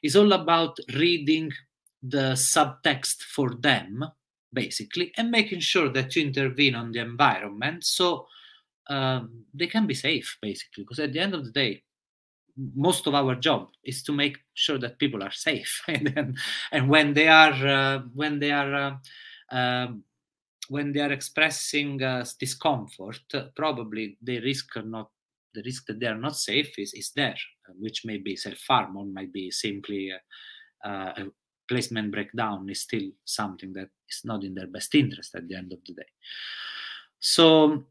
It's 0.02 0.16
all 0.16 0.32
about 0.32 0.76
reading 0.94 1.50
the 2.02 2.34
subtext 2.34 3.22
for 3.22 3.54
them 3.54 4.04
basically 4.52 5.12
and 5.16 5.30
making 5.30 5.60
sure 5.60 5.88
that 5.88 6.14
you 6.14 6.22
intervene 6.22 6.74
on 6.74 6.92
the 6.92 7.00
environment 7.00 7.84
so 7.84 8.26
um, 8.88 9.44
they 9.54 9.66
can 9.66 9.86
be 9.86 9.94
safe 9.94 10.38
basically 10.42 10.82
because 10.82 10.98
at 10.98 11.12
the 11.12 11.20
end 11.20 11.34
of 11.34 11.44
the 11.44 11.52
day 11.52 11.82
most 12.56 13.06
of 13.06 13.14
our 13.14 13.34
job 13.34 13.68
is 13.84 14.02
to 14.02 14.12
make 14.12 14.38
sure 14.54 14.78
that 14.78 14.98
people 14.98 15.22
are 15.22 15.32
safe. 15.32 15.82
And, 15.88 16.06
then, 16.06 16.36
and 16.72 16.88
when 16.88 17.14
they 17.14 17.28
are 17.28 17.66
uh, 17.66 17.98
when 18.14 18.38
they 18.38 18.52
are 18.52 18.74
uh, 18.74 19.56
um, 19.56 20.04
when 20.68 20.92
they 20.92 21.00
are 21.00 21.12
expressing 21.12 22.02
uh, 22.02 22.24
discomfort 22.38 23.20
probably 23.56 24.16
the 24.22 24.40
risk 24.40 24.76
not 24.84 25.10
the 25.54 25.62
risk 25.64 25.86
that 25.86 25.98
they 25.98 26.06
are 26.06 26.18
not 26.18 26.36
safe 26.36 26.78
is, 26.78 26.94
is 26.94 27.10
there 27.16 27.36
which 27.78 28.04
may 28.04 28.18
be 28.18 28.36
self-harm 28.36 28.96
or 28.96 29.04
might 29.04 29.32
be 29.32 29.50
simply 29.50 30.12
uh, 30.12 30.88
uh, 30.88 31.12
a 31.16 31.26
placement 31.68 32.10
breakdown 32.10 32.68
is 32.68 32.80
still 32.80 33.10
something 33.24 33.72
that 33.72 33.88
is 34.08 34.22
not 34.24 34.44
in 34.44 34.54
their 34.54 34.66
best 34.66 34.94
interest 34.94 35.34
at 35.34 35.46
the 35.48 35.54
end 35.54 35.72
of 35.72 35.78
the 35.86 35.94
day. 35.94 36.08
So 37.20 37.84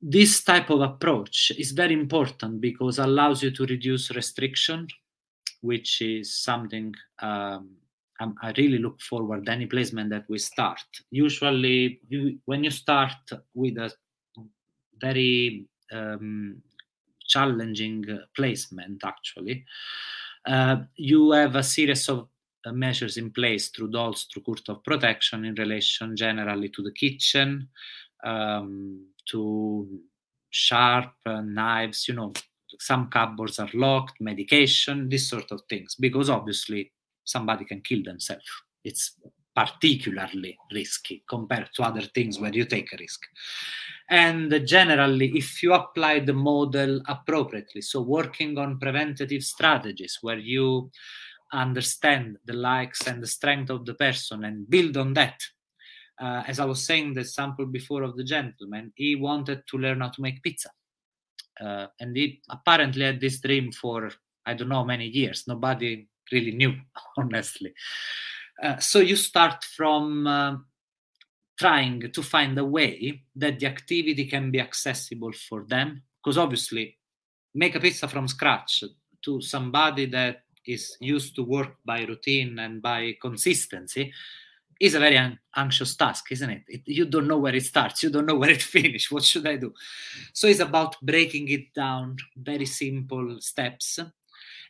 this 0.00 0.44
type 0.44 0.70
of 0.70 0.80
approach 0.80 1.52
is 1.58 1.72
very 1.72 1.94
important 1.94 2.60
because 2.60 2.98
allows 2.98 3.42
you 3.42 3.50
to 3.50 3.64
reduce 3.66 4.10
restriction 4.10 4.86
which 5.62 6.02
is 6.02 6.34
something 6.34 6.94
um, 7.20 7.70
i 8.42 8.52
really 8.56 8.78
look 8.78 9.00
forward 9.00 9.48
any 9.48 9.66
placement 9.66 10.10
that 10.10 10.24
we 10.28 10.38
start. 10.38 10.80
Usually 11.10 12.00
when 12.44 12.64
you 12.64 12.70
start 12.70 13.12
with 13.54 13.76
a 13.76 13.92
very 15.00 15.66
um, 15.92 16.62
challenging 17.26 18.04
placement 18.34 19.02
actually 19.04 19.64
uh, 20.46 20.76
you 20.96 21.32
have 21.32 21.56
a 21.56 21.62
series 21.62 22.08
of 22.08 22.28
uh, 22.64 22.72
measures 22.72 23.16
in 23.16 23.30
place 23.30 23.68
through 23.68 23.90
DoLS 23.90 24.26
through 24.32 24.42
court 24.42 24.68
of 24.68 24.82
protection 24.84 25.44
in 25.44 25.54
relation 25.54 26.16
generally 26.16 26.68
to 26.70 26.82
the 26.82 26.92
kitchen 26.92 27.68
um, 28.24 29.04
to 29.26 30.00
sharp 30.50 31.12
uh, 31.26 31.40
knives, 31.40 32.08
you 32.08 32.14
know, 32.14 32.32
some 32.78 33.08
cupboards 33.08 33.58
are 33.58 33.70
locked, 33.74 34.20
medication, 34.20 35.08
these 35.08 35.28
sort 35.28 35.50
of 35.52 35.62
things, 35.68 35.94
because 35.94 36.30
obviously 36.30 36.92
somebody 37.24 37.64
can 37.64 37.80
kill 37.80 38.02
themselves. 38.02 38.44
It's 38.84 39.16
particularly 39.54 40.58
risky 40.72 41.24
compared 41.28 41.70
to 41.74 41.82
other 41.82 42.02
things 42.02 42.38
where 42.38 42.52
you 42.52 42.66
take 42.66 42.92
a 42.92 42.96
risk. 42.98 43.22
And 44.10 44.66
generally, 44.66 45.32
if 45.34 45.62
you 45.62 45.72
apply 45.72 46.20
the 46.20 46.34
model 46.34 47.00
appropriately, 47.08 47.80
so 47.80 48.02
working 48.02 48.58
on 48.58 48.78
preventative 48.78 49.42
strategies 49.42 50.18
where 50.20 50.38
you 50.38 50.90
understand 51.52 52.36
the 52.44 52.52
likes 52.52 53.06
and 53.06 53.22
the 53.22 53.26
strength 53.26 53.70
of 53.70 53.86
the 53.86 53.94
person 53.94 54.44
and 54.44 54.68
build 54.68 54.96
on 54.96 55.14
that 55.14 55.40
uh, 56.18 56.42
as 56.46 56.60
I 56.60 56.64
was 56.64 56.84
saying, 56.84 57.14
the 57.14 57.24
sample 57.24 57.66
before 57.66 58.02
of 58.02 58.16
the 58.16 58.24
gentleman, 58.24 58.92
he 58.96 59.16
wanted 59.16 59.62
to 59.68 59.78
learn 59.78 60.00
how 60.00 60.08
to 60.08 60.22
make 60.22 60.42
pizza. 60.42 60.70
Uh, 61.60 61.86
and 62.00 62.16
he 62.16 62.40
apparently 62.48 63.04
had 63.04 63.20
this 63.20 63.40
dream 63.40 63.72
for, 63.72 64.10
I 64.44 64.54
don't 64.54 64.68
know, 64.68 64.84
many 64.84 65.06
years. 65.06 65.44
Nobody 65.46 66.08
really 66.32 66.52
knew, 66.52 66.74
honestly. 67.16 67.74
Uh, 68.62 68.78
so 68.78 69.00
you 69.00 69.16
start 69.16 69.62
from 69.64 70.26
uh, 70.26 70.56
trying 71.58 72.10
to 72.10 72.22
find 72.22 72.58
a 72.58 72.64
way 72.64 73.22
that 73.34 73.58
the 73.58 73.66
activity 73.66 74.26
can 74.26 74.50
be 74.50 74.60
accessible 74.60 75.32
for 75.32 75.64
them. 75.64 76.02
Because 76.22 76.38
obviously, 76.38 76.96
make 77.54 77.74
a 77.74 77.80
pizza 77.80 78.08
from 78.08 78.28
scratch 78.28 78.84
to 79.22 79.40
somebody 79.40 80.06
that 80.06 80.42
is 80.66 80.96
used 81.00 81.36
to 81.36 81.42
work 81.42 81.76
by 81.84 82.02
routine 82.04 82.58
and 82.58 82.82
by 82.82 83.16
consistency 83.20 84.12
is 84.80 84.94
a 84.94 85.00
very 85.00 85.16
an- 85.16 85.38
anxious 85.54 85.96
task, 85.96 86.30
isn't 86.32 86.50
it? 86.50 86.62
it? 86.68 86.82
You 86.86 87.06
don't 87.06 87.26
know 87.26 87.38
where 87.38 87.54
it 87.54 87.64
starts, 87.64 88.02
you 88.02 88.10
don't 88.10 88.26
know 88.26 88.36
where 88.36 88.50
it 88.50 88.62
finishes. 88.76 89.10
What 89.10 89.24
should 89.24 89.46
I 89.46 89.56
do? 89.56 89.72
So 90.32 90.46
it's 90.46 90.60
about 90.60 91.00
breaking 91.02 91.48
it 91.48 91.72
down, 91.74 92.16
very 92.36 92.66
simple 92.66 93.40
steps. 93.40 93.98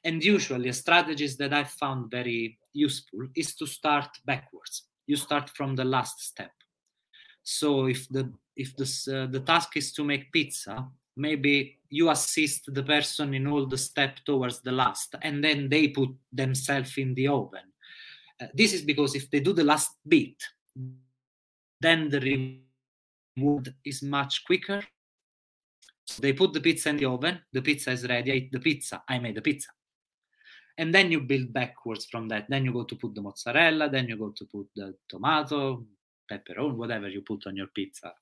And 0.05 0.23
usually, 0.23 0.69
a 0.69 0.73
strategies 0.73 1.37
that 1.39 1.53
I 1.53 1.65
found 1.65 2.11
very 2.11 2.59
useful 2.73 3.27
is 3.35 3.55
to 3.57 3.67
start 3.67 4.09
backwards. 4.25 4.85
You 5.07 5.17
start 5.17 5.51
from 5.51 5.75
the 5.75 5.85
last 5.85 6.21
step. 6.21 6.53
So 7.43 7.87
if 7.87 8.09
the 8.09 8.33
if 8.57 8.77
the 8.77 8.85
uh, 8.85 9.31
the 9.31 9.41
task 9.41 9.77
is 9.77 9.93
to 9.95 10.05
make 10.05 10.33
pizza, 10.33 10.87
maybe 11.17 11.79
you 11.89 12.11
assist 12.11 12.73
the 12.73 12.83
person 12.83 13.35
in 13.35 13.47
all 13.47 13.67
the 13.67 13.79
step 13.79 14.19
towards 14.25 14.61
the 14.61 14.73
last 14.73 15.15
and 15.23 15.43
then 15.43 15.69
they 15.69 15.89
put 15.89 16.11
themselves 16.33 16.99
in 16.99 17.15
the 17.15 17.29
oven 17.29 17.73
uh, 18.41 18.47
this 18.55 18.73
is 18.73 18.83
because 18.83 19.15
if 19.15 19.31
they 19.31 19.41
do 19.41 19.53
the 19.53 19.65
last 19.65 19.91
bit 20.07 20.37
then 21.81 22.09
the 22.09 22.63
reward 23.37 23.75
is 23.85 24.03
much 24.03 24.45
quicker. 24.45 24.83
So 26.05 26.23
they 26.23 26.33
put 26.33 26.53
the 26.53 26.61
pizza 26.61 26.91
in 26.91 26.97
the 26.97 27.07
oven 27.07 27.41
the 27.53 27.63
pizza 27.63 27.91
is 27.91 28.07
ready 28.07 28.31
i 28.31 28.35
ate 28.37 28.53
the 28.53 28.61
pizza 28.61 29.03
i 29.09 29.19
made 29.19 29.35
the 29.35 29.43
pizza. 29.43 29.71
And 30.79 30.95
then 30.95 31.11
you 31.11 31.21
build 31.21 31.55
backwards 31.55 32.05
from 32.05 32.29
that. 32.29 32.51
Then 32.51 32.67
you 32.67 32.73
go 32.73 32.85
to 32.85 32.97
put 32.97 33.15
the 33.15 33.23
mozzarella 33.23 33.89
then 33.89 34.09
you 34.09 34.17
go 34.17 34.31
to 34.31 34.45
put 34.45 34.69
the 34.75 34.95
tomato 35.09 35.85
pepperoni 36.31 36.75
whatever 36.75 37.09
you 37.09 37.23
put 37.23 37.47
on 37.47 37.57
your 37.57 37.69
pizza. 37.69 38.13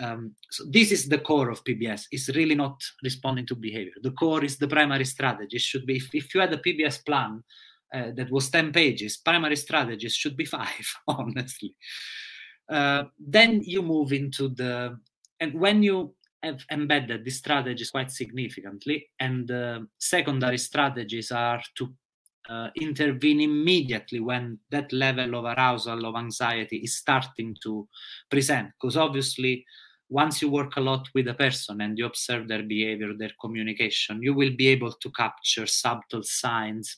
Um, 0.00 0.36
so 0.48 0.64
this 0.70 0.92
is 0.92 1.08
the 1.08 1.18
core 1.18 1.50
of 1.50 1.64
pbs 1.64 2.04
it's 2.12 2.28
really 2.28 2.54
not 2.54 2.80
responding 3.02 3.46
to 3.46 3.56
behavior. 3.56 3.94
The 4.00 4.12
core 4.12 4.44
is 4.44 4.56
the 4.56 4.68
primary 4.68 5.04
strategy. 5.04 5.56
It 5.56 5.62
should 5.62 5.86
be 5.86 5.96
if, 5.96 6.14
if 6.14 6.34
you 6.34 6.40
had 6.40 6.52
a 6.52 6.58
pbs 6.58 7.04
plan 7.04 7.42
uh, 7.94 8.10
that 8.16 8.30
was 8.30 8.50
10 8.50 8.72
pages 8.72 9.16
primary 9.16 9.56
strategies 9.56 10.14
should 10.14 10.36
be 10.36 10.44
five 10.56 10.94
honestly. 11.06 11.74
Uh, 12.68 13.04
then 13.18 13.62
you 13.64 13.82
move 13.82 14.12
into 14.12 14.48
the 14.48 14.98
and 15.40 15.54
when 15.54 15.82
you 15.82 16.14
have 16.42 16.64
embedded 16.70 17.24
the 17.24 17.30
strategies 17.30 17.90
quite 17.90 18.10
significantly 18.10 19.08
and 19.18 19.50
secondary 19.98 20.58
strategies 20.58 21.32
are 21.32 21.62
to 21.76 21.92
uh, 22.48 22.68
intervene 22.76 23.40
immediately 23.40 24.20
when 24.20 24.58
that 24.70 24.92
level 24.92 25.34
of 25.34 25.44
arousal 25.44 26.06
of 26.06 26.16
anxiety 26.16 26.78
is 26.78 26.96
starting 26.96 27.54
to 27.62 27.86
present. 28.30 28.68
Because 28.80 28.96
obviously 28.96 29.64
once 30.08 30.40
you 30.40 30.50
work 30.50 30.76
a 30.76 30.80
lot 30.80 31.06
with 31.14 31.28
a 31.28 31.34
person 31.34 31.80
and 31.80 31.98
you 31.98 32.06
observe 32.06 32.48
their 32.48 32.62
behavior 32.62 33.12
their 33.18 33.32
communication 33.40 34.22
you 34.22 34.32
will 34.32 34.54
be 34.56 34.68
able 34.68 34.92
to 34.92 35.10
capture 35.10 35.66
subtle 35.66 36.22
signs 36.22 36.96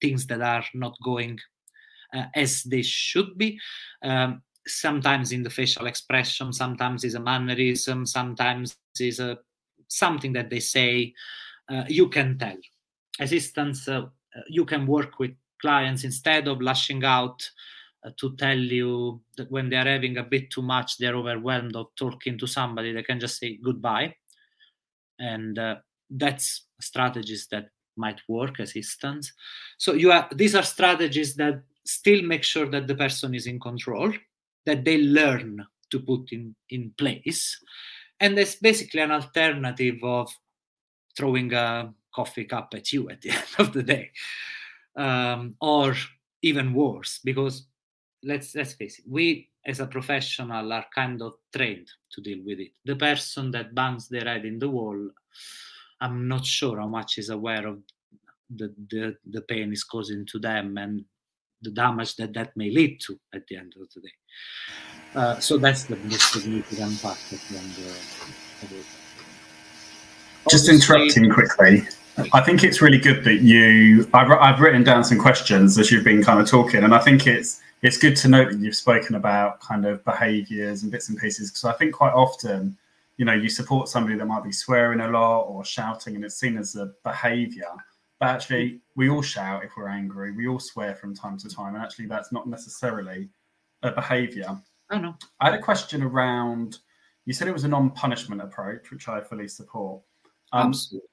things 0.00 0.26
that 0.26 0.40
are 0.40 0.64
not 0.74 0.96
going 1.02 1.38
uh, 2.14 2.24
as 2.34 2.62
they 2.62 2.82
should 2.82 3.36
be. 3.36 3.58
Um, 4.02 4.42
sometimes 4.66 5.32
in 5.32 5.42
the 5.42 5.50
facial 5.50 5.86
expression 5.86 6.52
sometimes 6.52 7.02
is 7.02 7.14
a 7.14 7.20
mannerism 7.20 8.04
sometimes 8.04 8.76
is 9.00 9.18
a 9.18 9.38
something 9.88 10.32
that 10.34 10.50
they 10.50 10.60
say 10.60 11.14
uh, 11.70 11.84
you 11.88 12.08
can 12.08 12.38
tell. 12.38 12.56
Assistance 13.20 13.88
uh, 13.88 14.06
you 14.48 14.64
can 14.64 14.86
work 14.86 15.18
with 15.18 15.32
clients 15.60 16.04
instead 16.04 16.46
of 16.46 16.60
lashing 16.60 17.04
out 17.04 17.50
uh, 18.04 18.10
to 18.18 18.36
tell 18.36 18.58
you 18.58 19.20
that 19.36 19.50
when 19.50 19.68
they 19.68 19.76
are 19.76 19.88
having 19.88 20.18
a 20.18 20.22
bit 20.22 20.50
too 20.50 20.62
much 20.62 20.98
they're 20.98 21.16
overwhelmed 21.16 21.74
of 21.74 21.86
talking 21.96 22.38
to 22.38 22.46
somebody 22.46 22.92
they 22.92 23.02
can 23.02 23.18
just 23.18 23.38
say 23.38 23.58
goodbye. 23.62 24.14
And 25.18 25.58
uh, 25.58 25.76
that's 26.10 26.66
strategies 26.80 27.48
that 27.50 27.70
might 27.98 28.20
work 28.28 28.58
assistance 28.58 29.32
so 29.76 29.92
you 29.92 30.10
are 30.12 30.28
these 30.34 30.54
are 30.54 30.62
strategies 30.62 31.34
that 31.34 31.62
still 31.84 32.22
make 32.22 32.44
sure 32.44 32.66
that 32.66 32.86
the 32.86 32.94
person 32.94 33.34
is 33.34 33.46
in 33.46 33.58
control 33.58 34.12
that 34.66 34.84
they 34.84 34.98
learn 34.98 35.64
to 35.90 36.00
put 36.00 36.32
in, 36.32 36.54
in 36.68 36.92
place. 36.98 37.58
And 38.20 38.38
it's 38.38 38.56
basically 38.56 39.00
an 39.00 39.12
alternative 39.12 39.98
of 40.02 40.30
throwing 41.16 41.52
a 41.54 41.94
coffee 42.14 42.44
cup 42.44 42.74
at 42.74 42.92
you 42.92 43.08
at 43.08 43.22
the 43.22 43.30
end 43.40 43.54
of 43.58 43.72
the 43.72 43.82
day. 43.82 44.10
Um, 44.96 45.54
or 45.60 45.94
even 46.42 46.74
worse, 46.74 47.20
because 47.24 47.66
let's 48.24 48.54
let's 48.54 48.74
face 48.74 48.98
it, 48.98 49.04
we 49.08 49.48
as 49.64 49.80
a 49.80 49.86
professional 49.86 50.72
are 50.72 50.86
kind 50.92 51.22
of 51.22 51.34
trained 51.54 51.88
to 52.12 52.20
deal 52.20 52.40
with 52.44 52.58
it. 52.58 52.72
The 52.84 52.96
person 52.96 53.52
that 53.52 53.74
bangs 53.74 54.08
their 54.08 54.24
head 54.24 54.44
in 54.44 54.58
the 54.58 54.68
wall, 54.68 54.98
I'm 56.00 56.28
not 56.28 56.44
sure 56.44 56.78
how 56.78 56.86
much 56.86 57.18
is 57.18 57.30
aware 57.30 57.66
of 57.66 57.78
the, 58.54 58.74
the, 58.90 59.16
the 59.30 59.42
pain 59.42 59.72
is 59.72 59.84
causing 59.84 60.26
to 60.26 60.38
them 60.38 60.78
and 60.78 61.04
the 61.62 61.70
damage 61.70 62.16
that 62.16 62.34
that 62.34 62.56
may 62.56 62.70
lead 62.70 63.00
to 63.06 63.18
at 63.34 63.46
the 63.48 63.56
end 63.56 63.74
of 63.80 63.88
the 63.94 64.00
day. 64.00 64.12
Uh, 65.14 65.38
so 65.40 65.58
that's 65.58 65.84
the 65.84 65.96
most 65.96 66.32
significant 66.32 67.02
part 67.02 67.18
of 67.32 67.48
the, 67.50 68.84
Just 70.50 70.68
interrupting 70.68 71.30
quickly. 71.30 71.86
I 72.32 72.40
think 72.40 72.64
it's 72.64 72.82
really 72.82 72.98
good 72.98 73.24
that 73.24 73.40
you. 73.42 74.08
I've, 74.12 74.30
I've 74.30 74.60
written 74.60 74.82
down 74.82 75.04
some 75.04 75.18
questions 75.18 75.78
as 75.78 75.90
you've 75.90 76.04
been 76.04 76.22
kind 76.22 76.40
of 76.40 76.48
talking, 76.48 76.82
and 76.82 76.94
I 76.94 76.98
think 76.98 77.26
it's 77.26 77.60
it's 77.82 77.96
good 77.96 78.16
to 78.16 78.28
note 78.28 78.50
that 78.50 78.58
you've 78.58 78.74
spoken 78.74 79.14
about 79.14 79.60
kind 79.60 79.86
of 79.86 80.04
behaviours 80.04 80.82
and 80.82 80.90
bits 80.90 81.08
and 81.08 81.18
pieces 81.18 81.50
because 81.50 81.64
I 81.64 81.72
think 81.74 81.94
quite 81.94 82.12
often, 82.12 82.76
you 83.18 83.26
know, 83.26 83.34
you 83.34 83.50
support 83.50 83.88
somebody 83.88 84.16
that 84.16 84.24
might 84.26 84.44
be 84.44 84.52
swearing 84.52 85.00
a 85.00 85.08
lot 85.08 85.42
or 85.42 85.64
shouting, 85.64 86.16
and 86.16 86.24
it's 86.24 86.40
seen 86.40 86.56
as 86.56 86.74
a 86.76 86.92
behaviour 87.04 87.74
but 88.20 88.30
actually, 88.30 88.80
we 88.96 89.08
all 89.08 89.22
shout 89.22 89.64
if 89.64 89.76
we're 89.76 89.88
angry. 89.88 90.32
We 90.32 90.48
all 90.48 90.58
swear 90.58 90.94
from 90.94 91.14
time 91.14 91.38
to 91.38 91.48
time, 91.48 91.74
and 91.74 91.84
actually, 91.84 92.06
that's 92.06 92.32
not 92.32 92.48
necessarily 92.48 93.28
a 93.82 93.92
behaviour. 93.92 94.60
Oh 94.90 94.98
no. 94.98 95.14
I 95.40 95.50
had 95.50 95.54
a 95.54 95.62
question 95.62 96.02
around. 96.02 96.78
You 97.26 97.32
said 97.32 97.46
it 97.46 97.52
was 97.52 97.64
a 97.64 97.68
non-punishment 97.68 98.40
approach, 98.40 98.90
which 98.90 99.06
I 99.06 99.20
fully 99.20 99.46
support. 99.46 100.02
Um, 100.52 100.68
Absolutely. 100.68 101.07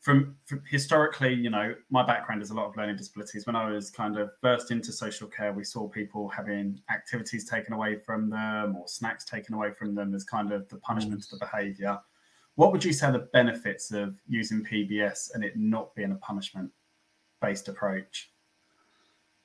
From, 0.00 0.36
from, 0.46 0.62
historically, 0.68 1.34
you 1.34 1.50
know, 1.50 1.74
my 1.90 2.04
background 2.04 2.40
is 2.40 2.50
a 2.50 2.54
lot 2.54 2.66
of 2.66 2.76
learning 2.76 2.96
disabilities. 2.96 3.46
When 3.46 3.54
I 3.54 3.70
was 3.70 3.90
kind 3.90 4.16
of 4.16 4.30
burst 4.40 4.70
into 4.70 4.92
social 4.92 5.28
care, 5.28 5.52
we 5.52 5.62
saw 5.62 5.88
people 5.88 6.26
having 6.28 6.80
activities 6.90 7.48
taken 7.48 7.74
away 7.74 7.98
from 8.06 8.30
them 8.30 8.76
or 8.76 8.88
snacks 8.88 9.26
taken 9.26 9.54
away 9.54 9.72
from 9.72 9.94
them 9.94 10.14
as 10.14 10.24
kind 10.24 10.52
of 10.52 10.66
the 10.70 10.76
punishment 10.78 11.24
of 11.24 11.30
the 11.30 11.44
behaviour. 11.44 11.98
What 12.54 12.72
would 12.72 12.82
you 12.82 12.94
say 12.94 13.10
the 13.10 13.28
benefits 13.32 13.92
of 13.92 14.16
using 14.26 14.64
PBS 14.64 15.34
and 15.34 15.44
it 15.44 15.56
not 15.56 15.94
being 15.94 16.12
a 16.12 16.16
punishment 16.16 16.70
based 17.42 17.68
approach? 17.68 18.30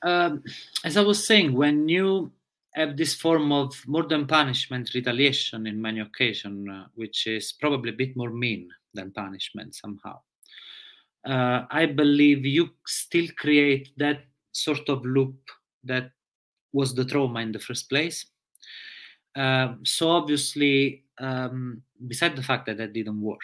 Um, 0.04 0.42
as 0.86 0.96
I 0.96 1.02
was 1.02 1.26
saying, 1.26 1.54
when 1.54 1.90
you 1.90 2.32
have 2.76 2.98
this 2.98 3.14
form 3.14 3.52
of 3.52 3.86
more 3.88 4.04
than 4.04 4.28
punishment 4.28 4.94
retaliation 4.94 5.66
in 5.66 5.82
many 5.82 6.02
occasions, 6.02 6.68
uh, 6.70 6.86
which 6.96 7.26
is 7.26 7.54
probably 7.54 7.90
a 7.92 7.96
bit 7.96 8.16
more 8.16 8.30
mean 8.30 8.70
than 8.94 9.12
punishment 9.12 9.76
somehow. 9.76 10.20
Uh, 11.26 11.66
I 11.72 11.88
believe 11.88 12.46
you 12.46 12.70
still 12.86 13.28
create 13.38 13.90
that 13.98 14.22
sort 14.52 14.88
of 14.90 15.06
loop 15.06 15.36
that 15.84 16.12
was 16.72 16.94
the 16.94 17.06
trauma 17.06 17.40
in 17.40 17.52
the 17.52 17.60
first 17.60 17.90
place. 17.90 18.26
Uh, 19.36 19.76
so 19.84 20.10
obviously, 20.10 21.04
um, 21.20 21.82
beside 22.08 22.36
the 22.36 22.44
fact 22.44 22.66
that 22.68 22.78
that 22.78 22.94
didn't 22.94 23.22
work, 23.22 23.40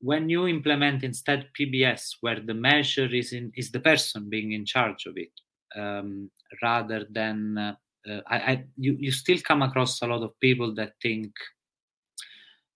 when 0.00 0.28
you 0.28 0.46
implement 0.46 1.02
instead 1.04 1.48
PBS, 1.58 2.16
where 2.20 2.40
the 2.40 2.54
measure 2.54 3.12
is 3.12 3.32
in 3.32 3.52
is 3.56 3.70
the 3.70 3.80
person 3.80 4.30
being 4.30 4.52
in 4.52 4.64
charge 4.64 5.06
of 5.06 5.16
it, 5.16 5.32
um, 5.76 6.30
rather 6.62 7.06
than 7.10 7.58
uh, 7.58 7.74
uh, 8.08 8.20
I, 8.26 8.36
I, 8.36 8.64
you, 8.76 8.96
you 8.98 9.10
still 9.10 9.38
come 9.40 9.62
across 9.62 10.00
a 10.02 10.06
lot 10.06 10.22
of 10.22 10.38
people 10.40 10.74
that 10.74 10.94
think 11.02 11.32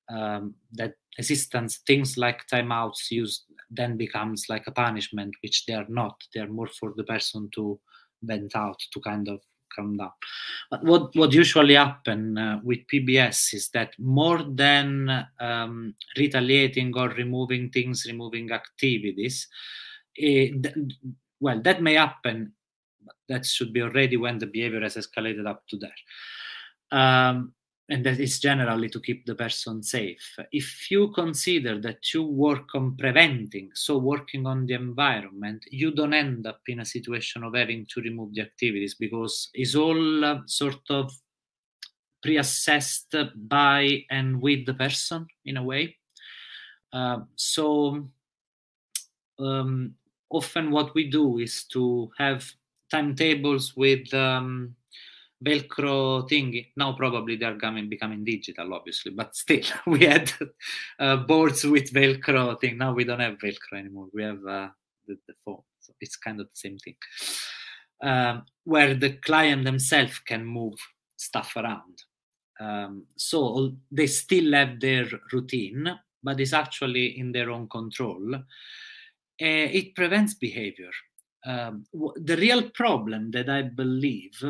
um, 0.08 0.54
that 0.72 0.94
assistance 1.18 1.78
things 1.86 2.18
like 2.18 2.46
timeouts 2.48 3.10
used 3.10 3.44
then 3.72 3.96
becomes 3.96 4.46
like 4.48 4.66
a 4.66 4.72
punishment, 4.72 5.34
which 5.42 5.66
they 5.66 5.74
are 5.74 5.86
not. 5.88 6.22
They 6.34 6.40
are 6.40 6.48
more 6.48 6.68
for 6.68 6.92
the 6.96 7.04
person 7.04 7.50
to 7.54 7.78
vent 8.22 8.54
out, 8.54 8.78
to 8.92 9.00
kind 9.00 9.28
of 9.28 9.40
come 9.74 9.96
down. 9.96 10.12
But 10.70 10.84
what 10.84 11.16
what 11.16 11.32
usually 11.32 11.74
happen 11.74 12.38
uh, 12.38 12.60
with 12.62 12.86
PBS 12.92 13.54
is 13.54 13.68
that 13.70 13.94
more 13.98 14.42
than 14.42 15.26
um, 15.40 15.94
retaliating 16.16 16.92
or 16.96 17.08
removing 17.08 17.70
things, 17.70 18.06
removing 18.06 18.50
activities, 18.52 19.48
it, 20.14 20.66
eh, 20.66 20.70
well, 21.40 21.60
that 21.62 21.82
may 21.82 21.94
happen. 21.94 22.52
But 23.04 23.16
that 23.28 23.46
should 23.46 23.72
be 23.72 23.82
already 23.82 24.16
when 24.16 24.38
the 24.38 24.46
behavior 24.46 24.80
has 24.80 24.96
escalated 24.96 25.46
up 25.46 25.66
to 25.68 25.78
there. 25.78 26.98
Um, 26.98 27.54
and 27.88 28.06
that 28.06 28.20
is 28.20 28.38
generally 28.38 28.88
to 28.88 29.00
keep 29.00 29.26
the 29.26 29.34
person 29.34 29.82
safe. 29.82 30.36
If 30.52 30.90
you 30.90 31.12
consider 31.12 31.80
that 31.80 32.14
you 32.14 32.22
work 32.22 32.74
on 32.74 32.96
preventing, 32.96 33.70
so 33.74 33.98
working 33.98 34.46
on 34.46 34.66
the 34.66 34.74
environment, 34.74 35.64
you 35.70 35.90
don't 35.90 36.14
end 36.14 36.46
up 36.46 36.60
in 36.68 36.80
a 36.80 36.84
situation 36.84 37.42
of 37.44 37.54
having 37.54 37.86
to 37.92 38.00
remove 38.00 38.34
the 38.34 38.42
activities 38.42 38.94
because 38.94 39.50
it's 39.54 39.74
all 39.74 40.24
uh, 40.24 40.38
sort 40.46 40.82
of 40.90 41.12
pre-assessed 42.22 43.14
by 43.34 44.04
and 44.10 44.40
with 44.40 44.64
the 44.64 44.74
person 44.74 45.26
in 45.44 45.56
a 45.56 45.62
way. 45.62 45.96
Uh, 46.92 47.20
so 47.34 48.08
um, 49.40 49.94
often 50.30 50.70
what 50.70 50.94
we 50.94 51.10
do 51.10 51.38
is 51.38 51.64
to 51.64 52.10
have 52.16 52.48
timetables 52.90 53.76
with 53.76 54.12
um, 54.14 54.76
Velcro 55.42 56.28
thingy. 56.28 56.68
Now 56.76 56.92
probably 56.92 57.36
they 57.36 57.46
are 57.46 57.56
coming, 57.56 57.88
becoming 57.88 58.24
digital, 58.24 58.74
obviously, 58.74 59.12
but 59.12 59.34
still, 59.36 59.64
we 59.86 60.04
had 60.06 60.32
uh, 60.98 61.16
boards 61.16 61.64
with 61.64 61.92
Velcro 61.92 62.60
thing. 62.60 62.78
Now 62.78 62.92
we 62.92 63.04
don't 63.04 63.20
have 63.20 63.38
Velcro 63.38 63.78
anymore. 63.78 64.08
We 64.12 64.22
have 64.22 64.44
uh, 64.46 64.68
the, 65.06 65.16
the 65.26 65.34
phone, 65.44 65.62
so 65.80 65.92
it's 66.00 66.16
kind 66.16 66.40
of 66.40 66.48
the 66.48 66.56
same 66.56 66.78
thing, 66.78 66.96
um, 68.02 68.44
where 68.64 68.94
the 68.94 69.14
client 69.14 69.64
themselves 69.64 70.18
can 70.20 70.44
move 70.44 70.74
stuff 71.16 71.54
around. 71.56 72.02
Um, 72.60 73.06
so 73.16 73.72
they 73.90 74.06
still 74.06 74.52
have 74.52 74.78
their 74.78 75.06
routine, 75.32 75.98
but 76.22 76.40
it's 76.40 76.52
actually 76.52 77.18
in 77.18 77.32
their 77.32 77.50
own 77.50 77.68
control, 77.68 78.34
uh, 78.34 78.38
it 79.38 79.94
prevents 79.94 80.34
behavior. 80.34 80.90
Um, 81.44 81.84
the 82.16 82.36
real 82.36 82.70
problem 82.70 83.32
that 83.32 83.48
I 83.48 83.62
believe, 83.62 84.44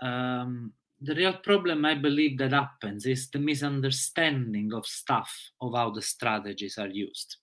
um, 0.00 0.72
the 1.00 1.14
real 1.14 1.34
problem 1.34 1.84
I 1.84 1.94
believe 1.94 2.38
that 2.38 2.52
happens 2.52 3.04
is 3.04 3.28
the 3.28 3.38
misunderstanding 3.38 4.72
of 4.72 4.86
stuff 4.86 5.30
of 5.60 5.74
how 5.74 5.90
the 5.90 6.02
strategies 6.02 6.78
are 6.78 6.88
used. 6.88 7.36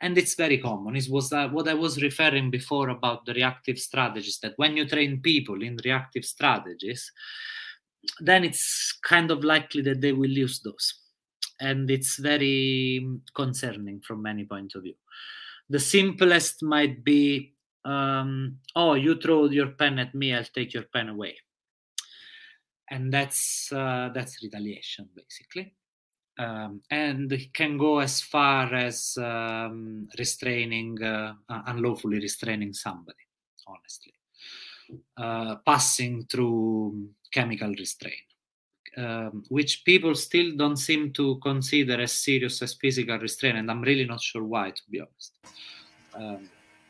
And 0.00 0.18
it's 0.18 0.34
very 0.34 0.58
common. 0.58 0.96
It 0.96 1.08
was 1.08 1.32
uh, 1.32 1.48
what 1.48 1.68
i 1.68 1.74
was 1.74 2.02
referring 2.02 2.50
before 2.50 2.90
about 2.90 3.24
the 3.24 3.34
reactive 3.34 3.78
strategies 3.78 4.38
that 4.40 4.54
when 4.56 4.76
you 4.76 4.86
train 4.86 5.20
people 5.20 5.62
in 5.62 5.78
reactive 5.84 6.24
strategies 6.24 7.12
then 8.20 8.44
it's 8.44 8.96
kind 9.02 9.30
of 9.30 9.42
likely 9.42 9.82
that 9.82 10.00
they 10.00 10.12
will 10.12 10.30
use 10.30 10.60
those. 10.60 10.94
And 11.60 11.90
it's 11.90 12.18
very 12.18 13.04
concerning 13.34 14.00
from 14.00 14.22
many 14.22 14.44
point 14.44 14.74
of 14.74 14.82
view. 14.82 14.94
The 15.70 15.80
simplest 15.80 16.62
might 16.62 17.02
be 17.04 17.54
um, 17.84 18.58
oh 18.74 18.94
you 18.94 19.14
throw 19.14 19.46
your 19.46 19.68
pen 19.68 20.00
at 20.00 20.12
me 20.14 20.34
i'll 20.34 20.44
take 20.44 20.74
your 20.74 20.82
pen 20.82 21.08
away 21.08 21.36
and 22.90 23.12
that's 23.12 23.70
uh, 23.72 24.10
that's 24.14 24.42
retaliation 24.42 25.08
basically 25.14 25.74
um, 26.38 26.82
and 26.90 27.32
it 27.32 27.54
can 27.54 27.78
go 27.78 27.98
as 27.98 28.20
far 28.20 28.74
as 28.74 29.16
um, 29.18 30.08
restraining, 30.18 31.02
uh, 31.02 31.32
unlawfully 31.48 32.18
restraining 32.18 32.74
somebody, 32.74 33.24
honestly, 33.66 34.12
uh, 35.16 35.56
passing 35.64 36.26
through 36.30 37.08
chemical 37.32 37.72
restraint. 37.78 38.14
Um, 38.98 39.42
which 39.50 39.84
people 39.84 40.14
still 40.14 40.56
don't 40.56 40.78
seem 40.78 41.12
to 41.12 41.38
consider 41.42 42.00
as 42.00 42.12
serious 42.12 42.62
as 42.62 42.74
physical 42.74 43.18
restraint, 43.18 43.58
and 43.58 43.70
I'm 43.70 43.82
really 43.82 44.06
not 44.06 44.22
sure 44.22 44.42
why, 44.42 44.70
to 44.70 44.82
be 44.90 45.00
honest. 45.00 45.34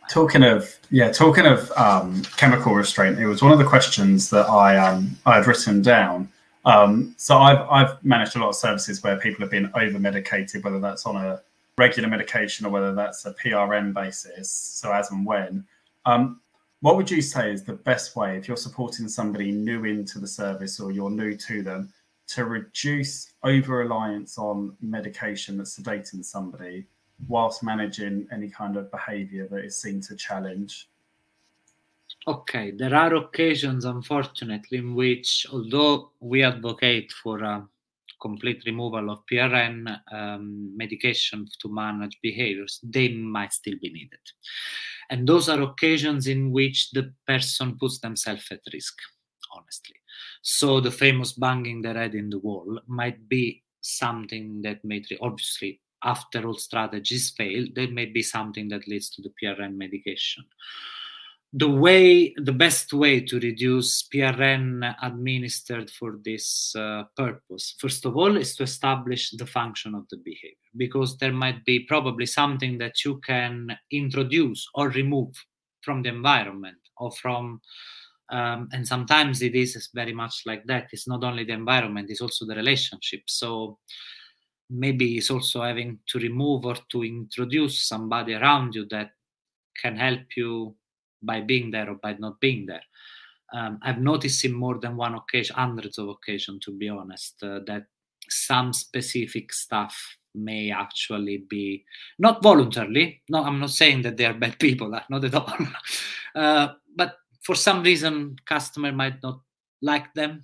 Talking 0.09 0.45
of 0.45 0.77
yeah, 0.91 1.11
talking 1.11 1.47
of 1.47 1.71
um, 1.73 2.23
chemical 2.37 2.75
restraint, 2.75 3.19
it 3.19 3.27
was 3.27 3.43
one 3.43 3.53
of 3.53 3.59
the 3.59 3.65
questions 3.65 4.31
that 4.31 4.49
I 4.49 4.77
um, 4.77 5.17
I 5.27 5.37
had 5.37 5.47
written 5.47 5.83
down 5.83 6.29
um, 6.67 7.15
so 7.17 7.39
I've 7.39 7.61
I've 7.71 8.05
managed 8.05 8.35
a 8.37 8.41
lot 8.41 8.49
of 8.49 8.57
services 8.57 9.03
where 9.03 9.17
people 9.17 9.41
have 9.41 9.51
been 9.51 9.71
over 9.75 10.01
medicated, 10.01 10.65
whether 10.65 10.81
that's 10.81 11.07
on 11.07 11.17
a 11.17 11.41
regular 11.79 12.09
medication 12.09 12.67
or 12.67 12.71
whether 12.71 12.93
that's 12.93 13.25
a 13.25 13.33
PRN 13.35 13.95
basis. 13.95 14.51
So 14.51 14.93
as 14.93 15.11
and 15.11 15.25
when. 15.25 15.65
Um, 16.05 16.41
what 16.81 16.97
would 16.97 17.11
you 17.11 17.23
say 17.23 17.53
is 17.53 17.63
the 17.63 17.73
best 17.73 18.17
way 18.17 18.37
if 18.37 18.49
you're 18.49 18.57
supporting 18.57 19.09
somebody 19.09 19.51
new 19.51 19.85
into 19.85 20.19
the 20.19 20.27
service 20.27 20.79
or 20.81 20.91
you're 20.91 21.11
new 21.11 21.37
to 21.37 21.63
them 21.63 21.93
to 22.29 22.45
reduce 22.45 23.33
over 23.45 23.79
reliance 23.79 24.37
on 24.37 24.77
medication 24.81 25.57
that's 25.57 25.79
sedating 25.79 26.25
somebody 26.25 26.85
whilst 27.29 27.63
managing 27.63 28.27
any 28.33 28.49
kind 28.49 28.77
of 28.77 28.91
behavior 28.91 29.49
that 29.49 29.65
is 29.65 29.81
seen 29.81 30.01
to 30.01 30.17
challenge 30.17 30.89
Okay, 32.29 32.73
there 32.73 32.95
are 32.95 33.15
occasions, 33.15 33.85
unfortunately, 33.85 34.79
in 34.79 34.97
which, 34.97 35.47
although 35.53 36.11
we 36.19 36.43
advocate 36.43 37.13
for 37.13 37.41
a 37.41 37.65
complete 38.21 38.65
removal 38.67 39.11
of 39.11 39.23
PRN 39.31 39.97
um, 40.13 40.77
medication 40.77 41.47
to 41.61 41.73
manage 41.73 42.19
behaviors, 42.23 42.81
they 42.83 43.13
might 43.13 43.53
still 43.53 43.77
be 43.81 43.93
needed. 43.93 44.19
And 45.09 45.29
those 45.29 45.49
are 45.49 45.63
occasions 45.63 46.27
in 46.27 46.51
which 46.51 46.91
the 46.91 47.13
person 47.29 47.79
puts 47.79 48.01
themselves 48.01 48.49
at 48.51 48.61
risk, 48.73 48.99
honestly. 49.55 49.95
So 50.43 50.81
the 50.81 50.91
famous 50.91 51.33
banging 51.33 51.83
their 51.83 51.95
head 51.95 52.17
in 52.17 52.31
the 52.31 52.41
wall 52.41 52.81
might 52.89 53.29
be 53.29 53.63
something 53.83 54.63
that 54.63 54.85
may, 54.85 55.05
obviously, 55.21 55.81
after 56.07 56.47
all 56.47 56.57
strategies 56.57 57.31
fail, 57.31 57.67
there 57.75 57.91
may 57.91 58.07
be 58.07 58.23
something 58.23 58.69
that 58.69 58.89
leads 58.89 59.11
to 59.11 59.23
the 59.23 59.33
PRN 59.43 59.77
medication. 59.77 60.45
The 61.53 61.69
way 61.69 62.35
the 62.37 62.53
best 62.53 62.93
way 62.93 63.21
to 63.21 63.41
reduce 63.41 64.07
prn 64.09 64.95
administered 65.03 65.91
for 65.91 66.19
this 66.25 66.75
uh, 66.77 67.05
purpose 67.17 67.77
first 67.79 68.05
of 68.05 68.17
all 68.17 68.37
is 68.37 68.57
to 68.57 68.65
establish 68.65 69.31
the 69.31 69.47
function 69.47 69.95
of 69.95 70.05
the 70.11 70.19
behavior 70.19 70.71
because 70.77 71.17
there 71.17 71.33
might 71.33 71.65
be 71.65 71.81
probably 71.81 72.27
something 72.27 72.79
that 72.79 73.05
you 73.05 73.21
can 73.21 73.79
introduce 73.91 74.69
or 74.75 74.91
remove 74.91 75.33
from 75.83 76.03
the 76.03 76.09
environment 76.09 76.79
or 76.99 77.13
from 77.13 77.61
um, 78.29 78.69
and 78.73 78.87
sometimes 78.87 79.41
it 79.41 79.55
is 79.55 79.89
very 79.95 80.13
much 80.13 80.43
like 80.47 80.67
that. 80.67 80.89
It's 80.93 81.07
not 81.07 81.23
only 81.23 81.45
the 81.45 81.53
environment 81.53 82.11
it's 82.11 82.21
also 82.21 82.45
the 82.45 82.57
relationship. 82.57 83.23
So 83.27 83.79
maybe 84.71 85.17
it's 85.17 85.31
also 85.31 85.63
having 85.63 85.99
to 86.07 86.19
remove 86.19 86.65
or 86.65 86.77
to 86.91 87.05
introduce 87.05 87.87
somebody 87.87 88.35
around 88.35 88.75
you 88.75 88.87
that 88.91 89.11
can 89.81 89.97
help 89.97 90.23
you 90.37 90.75
by 91.23 91.41
being 91.41 91.71
there 91.71 91.91
or 91.91 91.97
by 91.97 92.15
not 92.15 92.41
being 92.41 92.67
there. 92.67 92.83
Um, 93.53 93.79
I've 93.83 94.01
noticed 94.01 94.45
in 94.45 94.53
more 94.53 94.79
than 94.79 94.97
one 94.97 95.15
occasion, 95.15 95.57
hundreds 95.57 95.99
of 95.99 96.09
occasions, 96.09 96.65
to 96.65 96.73
be 96.73 96.89
honest, 96.89 97.43
uh, 97.43 97.61
that 97.67 97.85
some 98.29 98.73
specific 98.73 99.53
stuff 99.53 99.97
may 100.35 100.71
actually 100.71 101.45
be 101.49 101.85
not 102.19 102.43
voluntarily. 102.43 103.23
No, 103.29 103.45
I'm 103.45 103.61
not 103.61 103.71
saying 103.71 104.03
that 104.03 104.17
they 104.17 104.25
are 104.25 104.35
bad 104.35 104.59
people, 104.59 104.89
not 105.09 105.25
at 105.25 105.35
all. 105.35 105.57
uh, 106.35 106.69
but 106.95 107.17
for 107.43 107.55
some 107.55 107.83
reason, 107.83 108.37
customer 108.47 108.93
might 108.93 109.23
not 109.23 109.41
like 109.81 110.13
them 110.15 110.43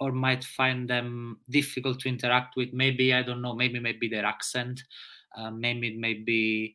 or 0.00 0.12
might 0.12 0.44
find 0.44 0.88
them 0.88 1.38
difficult 1.50 2.00
to 2.00 2.08
interact 2.08 2.56
with. 2.56 2.72
Maybe 2.72 3.12
I 3.12 3.22
don't 3.22 3.42
know. 3.42 3.54
Maybe 3.54 3.78
maybe 3.78 4.08
their 4.08 4.24
accent. 4.24 4.80
Uh, 5.36 5.50
maybe 5.50 5.88
it 5.88 5.98
may 5.98 6.14
be 6.14 6.74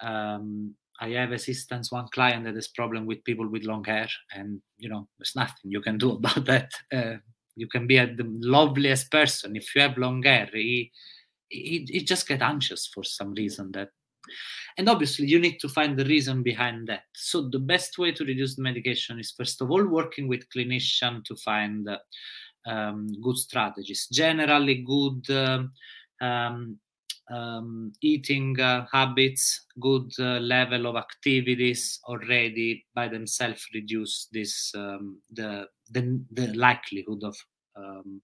um, 0.00 0.74
I 1.00 1.08
have 1.10 1.32
assistants, 1.32 1.90
one 1.90 2.08
client 2.08 2.44
that 2.44 2.54
has 2.54 2.68
problem 2.68 3.06
with 3.06 3.24
people 3.24 3.48
with 3.48 3.64
long 3.64 3.84
hair, 3.84 4.08
and 4.32 4.60
you 4.76 4.88
know, 4.88 5.08
there's 5.18 5.34
nothing 5.34 5.70
you 5.70 5.80
can 5.80 5.96
do 5.96 6.12
about 6.16 6.44
that. 6.44 6.72
Uh, 6.92 7.16
you 7.56 7.66
can 7.66 7.86
be 7.86 7.96
the 7.96 8.30
loveliest 8.40 9.10
person 9.10 9.56
if 9.56 9.74
you 9.74 9.82
have 9.82 9.98
long 9.98 10.22
hair. 10.22 10.48
He, 10.52 10.92
he, 11.48 11.86
he 11.88 12.04
just 12.04 12.28
get 12.28 12.42
anxious 12.42 12.86
for 12.86 13.02
some 13.02 13.32
reason 13.32 13.72
that, 13.72 13.88
and 14.76 14.88
obviously 14.88 15.26
you 15.26 15.40
need 15.40 15.58
to 15.60 15.68
find 15.68 15.98
the 15.98 16.04
reason 16.04 16.42
behind 16.42 16.86
that. 16.88 17.04
So 17.14 17.48
the 17.48 17.58
best 17.58 17.98
way 17.98 18.12
to 18.12 18.24
reduce 18.24 18.56
the 18.56 18.62
medication 18.62 19.18
is 19.18 19.32
first 19.32 19.60
of 19.62 19.70
all 19.70 19.86
working 19.86 20.28
with 20.28 20.48
clinician 20.54 21.24
to 21.24 21.36
find 21.36 21.88
uh, 21.88 21.98
um, 22.66 23.08
good 23.22 23.36
strategies. 23.36 24.08
Generally, 24.10 24.84
good. 24.86 25.30
Um, 25.30 25.72
um, 26.20 26.78
um, 27.30 27.92
eating 28.02 28.58
uh, 28.60 28.86
habits, 28.92 29.66
good 29.78 30.10
uh, 30.18 30.40
level 30.40 30.86
of 30.86 30.96
activities 30.96 32.00
already 32.04 32.84
by 32.94 33.08
themselves 33.08 33.66
reduce 33.72 34.28
this 34.32 34.72
um, 34.74 35.20
the, 35.30 35.66
the, 35.90 36.20
the 36.32 36.52
likelihood 36.54 37.22
of 37.22 37.36
um, 37.76 38.20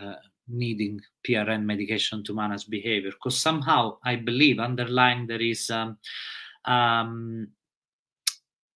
uh, 0.00 0.14
needing 0.48 1.00
PRN 1.26 1.64
medication 1.64 2.24
to 2.24 2.34
manage 2.34 2.68
behavior. 2.68 3.10
Because 3.10 3.40
somehow 3.40 3.98
I 4.04 4.16
believe 4.16 4.58
underlying 4.58 5.26
there 5.26 5.40
is 5.40 5.70
um, 5.70 7.48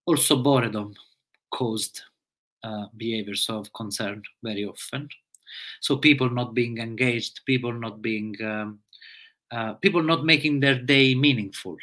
also 0.06 0.36
boredom 0.36 0.94
caused 1.50 2.02
uh, 2.64 2.86
behaviors 2.96 3.48
of 3.48 3.72
concern 3.72 4.22
very 4.42 4.64
often. 4.64 5.08
So 5.80 5.96
people 5.96 6.30
not 6.30 6.54
being 6.54 6.78
engaged, 6.78 7.40
people 7.44 7.72
not 7.72 8.00
being 8.00 8.34
um, 8.42 8.78
uh, 9.50 9.74
people 9.74 10.02
not 10.02 10.24
making 10.24 10.60
their 10.60 10.78
day 10.78 11.14
meaningful. 11.14 11.76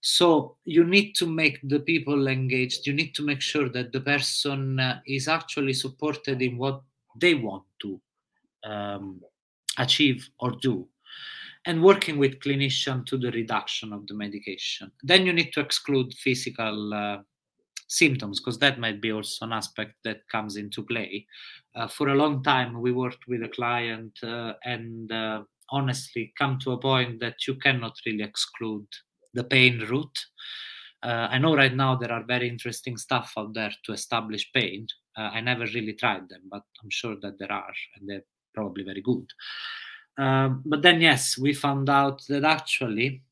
So 0.00 0.56
you 0.64 0.84
need 0.84 1.14
to 1.16 1.26
make 1.26 1.58
the 1.68 1.80
people 1.80 2.28
engaged. 2.28 2.86
You 2.86 2.92
need 2.92 3.14
to 3.16 3.24
make 3.24 3.40
sure 3.40 3.68
that 3.70 3.92
the 3.92 4.00
person 4.00 4.78
uh, 4.78 5.00
is 5.06 5.28
actually 5.28 5.74
supported 5.74 6.40
in 6.40 6.56
what 6.56 6.82
they 7.16 7.34
want 7.34 7.64
to 7.82 8.00
um, 8.64 9.20
achieve 9.76 10.28
or 10.38 10.52
do, 10.62 10.86
and 11.66 11.82
working 11.82 12.16
with 12.16 12.38
clinician 12.40 13.04
to 13.06 13.18
the 13.18 13.30
reduction 13.32 13.92
of 13.92 14.06
the 14.06 14.14
medication. 14.14 14.90
Then 15.02 15.26
you 15.26 15.32
need 15.32 15.52
to 15.54 15.60
exclude 15.60 16.14
physical 16.14 16.94
uh, 16.94 17.18
symptoms 17.90 18.38
because 18.38 18.58
that 18.58 18.78
might 18.78 19.00
be 19.00 19.12
also 19.12 19.44
an 19.44 19.52
aspect 19.52 19.94
that 20.04 20.26
comes 20.28 20.56
into 20.56 20.82
play. 20.82 21.26
Uh, 21.74 21.88
for 21.88 22.08
a 22.08 22.14
long 22.14 22.42
time, 22.42 22.80
we 22.80 22.92
worked 22.92 23.26
with 23.26 23.42
a 23.42 23.48
client 23.48 24.16
uh, 24.22 24.52
and 24.64 25.10
uh, 25.12 25.42
honestly 25.70 26.32
come 26.38 26.58
to 26.60 26.72
a 26.72 26.78
point 26.78 27.20
that 27.20 27.46
you 27.46 27.54
cannot 27.56 27.94
really 28.06 28.22
exclude 28.22 28.86
the 29.34 29.44
pain 29.44 29.80
route. 29.90 30.18
Uh, 31.02 31.28
I 31.30 31.38
know 31.38 31.56
right 31.56 31.74
now 31.74 31.96
there 31.96 32.12
are 32.12 32.22
very 32.22 32.48
interesting 32.48 32.96
stuff 32.96 33.32
out 33.36 33.54
there 33.54 33.72
to 33.84 33.92
establish 33.92 34.52
pain. 34.52 34.86
Uh, 35.16 35.30
I 35.32 35.40
never 35.40 35.64
really 35.66 35.94
tried 35.94 36.28
them, 36.28 36.42
but 36.50 36.62
I'm 36.82 36.90
sure 36.90 37.16
that 37.22 37.38
there 37.38 37.50
are, 37.50 37.72
and 37.96 38.08
they're 38.08 38.24
probably 38.54 38.84
very 38.84 39.00
good. 39.02 39.26
Um, 40.16 40.62
but 40.64 40.82
then, 40.82 41.00
yes, 41.00 41.38
we 41.38 41.54
found 41.54 41.88
out 41.88 42.22
that 42.28 42.44
actually, 42.44 43.22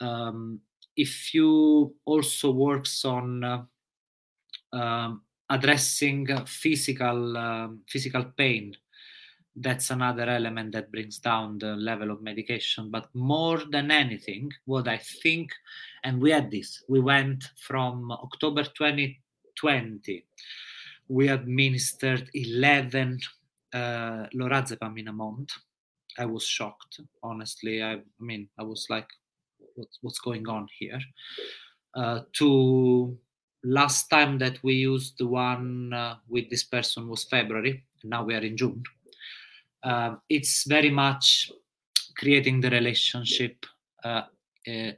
um, 0.00 0.60
if 0.96 1.34
you 1.34 1.94
also 2.04 2.50
works 2.50 3.04
on 3.04 3.44
uh, 3.44 3.62
um, 4.72 5.22
addressing 5.50 6.26
physical 6.46 7.36
um, 7.36 7.80
physical 7.88 8.24
pain 8.36 8.74
that's 9.56 9.90
another 9.90 10.28
element 10.28 10.72
that 10.72 10.90
brings 10.90 11.18
down 11.18 11.58
the 11.58 11.76
level 11.76 12.10
of 12.10 12.22
medication. 12.22 12.90
But 12.90 13.08
more 13.14 13.62
than 13.70 13.90
anything, 13.90 14.50
what 14.64 14.88
I 14.88 14.98
think, 14.98 15.52
and 16.04 16.20
we 16.20 16.30
had 16.30 16.50
this, 16.50 16.82
we 16.88 17.00
went 17.00 17.44
from 17.56 18.10
October 18.10 18.64
2020, 18.64 20.24
we 21.08 21.28
administered 21.28 22.30
11 22.32 23.20
uh, 23.74 24.26
lorazepam 24.34 24.98
in 24.98 25.08
a 25.08 25.12
month. 25.12 25.50
I 26.18 26.26
was 26.26 26.44
shocked, 26.44 27.00
honestly. 27.22 27.82
I, 27.82 27.94
I 27.94 28.00
mean, 28.20 28.48
I 28.58 28.62
was 28.62 28.86
like, 28.88 29.08
what's, 29.74 29.98
what's 30.02 30.18
going 30.18 30.48
on 30.48 30.68
here? 30.78 31.00
Uh, 31.94 32.20
to 32.32 33.16
last 33.64 34.08
time 34.08 34.38
that 34.38 34.62
we 34.62 34.74
used 34.74 35.18
the 35.18 35.26
one 35.26 35.92
uh, 35.92 36.16
with 36.28 36.48
this 36.50 36.64
person 36.64 37.08
was 37.08 37.24
February. 37.24 37.84
Now 38.04 38.24
we 38.24 38.34
are 38.34 38.40
in 38.40 38.56
June 38.56 38.82
uh, 39.82 40.16
it's 40.28 40.64
very 40.64 40.90
much 40.90 41.50
creating 42.16 42.60
the 42.60 42.70
relationship, 42.70 43.66
uh, 44.04 44.22
uh, 44.68 44.92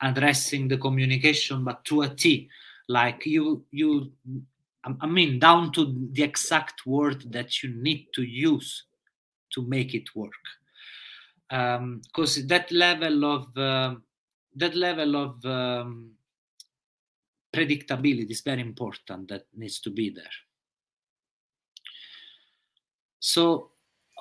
addressing 0.00 0.68
the 0.68 0.78
communication, 0.78 1.64
but 1.64 1.84
to 1.84 2.02
a 2.02 2.08
T. 2.08 2.48
Like 2.88 3.24
you, 3.24 3.64
you, 3.70 4.12
I 5.00 5.06
mean, 5.06 5.38
down 5.38 5.72
to 5.72 6.08
the 6.12 6.22
exact 6.22 6.84
word 6.84 7.32
that 7.32 7.62
you 7.62 7.70
need 7.70 8.08
to 8.14 8.22
use 8.22 8.84
to 9.52 9.62
make 9.62 9.94
it 9.94 10.14
work. 10.14 10.32
Because 11.48 12.38
um, 12.38 12.46
that 12.48 12.70
level 12.72 13.24
of 13.24 13.56
uh, 13.56 13.94
that 14.56 14.74
level 14.74 15.16
of 15.16 15.44
um, 15.44 16.12
predictability 17.54 18.30
is 18.30 18.40
very 18.40 18.60
important. 18.60 19.28
That 19.28 19.46
needs 19.54 19.80
to 19.80 19.90
be 19.90 20.10
there. 20.10 20.24
So 23.20 23.70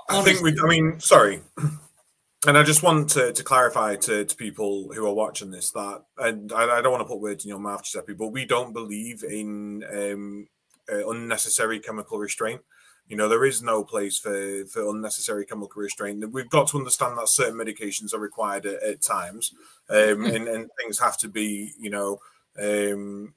I 0.09 0.21
think 0.21 0.41
we. 0.41 0.55
I 0.63 0.67
mean, 0.67 0.99
sorry, 0.99 1.41
and 2.47 2.57
I 2.57 2.63
just 2.63 2.83
want 2.83 3.09
to, 3.11 3.33
to 3.33 3.43
clarify 3.43 3.95
to, 3.97 4.25
to 4.25 4.35
people 4.35 4.91
who 4.93 5.05
are 5.05 5.13
watching 5.13 5.51
this 5.51 5.71
that, 5.71 6.03
and 6.17 6.51
I, 6.51 6.77
I 6.77 6.81
don't 6.81 6.91
want 6.91 7.01
to 7.01 7.07
put 7.07 7.19
words 7.19 7.43
in 7.43 7.49
your 7.49 7.59
mouth, 7.59 7.83
Giuseppe, 7.83 8.13
but 8.13 8.29
we 8.29 8.45
don't 8.45 8.73
believe 8.73 9.23
in 9.23 9.83
um, 9.91 10.47
uh, 10.91 11.09
unnecessary 11.09 11.79
chemical 11.79 12.17
restraint. 12.17 12.61
You 13.07 13.17
know, 13.17 13.27
there 13.27 13.45
is 13.45 13.61
no 13.61 13.83
place 13.83 14.17
for, 14.17 14.65
for 14.65 14.89
unnecessary 14.89 15.45
chemical 15.45 15.81
restraint. 15.81 16.31
We've 16.31 16.49
got 16.49 16.67
to 16.69 16.77
understand 16.77 17.17
that 17.17 17.27
certain 17.29 17.59
medications 17.59 18.13
are 18.13 18.19
required 18.19 18.65
at, 18.65 18.81
at 18.81 19.01
times, 19.01 19.53
um, 19.89 20.25
and, 20.25 20.47
and 20.47 20.69
things 20.79 20.99
have 20.99 21.17
to 21.17 21.27
be, 21.27 21.73
you 21.77 21.89
know, 21.89 22.19
um, 22.59 23.33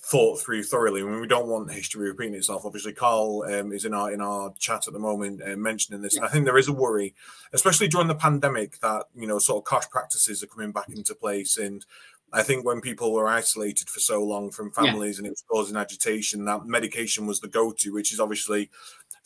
thought 0.00 0.40
through 0.40 0.62
thoroughly. 0.62 1.02
I 1.02 1.04
mean, 1.04 1.20
we 1.20 1.26
don't 1.26 1.48
want 1.48 1.72
history 1.72 2.08
repeating 2.08 2.34
itself. 2.34 2.64
Obviously, 2.64 2.92
Carl 2.92 3.44
um, 3.48 3.72
is 3.72 3.84
in 3.84 3.94
our 3.94 4.12
in 4.12 4.20
our 4.20 4.52
chat 4.58 4.86
at 4.86 4.92
the 4.92 4.98
moment 4.98 5.42
uh, 5.42 5.56
mentioning 5.56 6.02
this, 6.02 6.16
and 6.16 6.24
I 6.24 6.28
think 6.28 6.44
there 6.44 6.58
is 6.58 6.68
a 6.68 6.72
worry, 6.72 7.14
especially 7.52 7.88
during 7.88 8.08
the 8.08 8.14
pandemic, 8.14 8.78
that 8.80 9.06
you 9.14 9.26
know 9.26 9.38
sort 9.38 9.58
of 9.58 9.64
cost 9.64 9.90
practices 9.90 10.42
are 10.42 10.46
coming 10.46 10.72
back 10.72 10.88
into 10.88 11.14
place, 11.14 11.58
and 11.58 11.84
I 12.32 12.42
think 12.42 12.64
when 12.64 12.80
people 12.80 13.12
were 13.12 13.28
isolated 13.28 13.88
for 13.88 14.00
so 14.00 14.22
long 14.22 14.50
from 14.50 14.70
families 14.70 15.16
yeah. 15.16 15.20
and 15.20 15.26
it 15.26 15.30
was 15.30 15.44
causing 15.50 15.76
agitation, 15.76 16.44
that 16.44 16.66
medication 16.66 17.26
was 17.26 17.40
the 17.40 17.48
go-to, 17.48 17.92
which 17.92 18.12
is 18.12 18.20
obviously 18.20 18.70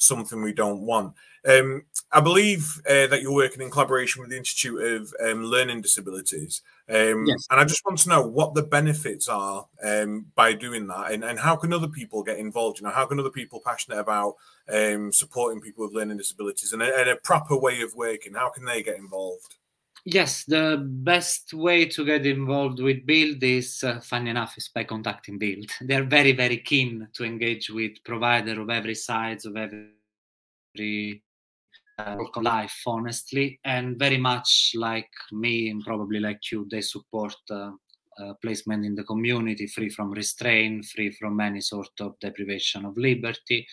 something 0.03 0.43
we 0.43 0.53
don't 0.53 0.83
want. 0.83 1.15
Um, 1.49 1.85
I 2.13 2.21
believe 2.21 2.81
uh, 2.89 3.09
that 3.09 3.21
you're 3.21 3.35
working 3.35 3.63
in 3.63 3.71
collaboration 3.71 4.21
with 4.21 4.31
the 4.31 4.37
Institute 4.37 4.81
of 4.81 5.15
um, 5.25 5.45
Learning 5.45 5.81
Disabilities. 5.81 6.63
Um, 6.89 7.27
yes. 7.27 7.47
And 7.51 7.61
I 7.61 7.65
just 7.65 7.85
want 7.85 7.99
to 8.01 8.09
know 8.09 8.27
what 8.27 8.55
the 8.55 8.63
benefits 8.63 9.29
are 9.29 9.67
um, 9.83 10.27
by 10.35 10.53
doing 10.53 10.87
that 10.89 11.13
and, 11.13 11.25
and 11.25 11.39
how 11.39 11.57
can 11.57 11.73
other 11.73 11.89
people 11.89 12.23
get 12.23 12.39
involved? 12.39 12.79
You 12.79 12.87
know, 12.87 12.93
how 12.93 13.07
can 13.07 13.19
other 13.19 13.31
people 13.31 13.61
passionate 13.65 13.99
about 13.99 14.37
um, 14.73 15.13
supporting 15.13 15.61
people 15.61 15.85
with 15.85 15.95
learning 15.95 16.19
disabilities 16.19 16.73
and 16.73 16.83
a, 16.83 16.99
and 17.01 17.09
a 17.09 17.17
proper 17.17 17.57
way 17.57 17.81
of 17.81 17.95
working, 17.95 18.35
how 18.35 18.51
can 18.51 18.65
they 18.65 18.83
get 18.83 18.99
involved? 18.99 19.57
Yes, 20.05 20.45
the 20.45 20.83
best 20.85 21.55
way 21.55 21.87
to 21.87 22.05
get 22.05 22.27
involved 22.27 22.81
with 22.81 23.07
BILD 23.07 23.43
is, 23.45 23.85
uh, 23.85 24.01
funny 24.01 24.31
enough, 24.31 24.59
is 24.59 24.69
by 24.69 24.83
contacting 24.83 25.39
BILD. 25.39 25.71
They're 25.81 26.03
very, 26.03 26.33
very 26.33 26.59
keen 26.59 27.07
to 27.13 27.25
engage 27.25 27.71
with 27.71 28.03
provider 28.05 28.61
of 28.61 28.69
every 28.69 28.97
size 28.97 29.45
of 29.45 29.57
every 29.57 29.91
uh, 31.99 32.17
life, 32.41 32.83
honestly, 32.87 33.61
and 33.65 33.99
very 33.99 34.19
much 34.19 34.73
like 34.75 35.11
me 35.31 35.71
and 35.71 35.85
probably 35.85 36.21
like 36.21 36.51
you, 36.51 36.67
they 36.71 36.81
support 36.81 37.37
uh, 37.51 37.71
uh, 38.19 38.35
placement 38.43 38.85
in 38.85 38.95
the 38.95 39.05
community, 39.05 39.67
free 39.67 39.89
from 39.89 40.11
restraint, 40.11 40.85
free 40.85 41.11
from 41.11 41.41
any 41.41 41.61
sort 41.61 41.91
of 42.01 42.19
deprivation 42.21 42.85
of 42.85 42.97
liberty. 42.97 43.67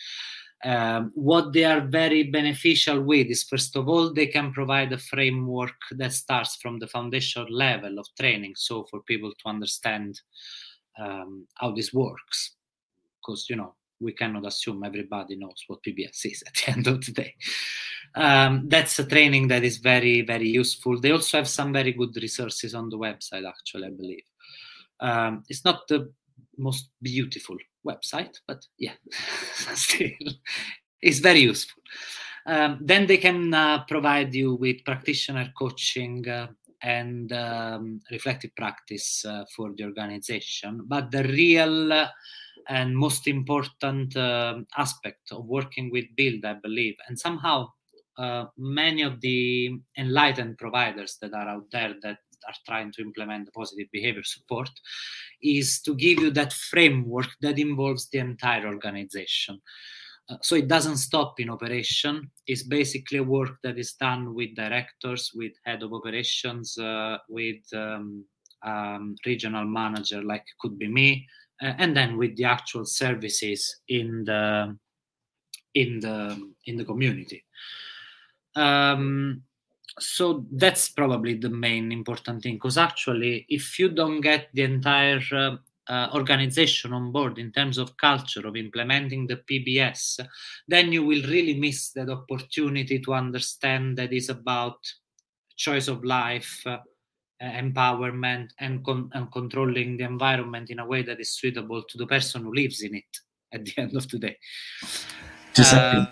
Um, 0.62 1.10
what 1.14 1.54
they 1.54 1.64
are 1.64 1.80
very 1.80 2.24
beneficial 2.24 3.00
with 3.00 3.28
is 3.28 3.44
first 3.44 3.76
of 3.76 3.88
all 3.88 4.12
they 4.12 4.26
can 4.26 4.52
provide 4.52 4.92
a 4.92 4.98
framework 4.98 5.80
that 5.92 6.12
starts 6.12 6.56
from 6.56 6.78
the 6.78 6.86
foundation 6.86 7.46
level 7.48 7.98
of 7.98 8.06
training 8.18 8.52
so 8.56 8.84
for 8.90 9.00
people 9.04 9.30
to 9.30 9.48
understand 9.48 10.20
um, 10.98 11.46
how 11.54 11.70
this 11.70 11.94
works 11.94 12.56
because 13.16 13.46
you 13.48 13.56
know 13.56 13.74
we 14.00 14.12
cannot 14.12 14.46
assume 14.46 14.82
everybody 14.84 15.36
knows 15.36 15.64
what 15.66 15.82
pbs 15.82 16.24
is 16.24 16.42
at 16.46 16.54
the 16.54 16.72
end 16.72 16.86
of 16.86 17.04
the 17.04 17.12
day 17.12 17.34
um, 18.16 18.64
that's 18.68 18.98
a 18.98 19.06
training 19.06 19.48
that 19.48 19.62
is 19.62 19.78
very 19.78 20.22
very 20.22 20.48
useful 20.48 21.00
they 21.00 21.10
also 21.10 21.36
have 21.38 21.48
some 21.48 21.72
very 21.72 21.92
good 21.92 22.16
resources 22.16 22.74
on 22.74 22.88
the 22.88 22.98
website 22.98 23.46
actually 23.46 23.86
i 23.86 23.90
believe 23.90 24.24
um, 25.00 25.44
it's 25.48 25.64
not 25.64 25.88
the 25.88 26.12
most 26.58 26.90
beautiful 27.02 27.56
website, 27.86 28.36
but 28.46 28.64
yeah, 28.78 28.94
still, 29.74 30.10
it's 31.00 31.18
very 31.18 31.40
useful. 31.40 31.82
Um, 32.46 32.78
then 32.80 33.06
they 33.06 33.18
can 33.18 33.52
uh, 33.52 33.84
provide 33.84 34.34
you 34.34 34.54
with 34.54 34.84
practitioner 34.84 35.52
coaching 35.58 36.26
uh, 36.28 36.48
and 36.82 37.32
um, 37.32 38.00
reflective 38.10 38.54
practice 38.56 39.24
uh, 39.24 39.44
for 39.54 39.72
the 39.76 39.84
organization. 39.84 40.82
But 40.86 41.10
the 41.10 41.24
real 41.24 41.92
uh, 41.92 42.08
and 42.68 42.96
most 42.96 43.26
important 43.26 44.16
uh, 44.16 44.58
aspect 44.76 45.32
of 45.32 45.44
working 45.46 45.90
with 45.90 46.04
BILD, 46.16 46.44
I 46.44 46.54
believe, 46.54 46.94
and 47.08 47.18
somehow 47.18 47.68
uh, 48.18 48.46
many 48.58 49.02
of 49.02 49.20
the 49.20 49.80
enlightened 49.96 50.58
providers 50.58 51.16
that 51.22 51.32
are 51.32 51.48
out 51.48 51.64
there 51.72 51.94
that 52.02 52.18
are 52.46 52.54
trying 52.66 52.92
to 52.92 53.02
implement 53.02 53.52
positive 53.52 53.86
behavior 53.92 54.22
support 54.22 54.70
is 55.42 55.80
to 55.82 55.94
give 55.94 56.18
you 56.18 56.30
that 56.30 56.52
framework 56.52 57.28
that 57.40 57.58
involves 57.58 58.08
the 58.10 58.18
entire 58.18 58.66
organization. 58.66 59.60
Uh, 60.28 60.36
so 60.42 60.54
it 60.54 60.68
doesn't 60.68 60.98
stop 60.98 61.40
in 61.40 61.50
operation. 61.50 62.30
It's 62.46 62.62
basically 62.62 63.20
work 63.20 63.56
that 63.62 63.78
is 63.78 63.94
done 63.94 64.34
with 64.34 64.54
directors, 64.54 65.32
with 65.34 65.52
head 65.64 65.82
of 65.82 65.92
operations, 65.92 66.78
uh, 66.78 67.18
with 67.28 67.62
um, 67.74 68.24
um, 68.62 69.16
regional 69.26 69.64
manager, 69.64 70.22
like 70.22 70.44
could 70.60 70.78
be 70.78 70.88
me, 70.88 71.26
and 71.60 71.96
then 71.96 72.16
with 72.16 72.36
the 72.36 72.44
actual 72.44 72.84
services 72.84 73.76
in 73.88 74.24
the 74.24 74.76
in 75.74 76.00
the 76.00 76.50
in 76.66 76.76
the 76.76 76.84
community. 76.84 77.44
Um, 78.56 79.42
so 79.98 80.46
that's 80.52 80.88
probably 80.90 81.34
the 81.34 81.50
main 81.50 81.92
important 81.92 82.42
thing 82.42 82.54
because 82.54 82.78
actually 82.78 83.46
if 83.48 83.78
you 83.78 83.88
don't 83.88 84.20
get 84.20 84.48
the 84.54 84.62
entire 84.62 85.20
uh, 85.32 85.56
uh, 85.88 86.08
organization 86.14 86.92
on 86.92 87.10
board 87.10 87.38
in 87.38 87.50
terms 87.50 87.76
of 87.76 87.96
culture 87.96 88.46
of 88.46 88.56
implementing 88.56 89.26
the 89.26 89.36
pbs 89.36 90.20
then 90.68 90.92
you 90.92 91.04
will 91.04 91.22
really 91.22 91.58
miss 91.58 91.90
that 91.90 92.08
opportunity 92.08 93.00
to 93.00 93.12
understand 93.12 93.98
that 93.98 94.12
is 94.12 94.28
about 94.28 94.78
choice 95.56 95.88
of 95.88 96.04
life 96.04 96.62
uh, 96.66 96.78
empowerment 97.46 98.50
and, 98.58 98.84
con- 98.84 99.10
and 99.14 99.30
controlling 99.32 99.96
the 99.96 100.04
environment 100.04 100.70
in 100.70 100.78
a 100.78 100.86
way 100.86 101.02
that 101.02 101.20
is 101.20 101.32
suitable 101.32 101.82
to 101.82 101.98
the 101.98 102.06
person 102.06 102.42
who 102.42 102.54
lives 102.54 102.82
in 102.82 102.94
it 102.94 103.18
at 103.52 103.64
the 103.64 103.72
end 103.78 103.96
of 103.96 104.08
the 104.08 104.18
day 104.18 104.36
just, 105.54 105.74
uh, 105.74 106.06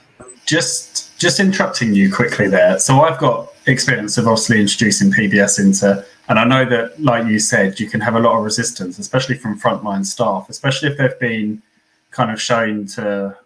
just 0.46 1.18
just 1.18 1.38
interrupting 1.38 1.94
you 1.94 2.12
quickly 2.12 2.48
there 2.48 2.78
so 2.78 3.00
i've 3.00 3.18
got 3.18 3.52
experience 3.68 4.18
of 4.18 4.26
obviously 4.26 4.60
introducing 4.60 5.10
PBS 5.10 5.60
into, 5.60 6.04
and 6.28 6.38
I 6.38 6.44
know 6.44 6.64
that, 6.64 7.00
like 7.00 7.26
you 7.26 7.38
said, 7.38 7.78
you 7.78 7.88
can 7.88 8.00
have 8.00 8.14
a 8.14 8.20
lot 8.20 8.36
of 8.36 8.44
resistance, 8.44 8.98
especially 8.98 9.36
from 9.36 9.58
frontline 9.58 10.04
staff, 10.04 10.48
especially 10.48 10.88
if 10.90 10.98
they've 10.98 11.18
been 11.18 11.62
kind 12.10 12.30
of 12.30 12.40
shown 12.40 12.86
to, 12.86 13.36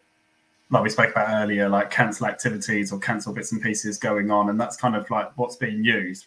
like 0.70 0.82
we 0.82 0.90
spoke 0.90 1.10
about 1.10 1.42
earlier, 1.42 1.68
like 1.68 1.90
cancel 1.90 2.26
activities 2.26 2.92
or 2.92 2.98
cancel 2.98 3.32
bits 3.32 3.52
and 3.52 3.62
pieces 3.62 3.98
going 3.98 4.30
on, 4.30 4.48
and 4.48 4.60
that's 4.60 4.76
kind 4.76 4.96
of 4.96 5.08
like 5.10 5.36
what's 5.36 5.56
being 5.56 5.84
used. 5.84 6.26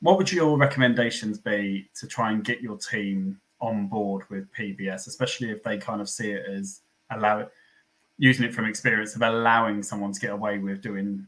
What 0.00 0.16
would 0.16 0.32
your 0.32 0.56
recommendations 0.56 1.38
be 1.38 1.88
to 1.96 2.06
try 2.06 2.32
and 2.32 2.44
get 2.44 2.60
your 2.60 2.78
team 2.78 3.38
on 3.60 3.86
board 3.86 4.22
with 4.30 4.50
PBS, 4.52 5.06
especially 5.06 5.50
if 5.50 5.62
they 5.62 5.76
kind 5.76 6.00
of 6.00 6.08
see 6.08 6.30
it 6.30 6.46
as 6.46 6.80
allow 7.10 7.40
it, 7.40 7.50
using 8.18 8.44
it 8.44 8.54
from 8.54 8.64
experience 8.64 9.14
of 9.14 9.22
allowing 9.22 9.82
someone 9.82 10.12
to 10.12 10.20
get 10.20 10.30
away 10.30 10.58
with 10.58 10.80
doing 10.80 11.26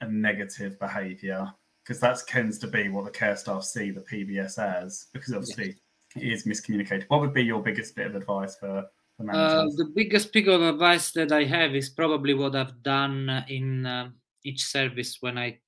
a 0.00 0.06
negative 0.06 0.78
behaviour 0.78 1.52
because 1.82 2.00
that 2.00 2.18
tends 2.28 2.58
to 2.58 2.66
be 2.66 2.88
what 2.88 3.04
the 3.04 3.10
care 3.10 3.36
staff 3.36 3.64
see 3.64 3.90
the 3.90 4.00
PBS 4.00 4.58
as 4.58 5.06
because 5.12 5.32
obviously 5.32 5.76
yes. 6.14 6.24
it 6.24 6.32
is 6.32 6.44
miscommunicated. 6.44 7.04
What 7.08 7.20
would 7.20 7.34
be 7.34 7.44
your 7.44 7.62
biggest 7.62 7.96
bit 7.96 8.06
of 8.06 8.14
advice 8.14 8.56
for, 8.56 8.84
the 9.18 9.24
managers? 9.24 9.74
Uh, 9.74 9.84
the 9.84 9.92
biggest 9.94 10.32
piece 10.32 10.48
of 10.48 10.62
advice 10.62 11.10
that 11.12 11.32
I 11.32 11.44
have 11.44 11.74
is 11.74 11.90
probably 11.90 12.34
what 12.34 12.54
I've 12.54 12.82
done 12.82 13.44
in 13.48 13.86
uh, 13.86 14.10
each 14.44 14.64
service 14.64 15.18
when 15.20 15.38
I 15.38 15.58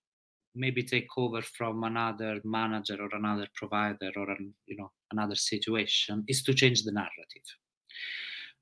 maybe 0.55 0.83
take 0.83 1.09
over 1.17 1.43
from 1.43 1.85
another 1.85 2.41
manager 2.45 2.97
or 3.01 3.09
another 3.13 3.47
provider 3.55 4.11
or 4.17 4.31
an, 4.31 4.53
you 4.67 4.77
know 4.77 4.91
another 5.11 5.35
situation 5.35 6.25
is 6.29 6.43
to 6.43 6.55
change 6.55 6.83
the 6.83 6.93
narrative. 6.93 7.47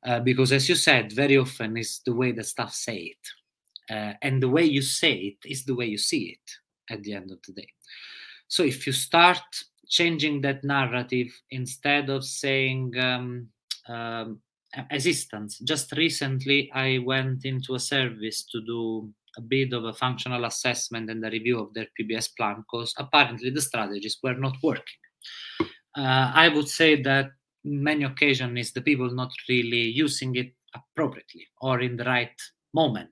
Uh, 0.04 0.20
because 0.20 0.52
as 0.52 0.68
you 0.68 0.74
said, 0.74 1.12
very 1.12 1.36
often 1.36 1.76
is 1.76 2.00
the 2.04 2.14
way 2.14 2.32
the 2.32 2.42
staff 2.42 2.72
say 2.72 3.14
it, 3.14 3.94
uh, 3.94 4.14
and 4.22 4.42
the 4.42 4.48
way 4.48 4.64
you 4.64 4.82
say 4.82 5.12
it 5.12 5.48
is 5.48 5.64
the 5.64 5.74
way 5.74 5.86
you 5.86 5.98
see 5.98 6.38
it 6.38 6.92
at 6.92 7.02
the 7.02 7.14
end 7.14 7.30
of 7.30 7.38
the 7.46 7.52
day. 7.52 7.68
So 8.48 8.64
if 8.64 8.86
you 8.86 8.92
start 8.92 9.42
changing 9.88 10.40
that 10.40 10.64
narrative 10.64 11.28
instead 11.50 12.08
of 12.10 12.24
saying 12.24 12.98
um, 12.98 13.48
um, 13.88 14.40
assistance. 14.90 15.58
Just 15.58 15.92
recently, 15.92 16.70
I 16.72 16.98
went 16.98 17.44
into 17.44 17.74
a 17.74 17.80
service 17.80 18.44
to 18.52 18.60
do 18.62 19.10
a 19.36 19.40
bit 19.40 19.72
of 19.72 19.84
a 19.84 19.92
functional 19.92 20.44
assessment 20.44 21.10
and 21.10 21.24
a 21.24 21.30
review 21.30 21.58
of 21.60 21.72
their 21.74 21.86
PBS 21.98 22.36
plan 22.36 22.56
because 22.56 22.94
apparently 22.98 23.50
the 23.50 23.60
strategies 23.60 24.18
were 24.22 24.34
not 24.34 24.56
working. 24.62 25.00
Uh, 25.96 26.32
I 26.34 26.48
would 26.48 26.68
say 26.68 27.02
that 27.02 27.30
many 27.64 28.04
occasions 28.04 28.58
is 28.58 28.72
the 28.72 28.80
people 28.80 29.10
not 29.10 29.30
really 29.48 29.82
using 29.82 30.34
it 30.36 30.52
appropriately 30.74 31.46
or 31.60 31.80
in 31.80 31.96
the 31.96 32.04
right 32.04 32.40
moment. 32.74 33.10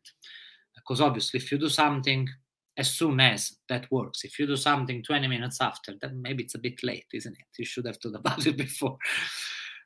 Because 0.74 1.00
obviously, 1.00 1.38
if 1.38 1.52
you 1.52 1.58
do 1.58 1.68
something 1.68 2.28
as 2.76 2.90
soon 2.90 3.20
as 3.20 3.56
that 3.68 3.90
works, 3.90 4.24
if 4.24 4.38
you 4.38 4.46
do 4.46 4.56
something 4.56 5.02
20 5.02 5.26
minutes 5.28 5.60
after, 5.60 5.94
then 6.00 6.20
maybe 6.22 6.42
it's 6.44 6.54
a 6.54 6.58
bit 6.58 6.82
late, 6.82 7.06
isn't 7.12 7.32
it? 7.32 7.58
You 7.58 7.64
should 7.64 7.86
have 7.86 7.98
thought 7.98 8.16
about 8.16 8.46
it 8.46 8.56
before. 8.56 8.96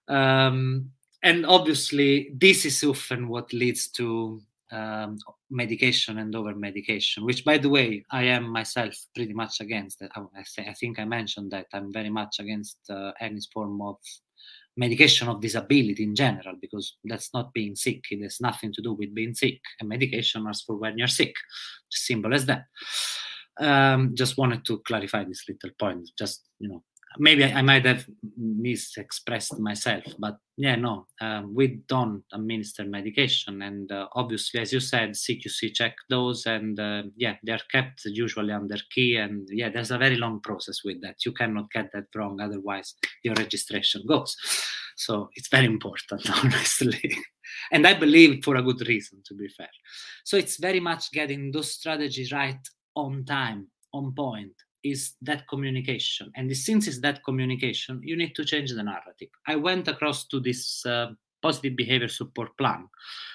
Um, 0.09 0.91
and 1.23 1.47
obviously, 1.47 2.31
this 2.35 2.65
is 2.65 2.85
often 2.85 3.29
what 3.29 3.53
leads 3.53 3.89
to 3.93 4.41
um, 4.73 5.19
medication 5.51 6.19
and 6.19 6.35
over 6.35 6.55
medication, 6.55 7.25
which, 7.25 7.45
by 7.45 7.59
the 7.59 7.69
way, 7.69 8.05
I 8.11 8.25
am 8.25 8.49
myself 8.51 8.95
pretty 9.15 9.33
much 9.33 9.61
against. 9.61 10.03
I, 10.03 10.21
I 10.59 10.75
think 10.75 10.99
I 10.99 11.05
mentioned 11.05 11.51
that 11.53 11.67
I'm 11.73 11.93
very 11.93 12.11
much 12.11 12.41
against 12.41 12.79
uh, 12.91 13.13
any 13.21 13.41
form 13.53 13.81
of 13.83 13.97
medication 14.77 15.29
of 15.29 15.41
disability 15.41 16.03
in 16.03 16.15
general, 16.15 16.57
because 16.61 16.97
that's 17.05 17.33
not 17.33 17.53
being 17.53 17.77
sick. 17.77 18.03
It 18.11 18.23
has 18.23 18.41
nothing 18.41 18.73
to 18.73 18.83
do 18.83 18.95
with 18.95 19.15
being 19.15 19.35
sick. 19.35 19.61
And 19.79 19.89
medication 19.89 20.47
is 20.49 20.63
for 20.63 20.77
when 20.77 20.99
you're 20.99 21.07
sick. 21.07 21.35
Simple 21.91 22.35
as 22.35 22.47
that. 22.47 22.65
Um, 23.61 24.17
just 24.17 24.37
wanted 24.37 24.65
to 24.65 24.79
clarify 24.81 25.23
this 25.25 25.45
little 25.49 25.71
point. 25.79 26.11
Just 26.19 26.43
you 26.59 26.69
know, 26.69 26.83
maybe 27.19 27.45
I, 27.45 27.63
might 27.63 27.85
have 27.85 28.07
misexpressed 28.41 29.59
myself, 29.59 30.05
but 30.19 30.37
yeah, 30.57 30.77
no, 30.77 31.07
um, 31.21 31.55
we 31.55 31.81
don't 31.89 32.23
administer 32.33 32.85
medication, 32.85 33.63
and 33.63 33.91
uh, 33.91 34.09
obviously, 34.15 34.61
as 34.61 34.73
you 34.73 34.81
said, 34.81 35.11
CQC 35.11 35.75
check 35.75 35.95
those, 36.09 36.47
and 36.47 36.79
uh, 36.79 37.03
yeah, 37.17 37.37
they 37.45 37.53
are 37.53 37.61
kept 37.71 38.05
usually 38.05 38.53
under 38.53 38.77
key, 38.91 39.17
and 39.17 39.49
yeah, 39.51 39.69
there's 39.69 39.91
a 39.91 39.99
very 39.99 40.17
long 40.17 40.41
process 40.41 40.81
with 40.85 41.01
that. 41.03 41.25
You 41.25 41.33
cannot 41.33 41.71
get 41.71 41.91
that 41.93 42.07
wrong, 42.15 42.41
otherwise 42.41 42.95
your 43.23 43.35
registration 43.35 44.03
goes. 44.07 44.37
So 44.97 45.31
it's 45.35 45.49
very 45.49 45.67
important, 45.67 46.29
honestly, 46.45 47.17
and 47.73 47.87
I 47.87 47.95
believe 47.95 48.45
for 48.45 48.57
a 48.57 48.63
good 48.63 48.87
reason, 48.87 49.23
to 49.27 49.35
be 49.35 49.49
fair. 49.49 49.71
So 50.25 50.37
it's 50.37 50.59
very 50.59 50.81
much 50.81 51.11
getting 51.13 51.51
those 51.51 51.73
strategies 51.73 52.33
right 52.33 52.61
on 52.97 53.25
time, 53.25 53.69
on 53.93 54.13
point, 54.13 54.53
is 54.85 55.15
that 55.23 55.49
communication. 55.49 56.31
And 56.37 56.55
since 56.57 56.87
it's 56.87 57.01
that 57.01 57.25
communication, 57.25 58.01
you 58.05 58.17
need 58.17 58.35
to 58.37 58.45
change 58.45 58.71
the 58.71 58.83
narrative. 58.83 59.29
I 59.47 59.57
went 59.57 59.89
across 59.89 60.27
to 60.27 60.39
this 60.39 60.85
uh, 60.87 61.13
positive 61.43 61.75
behavior 61.75 62.09
support 62.09 62.57
plan, 62.57 62.89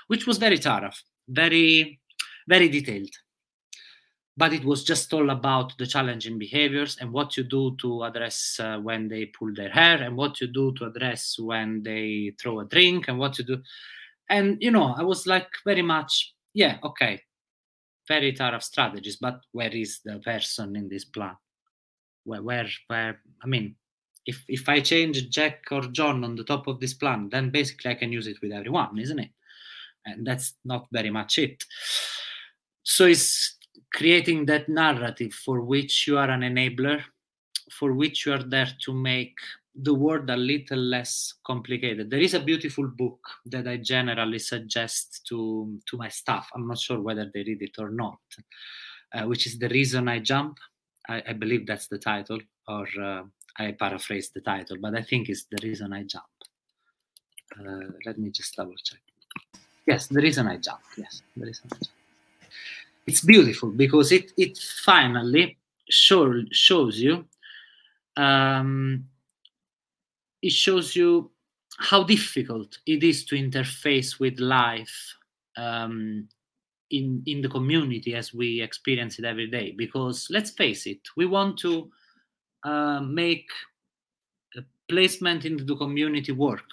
which 0.07 0.27
was 0.27 0.37
very 0.37 0.57
thorough, 0.57 0.91
very, 1.27 1.99
very 2.47 2.69
detailed. 2.69 3.09
But 4.37 4.53
it 4.53 4.63
was 4.63 4.85
just 4.85 5.13
all 5.13 5.31
about 5.31 5.77
the 5.77 5.85
challenging 5.85 6.39
behaviors 6.39 6.97
and 7.01 7.11
what 7.11 7.35
you 7.35 7.43
do 7.43 7.75
to 7.81 8.03
address 8.03 8.57
uh, 8.59 8.77
when 8.77 9.09
they 9.09 9.25
pull 9.25 9.53
their 9.53 9.69
hair 9.69 10.01
and 10.01 10.15
what 10.15 10.39
you 10.39 10.47
do 10.47 10.71
to 10.75 10.85
address 10.85 11.37
when 11.37 11.83
they 11.83 12.33
throw 12.39 12.61
a 12.61 12.65
drink 12.65 13.09
and 13.09 13.19
what 13.19 13.37
you 13.37 13.43
do. 13.43 13.61
And, 14.29 14.57
you 14.61 14.71
know, 14.71 14.95
I 14.97 15.03
was 15.03 15.27
like 15.27 15.49
very 15.65 15.81
much, 15.81 16.33
yeah, 16.53 16.77
okay, 16.83 17.21
very 18.09 18.35
thorough 18.35 18.59
strategies, 18.59 19.15
but 19.15 19.39
where 19.53 19.71
is 19.71 20.01
the 20.03 20.19
person 20.19 20.75
in 20.75 20.89
this 20.89 21.05
plan? 21.05 21.37
Where, 22.25 22.43
where, 22.43 22.67
where? 22.87 23.21
I 23.41 23.47
mean, 23.47 23.75
if 24.25 24.43
if 24.49 24.67
I 24.67 24.81
change 24.81 25.29
Jack 25.29 25.67
or 25.71 25.83
John 25.83 26.23
on 26.23 26.35
the 26.35 26.43
top 26.43 26.67
of 26.67 26.79
this 26.79 26.93
plan, 26.93 27.29
then 27.29 27.51
basically 27.51 27.91
I 27.91 27.95
can 27.95 28.11
use 28.11 28.27
it 28.27 28.41
with 28.41 28.51
everyone, 28.51 28.99
isn't 28.99 29.19
it? 29.19 29.31
And 30.05 30.27
that's 30.27 30.55
not 30.65 30.87
very 30.91 31.09
much 31.09 31.37
it. 31.37 31.63
So 32.83 33.05
it's 33.05 33.57
creating 33.93 34.45
that 34.45 34.67
narrative 34.67 35.33
for 35.33 35.61
which 35.61 36.07
you 36.07 36.17
are 36.17 36.29
an 36.29 36.41
enabler, 36.41 37.03
for 37.71 37.93
which 37.93 38.25
you 38.25 38.33
are 38.33 38.43
there 38.43 38.71
to 38.85 38.93
make 38.93 39.37
the 39.83 39.93
world 39.93 40.29
a 40.29 40.35
little 40.35 40.79
less 40.79 41.33
complicated. 41.45 42.09
There 42.09 42.19
is 42.19 42.33
a 42.33 42.39
beautiful 42.39 42.87
book 42.87 43.19
that 43.45 43.67
I 43.67 43.77
generally 43.77 44.39
suggest 44.39 45.25
to, 45.29 45.79
to 45.89 45.97
my 45.97 46.09
staff. 46.09 46.49
I'm 46.53 46.67
not 46.67 46.79
sure 46.79 46.99
whether 46.99 47.29
they 47.33 47.43
read 47.43 47.61
it 47.61 47.77
or 47.79 47.89
not, 47.89 48.19
uh, 49.13 49.23
which 49.23 49.47
is 49.47 49.57
The 49.57 49.69
Reason 49.69 50.07
I 50.07 50.19
Jump. 50.19 50.57
I, 51.07 51.23
I 51.29 51.33
believe 51.33 51.65
that's 51.65 51.87
the 51.87 51.97
title, 51.97 52.39
or 52.67 52.87
uh, 53.01 53.23
I 53.57 53.71
paraphrase 53.71 54.29
the 54.29 54.41
title, 54.41 54.77
but 54.81 54.95
I 54.95 55.01
think 55.01 55.29
it's 55.29 55.45
The 55.45 55.59
Reason 55.63 55.91
I 55.93 56.03
Jump. 56.03 56.25
Uh, 57.59 57.91
let 58.05 58.17
me 58.17 58.29
just 58.29 58.55
double 58.55 58.75
check. 58.83 58.99
Yes, 59.87 60.07
The 60.07 60.21
Reason 60.21 60.47
I 60.47 60.57
Jump. 60.57 60.81
Yes, 60.97 61.21
The 61.35 61.45
Reason 61.45 61.69
I 61.71 61.75
Jump. 61.75 61.93
It's 63.07 63.21
beautiful 63.21 63.71
because 63.71 64.11
it, 64.11 64.33
it 64.37 64.57
finally 64.57 65.57
show, 65.89 66.31
shows 66.51 66.99
you 66.99 67.25
um, 68.17 69.05
it 70.41 70.51
shows 70.51 70.95
you 70.95 71.31
how 71.77 72.03
difficult 72.03 72.77
it 72.85 73.03
is 73.03 73.25
to 73.25 73.35
interface 73.35 74.19
with 74.19 74.39
life 74.39 75.15
um, 75.57 76.27
in 76.91 77.21
in 77.25 77.41
the 77.41 77.49
community 77.49 78.15
as 78.15 78.33
we 78.33 78.61
experience 78.61 79.19
it 79.19 79.25
every 79.25 79.47
day. 79.47 79.73
Because 79.77 80.27
let's 80.29 80.51
face 80.51 80.85
it, 80.85 80.99
we 81.15 81.25
want 81.25 81.57
to 81.59 81.89
uh, 82.63 83.01
make 83.01 83.47
placement 84.89 85.45
into 85.45 85.63
the 85.63 85.75
community 85.75 86.31
work, 86.31 86.65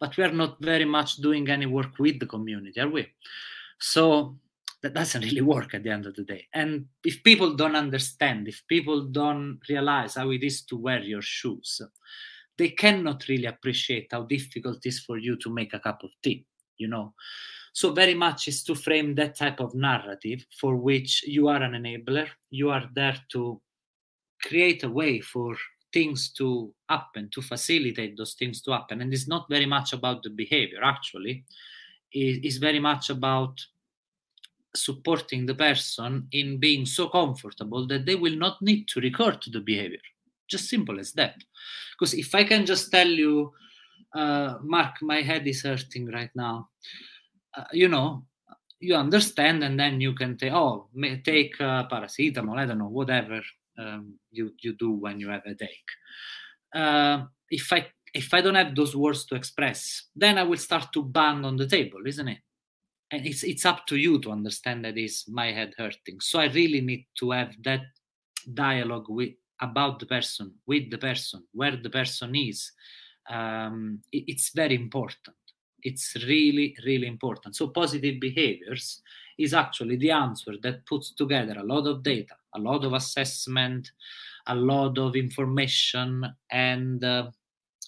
but 0.00 0.16
we 0.16 0.24
are 0.24 0.32
not 0.32 0.56
very 0.60 0.86
much 0.86 1.16
doing 1.16 1.48
any 1.48 1.66
work 1.66 1.98
with 1.98 2.18
the 2.18 2.26
community, 2.26 2.80
are 2.80 2.88
we? 2.88 3.06
So 3.78 4.36
that 4.82 4.94
doesn't 4.94 5.22
really 5.28 5.42
work 5.42 5.74
at 5.74 5.84
the 5.84 5.90
end 5.90 6.06
of 6.06 6.16
the 6.16 6.24
day. 6.24 6.46
And 6.54 6.86
if 7.04 7.22
people 7.22 7.54
don't 7.54 7.76
understand, 7.76 8.48
if 8.48 8.66
people 8.66 9.02
don't 9.04 9.60
realize 9.68 10.14
how 10.14 10.30
it 10.30 10.42
is 10.42 10.62
to 10.62 10.76
wear 10.76 11.00
your 11.00 11.22
shoes, 11.22 11.80
they 12.58 12.70
cannot 12.70 13.26
really 13.28 13.46
appreciate 13.46 14.08
how 14.10 14.22
difficult 14.22 14.84
it 14.84 14.88
is 14.88 15.00
for 15.00 15.16
you 15.16 15.36
to 15.36 15.48
make 15.50 15.72
a 15.72 15.80
cup 15.80 16.02
of 16.02 16.10
tea 16.22 16.44
you 16.78 16.88
know? 16.88 17.12
So 17.72 17.92
very 17.92 18.14
much 18.14 18.48
is 18.48 18.62
to 18.64 18.74
frame 18.74 19.14
that 19.16 19.36
type 19.36 19.60
of 19.60 19.74
narrative 19.74 20.46
for 20.58 20.76
which 20.76 21.22
you 21.26 21.48
are 21.48 21.62
an 21.62 21.72
enabler. 21.72 22.28
You 22.50 22.70
are 22.70 22.88
there 22.94 23.16
to 23.32 23.60
create 24.42 24.84
a 24.84 24.88
way 24.88 25.20
for 25.20 25.56
things 25.92 26.30
to 26.30 26.72
happen 26.88 27.28
to 27.32 27.42
facilitate 27.42 28.16
those 28.16 28.34
things 28.34 28.62
to 28.62 28.72
happen. 28.72 29.00
And 29.00 29.12
it's 29.12 29.28
not 29.28 29.48
very 29.48 29.66
much 29.66 29.92
about 29.92 30.22
the 30.22 30.30
behavior 30.30 30.82
actually. 30.82 31.44
It's 32.10 32.56
very 32.56 32.80
much 32.80 33.10
about 33.10 33.60
supporting 34.74 35.46
the 35.46 35.54
person 35.54 36.28
in 36.32 36.58
being 36.58 36.86
so 36.86 37.08
comfortable 37.08 37.86
that 37.88 38.06
they 38.06 38.14
will 38.14 38.36
not 38.36 38.60
need 38.60 38.86
to 38.88 39.00
record 39.00 39.40
to 39.42 39.50
the 39.50 39.60
behavior 39.60 40.00
just 40.48 40.68
simple 40.68 40.98
as 40.98 41.12
that. 41.12 41.36
Because 41.92 42.14
if 42.14 42.34
I 42.34 42.44
can 42.44 42.66
just 42.66 42.90
tell 42.90 43.08
you, 43.08 43.52
uh, 44.14 44.54
Mark, 44.62 45.02
my 45.02 45.22
head 45.22 45.46
is 45.46 45.62
hurting 45.62 46.10
right 46.10 46.30
now, 46.34 46.70
uh, 47.56 47.64
you 47.72 47.88
know, 47.88 48.24
you 48.80 48.94
understand, 48.94 49.64
and 49.64 49.78
then 49.78 50.00
you 50.00 50.14
can 50.14 50.36
take, 50.36 50.52
oh, 50.52 50.88
take 51.24 51.60
uh, 51.60 51.88
paracetamol, 51.88 52.58
I 52.58 52.66
don't 52.66 52.78
know, 52.78 52.88
whatever 52.88 53.42
um, 53.78 54.14
you 54.30 54.52
you 54.60 54.76
do 54.76 54.92
when 54.92 55.20
you 55.20 55.28
have 55.30 55.42
a 55.46 55.48
headache. 55.48 55.90
Uh, 56.74 57.24
if 57.50 57.72
I 57.72 57.86
if 58.14 58.32
I 58.32 58.40
don't 58.40 58.54
have 58.54 58.74
those 58.74 58.96
words 58.96 59.24
to 59.26 59.34
express, 59.34 60.04
then 60.14 60.38
I 60.38 60.42
will 60.42 60.58
start 60.58 60.92
to 60.94 61.02
bang 61.02 61.44
on 61.44 61.56
the 61.56 61.66
table, 61.66 62.00
isn't 62.06 62.28
it? 62.28 62.38
And 63.10 63.26
it's 63.26 63.42
it's 63.42 63.64
up 63.64 63.86
to 63.86 63.96
you 63.96 64.20
to 64.20 64.30
understand 64.30 64.84
that 64.84 64.98
is 64.98 65.24
my 65.28 65.52
head 65.52 65.74
hurting. 65.76 66.20
So 66.20 66.40
I 66.40 66.46
really 66.46 66.80
need 66.80 67.06
to 67.18 67.30
have 67.32 67.54
that 67.64 67.82
dialogue 68.54 69.06
with 69.08 69.34
about 69.60 69.98
the 69.98 70.06
person, 70.06 70.54
with 70.66 70.90
the 70.90 70.98
person, 70.98 71.44
where 71.52 71.76
the 71.76 71.90
person 71.90 72.34
is, 72.34 72.72
um, 73.28 74.00
it's 74.12 74.50
very 74.50 74.74
important. 74.74 75.36
It's 75.82 76.16
really, 76.26 76.76
really 76.84 77.06
important. 77.06 77.56
So, 77.56 77.68
positive 77.68 78.20
behaviors 78.20 79.00
is 79.38 79.54
actually 79.54 79.96
the 79.96 80.10
answer 80.10 80.54
that 80.62 80.86
puts 80.86 81.14
together 81.14 81.56
a 81.58 81.64
lot 81.64 81.86
of 81.86 82.02
data, 82.02 82.34
a 82.54 82.58
lot 82.58 82.84
of 82.84 82.92
assessment, 82.94 83.90
a 84.46 84.54
lot 84.54 84.98
of 84.98 85.14
information, 85.14 86.26
and 86.50 87.04
uh, 87.04 87.30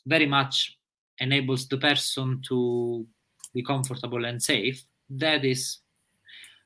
very 0.06 0.26
much 0.26 0.78
enables 1.18 1.66
the 1.68 1.78
person 1.78 2.40
to 2.48 3.06
be 3.52 3.62
comfortable 3.62 4.24
and 4.24 4.40
safe 4.40 4.84
that 5.10 5.44
is 5.44 5.78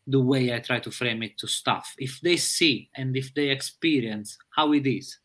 the 0.06 0.20
way 0.20 0.54
i 0.54 0.58
try 0.58 0.78
to 0.78 0.90
frame 0.90 1.22
it 1.22 1.36
to 1.38 1.46
staff 1.46 1.94
if 1.98 2.20
they 2.20 2.36
see 2.36 2.88
and 2.96 3.16
if 3.16 3.32
they 3.34 3.48
experience 3.50 4.38
how 4.50 4.72
it 4.72 4.86
is 4.86 5.18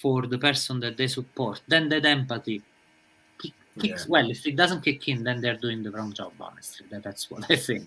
for 0.00 0.26
the 0.26 0.38
person 0.38 0.80
that 0.80 0.96
they 0.96 1.06
support 1.06 1.60
then 1.68 1.88
that 1.88 2.04
empathy 2.04 2.62
kicks 3.78 4.04
yeah. 4.04 4.06
well 4.08 4.30
if 4.30 4.46
it 4.46 4.56
doesn't 4.56 4.82
kick 4.82 5.08
in 5.08 5.24
then 5.24 5.40
they're 5.40 5.56
doing 5.56 5.82
the 5.82 5.90
wrong 5.90 6.12
job 6.12 6.32
honestly 6.40 6.86
that, 6.90 7.02
that's 7.02 7.30
what 7.30 7.44
i 7.50 7.56
think 7.56 7.86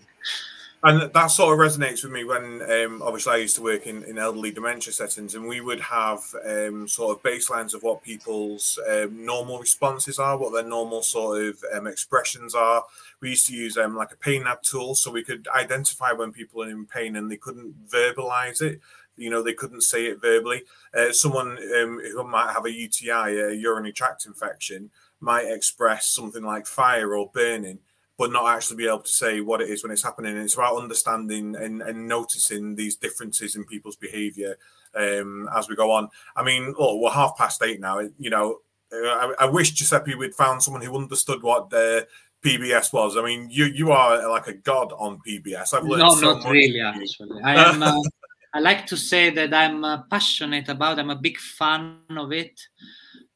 and 0.85 1.13
that 1.13 1.27
sort 1.27 1.53
of 1.53 1.59
resonates 1.59 2.03
with 2.03 2.11
me 2.11 2.25
when 2.25 2.61
um, 2.61 3.01
obviously 3.01 3.33
I 3.33 3.37
used 3.37 3.55
to 3.55 3.61
work 3.61 3.87
in, 3.87 4.03
in 4.03 4.17
elderly 4.17 4.51
dementia 4.51 4.91
settings, 4.91 5.33
and 5.33 5.47
we 5.47 5.61
would 5.61 5.79
have 5.79 6.19
um, 6.45 6.89
sort 6.89 7.15
of 7.15 7.23
baselines 7.23 7.73
of 7.73 7.83
what 7.83 8.03
people's 8.03 8.77
um, 8.89 9.25
normal 9.25 9.59
responses 9.59 10.19
are, 10.19 10.37
what 10.37 10.51
their 10.51 10.67
normal 10.67 11.01
sort 11.01 11.41
of 11.41 11.63
um, 11.73 11.87
expressions 11.87 12.53
are. 12.53 12.83
We 13.23 13.29
used 13.29 13.47
to 13.47 13.55
use 13.55 13.77
um, 13.77 13.95
like 13.95 14.11
a 14.11 14.17
PAINAD 14.17 14.61
tool 14.63 14.95
so 14.95 15.09
we 15.09 15.23
could 15.23 15.47
identify 15.47 16.11
when 16.11 16.33
people 16.33 16.61
are 16.61 16.69
in 16.69 16.85
pain 16.85 17.15
and 17.15 17.31
they 17.31 17.37
couldn't 17.37 17.73
verbalize 17.87 18.61
it. 18.61 18.81
You 19.15 19.29
know, 19.29 19.41
they 19.41 19.53
couldn't 19.53 19.83
say 19.83 20.07
it 20.07 20.21
verbally. 20.21 20.63
Uh, 20.93 21.13
someone 21.13 21.57
um, 21.79 22.01
who 22.03 22.23
might 22.25 22.51
have 22.51 22.65
a 22.65 22.71
UTI, 22.71 23.39
a 23.39 23.53
urinary 23.53 23.93
tract 23.93 24.25
infection, 24.25 24.91
might 25.21 25.45
express 25.45 26.07
something 26.07 26.43
like 26.43 26.67
fire 26.67 27.15
or 27.15 27.31
burning 27.33 27.79
but 28.17 28.31
not 28.31 28.55
actually 28.55 28.77
be 28.77 28.87
able 28.87 28.99
to 28.99 29.11
say 29.11 29.41
what 29.41 29.59
it 29.59 29.69
is 29.69 29.81
when 29.81 29.91
it's 29.91 30.03
happening. 30.03 30.33
And 30.33 30.43
it's 30.43 30.53
about 30.53 30.77
understanding 30.77 31.55
and, 31.55 31.81
and 31.81 32.07
noticing 32.07 32.75
these 32.75 32.95
differences 32.95 33.55
in 33.55 33.65
people's 33.65 33.95
behaviour 33.95 34.55
um, 34.93 35.49
as 35.55 35.67
we 35.67 35.75
go 35.75 35.89
on. 35.89 36.09
I 36.35 36.43
mean, 36.43 36.75
oh, 36.77 36.99
we're 36.99 37.09
half 37.09 37.35
past 37.37 37.63
eight 37.63 37.79
now. 37.79 38.01
You 38.19 38.29
know, 38.29 38.59
I, 38.91 39.33
I 39.39 39.45
wish 39.45 39.71
Giuseppe 39.71 40.13
we'd 40.13 40.35
found 40.35 40.61
someone 40.61 40.83
who 40.83 40.95
understood 40.95 41.41
what 41.41 41.71
the 41.71 42.07
PBS 42.43 42.93
was. 42.93 43.17
I 43.17 43.23
mean, 43.23 43.47
you 43.49 43.65
you 43.65 43.91
are 43.91 44.29
like 44.29 44.47
a 44.47 44.53
god 44.53 44.93
on 44.97 45.19
PBS. 45.27 45.73
I've 45.73 45.83
learned 45.83 45.99
no, 45.99 46.15
so 46.15 46.33
not 46.33 46.51
really. 46.51 46.81
Actually, 46.81 47.41
I 47.43 47.55
am. 47.69 47.83
Uh, 47.83 48.01
I 48.55 48.59
like 48.59 48.85
to 48.87 48.97
say 48.97 49.31
that 49.31 49.51
I'm 49.53 49.83
uh, 49.83 50.03
passionate 50.11 50.69
about. 50.69 50.99
I'm 50.99 51.09
a 51.09 51.15
big 51.15 51.39
fan 51.39 51.97
of 52.11 52.31
it. 52.31 52.59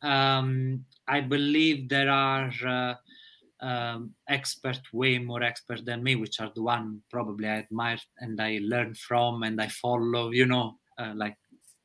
Um, 0.01 0.85
I 1.07 1.21
believe 1.21 1.89
there 1.89 2.09
are. 2.09 2.51
Uh, 2.65 2.95
um, 3.59 4.13
expert, 4.29 4.81
way 4.93 5.17
more 5.17 5.41
expert 5.41 5.83
than 5.83 6.03
me, 6.03 6.15
which 6.15 6.39
are 6.39 6.51
the 6.53 6.61
one 6.61 7.01
probably 7.09 7.47
I 7.47 7.57
admire 7.57 7.97
and 8.19 8.39
I 8.39 8.59
learn 8.61 8.93
from 8.93 9.43
and 9.43 9.59
I 9.59 9.67
follow, 9.67 10.29
you 10.29 10.45
know, 10.45 10.77
uh, 10.97 11.13
like 11.15 11.37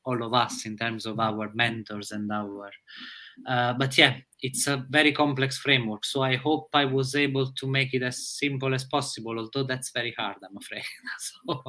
all 0.05 0.23
of 0.23 0.33
us 0.33 0.65
in 0.65 0.77
terms 0.77 1.05
of 1.05 1.19
our 1.19 1.51
mentors 1.53 2.11
and 2.11 2.31
our. 2.31 2.69
Uh, 3.47 3.73
but 3.73 3.97
yeah, 3.97 4.17
it's 4.43 4.67
a 4.67 4.85
very 4.89 5.13
complex 5.13 5.57
framework. 5.57 6.03
So 6.03 6.21
I 6.21 6.35
hope 6.35 6.67
I 6.73 6.83
was 6.83 7.15
able 7.15 7.49
to 7.53 7.65
make 7.65 7.93
it 7.93 8.03
as 8.03 8.27
simple 8.27 8.73
as 8.73 8.83
possible, 8.83 9.39
although 9.39 9.63
that's 9.63 9.91
very 9.91 10.13
hard, 10.17 10.35
I'm 10.47 10.57
afraid. 10.57 10.83
so, 11.17 11.63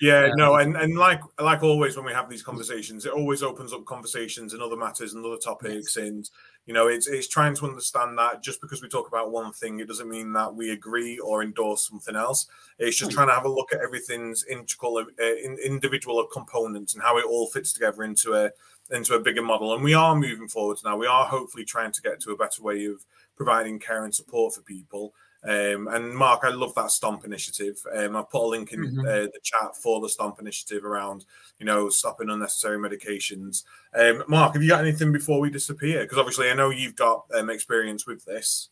yeah, 0.00 0.28
uh, 0.30 0.34
no, 0.36 0.54
and, 0.54 0.76
and 0.76 0.96
like 0.96 1.20
like 1.40 1.64
always 1.64 1.96
when 1.96 2.06
we 2.06 2.12
have 2.12 2.30
these 2.30 2.42
conversations, 2.42 3.04
it 3.04 3.12
always 3.12 3.42
opens 3.42 3.72
up 3.72 3.84
conversations 3.86 4.54
and 4.54 4.62
other 4.62 4.76
matters 4.76 5.14
and 5.14 5.26
other 5.26 5.36
topics 5.36 5.96
yes. 5.96 6.06
and 6.06 6.30
you 6.66 6.74
know, 6.74 6.86
it's 6.86 7.08
it's 7.08 7.26
trying 7.26 7.56
to 7.56 7.66
understand 7.66 8.16
that 8.18 8.40
just 8.40 8.60
because 8.60 8.82
we 8.82 8.88
talk 8.88 9.08
about 9.08 9.32
one 9.32 9.52
thing, 9.52 9.80
it 9.80 9.88
doesn't 9.88 10.08
mean 10.08 10.32
that 10.34 10.54
we 10.54 10.70
agree 10.70 11.18
or 11.18 11.42
endorse 11.42 11.88
something 11.88 12.14
else. 12.14 12.46
It's 12.78 12.96
just 12.96 13.10
hmm. 13.10 13.16
trying 13.16 13.28
to 13.28 13.34
have 13.34 13.46
a 13.46 13.52
look 13.52 13.72
at 13.72 13.80
everything's 13.80 14.44
integral, 14.44 14.98
uh, 14.98 15.34
in, 15.44 15.58
individual 15.64 16.24
components 16.32 16.94
and 16.94 17.02
how 17.02 17.18
it 17.18 17.24
all 17.24 17.48
fits 17.48 17.72
together 17.72 18.04
into 18.04 18.34
a 18.34 18.50
into 18.92 19.14
a 19.14 19.20
bigger 19.20 19.42
model. 19.42 19.74
And 19.74 19.82
we 19.82 19.94
are 19.94 20.14
moving 20.14 20.48
forwards 20.48 20.84
now. 20.84 20.96
We 20.96 21.06
are 21.06 21.26
hopefully 21.26 21.64
trying 21.64 21.92
to 21.92 22.02
get 22.02 22.20
to 22.20 22.30
a 22.32 22.36
better 22.36 22.62
way 22.62 22.84
of 22.86 23.04
providing 23.36 23.78
care 23.78 24.04
and 24.04 24.14
support 24.14 24.54
for 24.54 24.62
people. 24.62 25.14
Um, 25.44 25.88
and 25.88 26.14
Mark, 26.14 26.42
I 26.44 26.50
love 26.50 26.74
that 26.76 26.92
STOMP 26.92 27.24
initiative. 27.24 27.82
Um, 27.92 28.14
I've 28.14 28.30
put 28.30 28.44
a 28.44 28.46
link 28.46 28.72
in 28.72 28.80
mm-hmm. 28.80 29.00
uh, 29.00 29.26
the 29.26 29.40
chat 29.42 29.76
for 29.76 30.00
the 30.00 30.08
STOMP 30.08 30.38
initiative 30.40 30.84
around, 30.84 31.24
you 31.58 31.66
know, 31.66 31.88
stopping 31.88 32.30
unnecessary 32.30 32.78
medications. 32.78 33.64
Um, 33.94 34.22
Mark, 34.28 34.54
have 34.54 34.62
you 34.62 34.68
got 34.68 34.80
anything 34.80 35.10
before 35.10 35.40
we 35.40 35.50
disappear? 35.50 36.02
Because 36.02 36.18
obviously, 36.18 36.48
I 36.48 36.54
know 36.54 36.70
you've 36.70 36.94
got 36.94 37.24
um, 37.34 37.50
experience 37.50 38.06
with 38.06 38.24
this. 38.24 38.68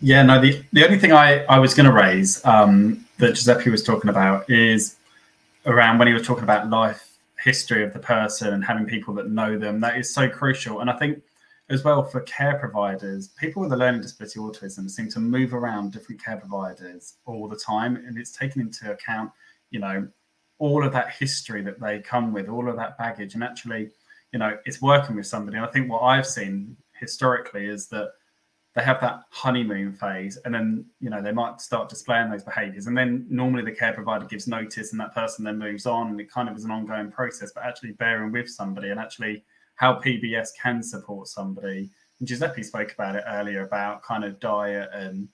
Yeah, 0.00 0.22
no. 0.22 0.38
The 0.38 0.62
the 0.74 0.84
only 0.84 0.98
thing 0.98 1.12
I 1.12 1.44
I 1.44 1.58
was 1.58 1.72
going 1.72 1.86
to 1.86 1.92
raise 1.92 2.44
um, 2.44 3.06
that 3.16 3.34
Giuseppe 3.34 3.70
was 3.70 3.82
talking 3.82 4.10
about 4.10 4.50
is 4.50 4.96
around 5.64 5.98
when 5.98 6.06
he 6.06 6.12
was 6.12 6.26
talking 6.26 6.44
about 6.44 6.68
life 6.68 7.05
history 7.46 7.84
of 7.84 7.92
the 7.92 8.00
person 8.00 8.52
and 8.52 8.64
having 8.64 8.86
people 8.86 9.14
that 9.14 9.30
know 9.30 9.56
them. 9.56 9.78
That 9.78 9.96
is 9.96 10.12
so 10.12 10.28
crucial, 10.28 10.80
and 10.80 10.90
I 10.90 10.96
think 10.98 11.22
as 11.70 11.84
well 11.84 12.02
for 12.02 12.20
care 12.22 12.58
providers, 12.58 13.28
people 13.28 13.62
with 13.62 13.72
a 13.72 13.76
learning 13.76 14.00
disability 14.00 14.40
autism 14.40 14.90
seem 14.90 15.08
to 15.10 15.20
move 15.20 15.54
around 15.54 15.92
different 15.92 16.22
care 16.22 16.36
providers 16.36 17.14
all 17.24 17.48
the 17.48 17.56
time, 17.56 17.94
and 17.94 18.18
it's 18.18 18.32
taken 18.32 18.60
into 18.60 18.90
account, 18.90 19.30
you 19.70 19.78
know, 19.78 20.08
all 20.58 20.84
of 20.84 20.92
that 20.92 21.10
history 21.12 21.62
that 21.62 21.78
they 21.80 22.00
come 22.00 22.32
with, 22.32 22.48
all 22.48 22.68
of 22.68 22.74
that 22.76 22.98
baggage, 22.98 23.34
and 23.34 23.44
actually, 23.44 23.90
you 24.32 24.40
know, 24.40 24.58
it's 24.64 24.82
working 24.82 25.14
with 25.14 25.26
somebody. 25.26 25.56
And 25.56 25.66
I 25.66 25.70
think 25.70 25.88
what 25.88 26.02
I've 26.02 26.26
seen 26.26 26.76
historically 26.98 27.66
is 27.66 27.86
that 27.88 28.10
they 28.76 28.82
have 28.82 29.00
that 29.00 29.22
honeymoon 29.30 29.94
phase, 29.94 30.36
and 30.44 30.54
then 30.54 30.84
you 31.00 31.08
know 31.08 31.22
they 31.22 31.32
might 31.32 31.62
start 31.62 31.88
displaying 31.88 32.30
those 32.30 32.44
behaviours, 32.44 32.86
and 32.86 32.96
then 32.96 33.26
normally 33.30 33.64
the 33.64 33.72
care 33.72 33.94
provider 33.94 34.26
gives 34.26 34.46
notice, 34.46 34.92
and 34.92 35.00
that 35.00 35.14
person 35.14 35.44
then 35.44 35.58
moves 35.58 35.86
on, 35.86 36.08
and 36.08 36.20
it 36.20 36.30
kind 36.30 36.46
of 36.46 36.54
is 36.56 36.64
an 36.64 36.70
ongoing 36.70 37.10
process. 37.10 37.52
But 37.54 37.64
actually 37.64 37.92
bearing 37.92 38.32
with 38.32 38.50
somebody 38.50 38.90
and 38.90 39.00
actually 39.00 39.44
how 39.76 39.94
PBS 39.94 40.50
can 40.60 40.82
support 40.82 41.26
somebody. 41.26 41.90
And 42.18 42.28
Giuseppe 42.28 42.62
spoke 42.62 42.92
about 42.92 43.16
it 43.16 43.24
earlier 43.26 43.62
about 43.62 44.02
kind 44.02 44.24
of 44.24 44.38
diet, 44.40 44.90
and 44.92 45.26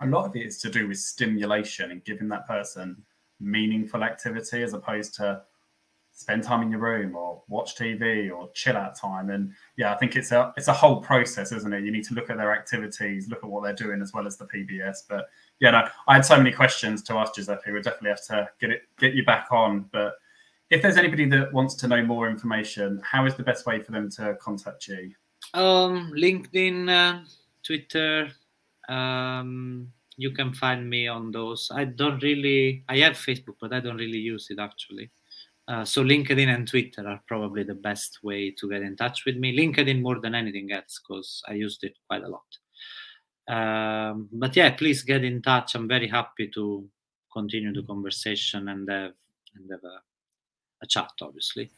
a 0.00 0.06
lot 0.06 0.26
of 0.26 0.36
it 0.36 0.46
is 0.46 0.58
to 0.58 0.70
do 0.70 0.86
with 0.86 0.98
stimulation 0.98 1.90
and 1.90 2.04
giving 2.04 2.28
that 2.28 2.46
person 2.46 3.02
meaningful 3.40 4.04
activity 4.04 4.62
as 4.62 4.72
opposed 4.72 5.16
to 5.16 5.42
spend 6.14 6.44
time 6.44 6.62
in 6.62 6.70
your 6.70 6.80
room 6.80 7.16
or 7.16 7.42
watch 7.48 7.76
TV 7.76 8.34
or 8.34 8.48
chill 8.54 8.76
out 8.76 8.96
time. 8.96 9.30
And 9.30 9.52
yeah, 9.76 9.92
I 9.92 9.96
think 9.96 10.16
it's 10.16 10.32
a 10.32 10.54
it's 10.56 10.68
a 10.68 10.72
whole 10.72 11.00
process, 11.00 11.52
isn't 11.52 11.72
it? 11.72 11.84
You 11.84 11.90
need 11.90 12.04
to 12.04 12.14
look 12.14 12.30
at 12.30 12.36
their 12.36 12.52
activities, 12.52 13.28
look 13.28 13.42
at 13.42 13.50
what 13.50 13.64
they're 13.64 13.74
doing 13.74 14.00
as 14.00 14.12
well 14.12 14.26
as 14.26 14.36
the 14.36 14.46
PBS. 14.46 14.98
But 15.08 15.26
yeah, 15.60 15.72
no, 15.72 15.88
I 16.06 16.14
had 16.14 16.24
so 16.24 16.36
many 16.36 16.52
questions 16.52 17.02
to 17.04 17.14
ask 17.14 17.34
Giuseppe. 17.34 17.72
We 17.72 17.82
definitely 17.82 18.10
have 18.10 18.24
to 18.26 18.48
get 18.60 18.70
it 18.70 18.82
get 18.98 19.14
you 19.14 19.24
back 19.24 19.48
on. 19.50 19.86
But 19.92 20.14
if 20.70 20.82
there's 20.82 20.96
anybody 20.96 21.26
that 21.26 21.52
wants 21.52 21.74
to 21.76 21.88
know 21.88 22.02
more 22.02 22.28
information, 22.28 23.00
how 23.04 23.26
is 23.26 23.34
the 23.34 23.42
best 23.42 23.66
way 23.66 23.82
for 23.82 23.92
them 23.92 24.08
to 24.12 24.36
contact 24.40 24.86
you? 24.88 25.12
Um, 25.52 26.12
LinkedIn, 26.16 26.88
uh, 26.88 27.24
Twitter. 27.62 28.28
Um, 28.88 29.92
you 30.16 30.30
can 30.30 30.54
find 30.54 30.88
me 30.88 31.08
on 31.08 31.32
those. 31.32 31.70
I 31.74 31.84
don't 31.84 32.22
really. 32.22 32.84
I 32.88 32.98
have 32.98 33.14
Facebook, 33.14 33.56
but 33.60 33.72
I 33.72 33.80
don't 33.80 33.96
really 33.96 34.18
use 34.18 34.46
it 34.50 34.60
actually. 34.60 35.10
Uh, 35.66 35.84
so 35.84 36.04
LinkedIn 36.04 36.54
and 36.54 36.68
Twitter 36.68 37.06
are 37.08 37.22
probably 37.26 37.62
the 37.62 37.74
best 37.74 38.18
way 38.22 38.50
to 38.50 38.68
get 38.68 38.82
in 38.82 38.96
touch 38.96 39.24
with 39.24 39.36
me. 39.36 39.56
LinkedIn 39.56 40.02
more 40.02 40.20
than 40.20 40.34
anything 40.34 40.70
else 40.72 41.00
because 41.00 41.42
I 41.48 41.54
used 41.54 41.84
it 41.84 41.96
quite 42.06 42.22
a 42.22 42.28
lot. 42.28 42.42
Um, 43.46 44.28
but 44.32 44.54
yeah, 44.56 44.70
please 44.72 45.02
get 45.02 45.24
in 45.24 45.40
touch. 45.40 45.74
I'm 45.74 45.88
very 45.88 46.08
happy 46.08 46.48
to 46.48 46.88
continue 47.32 47.72
the 47.72 47.82
conversation 47.82 48.68
and 48.68 48.88
have 48.90 49.12
and 49.54 49.70
have 49.70 49.84
a 49.84 50.00
a 50.84 50.86
chat, 50.86 51.10
obviously. 51.20 51.70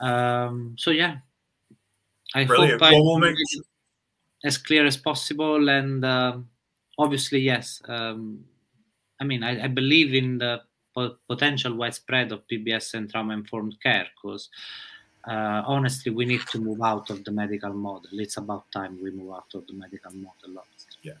Um, 0.00 0.74
so 0.78 0.90
yeah, 0.90 1.18
I 2.34 2.44
Brilliant. 2.44 2.82
hope 2.82 2.82
I 2.82 2.92
we'll 2.92 3.18
make 3.18 3.36
it 3.38 3.64
as 4.44 4.58
clear 4.58 4.86
as 4.86 4.96
possible, 4.96 5.68
and 5.68 6.04
uh, 6.04 6.38
obviously, 6.98 7.40
yes. 7.40 7.80
Um, 7.86 8.44
I 9.20 9.24
mean, 9.24 9.42
I, 9.42 9.64
I, 9.64 9.68
believe 9.68 10.14
in 10.14 10.38
the 10.38 10.62
potential 11.28 11.74
widespread 11.74 12.32
of 12.32 12.46
PBS 12.48 12.94
and 12.94 13.10
trauma-informed 13.10 13.76
care 13.82 14.06
because. 14.14 14.48
Uh, 15.28 15.62
honestly, 15.66 16.10
we 16.10 16.24
need 16.24 16.40
to 16.50 16.58
move 16.58 16.80
out 16.80 17.10
of 17.10 17.22
the 17.24 17.30
medical 17.30 17.74
model. 17.74 18.08
It's 18.12 18.38
about 18.38 18.64
time 18.72 18.98
we 19.02 19.10
move 19.10 19.34
out 19.34 19.52
of 19.52 19.66
the 19.66 19.74
medical 19.74 20.10
model. 20.12 20.64
Yeah. 21.02 21.12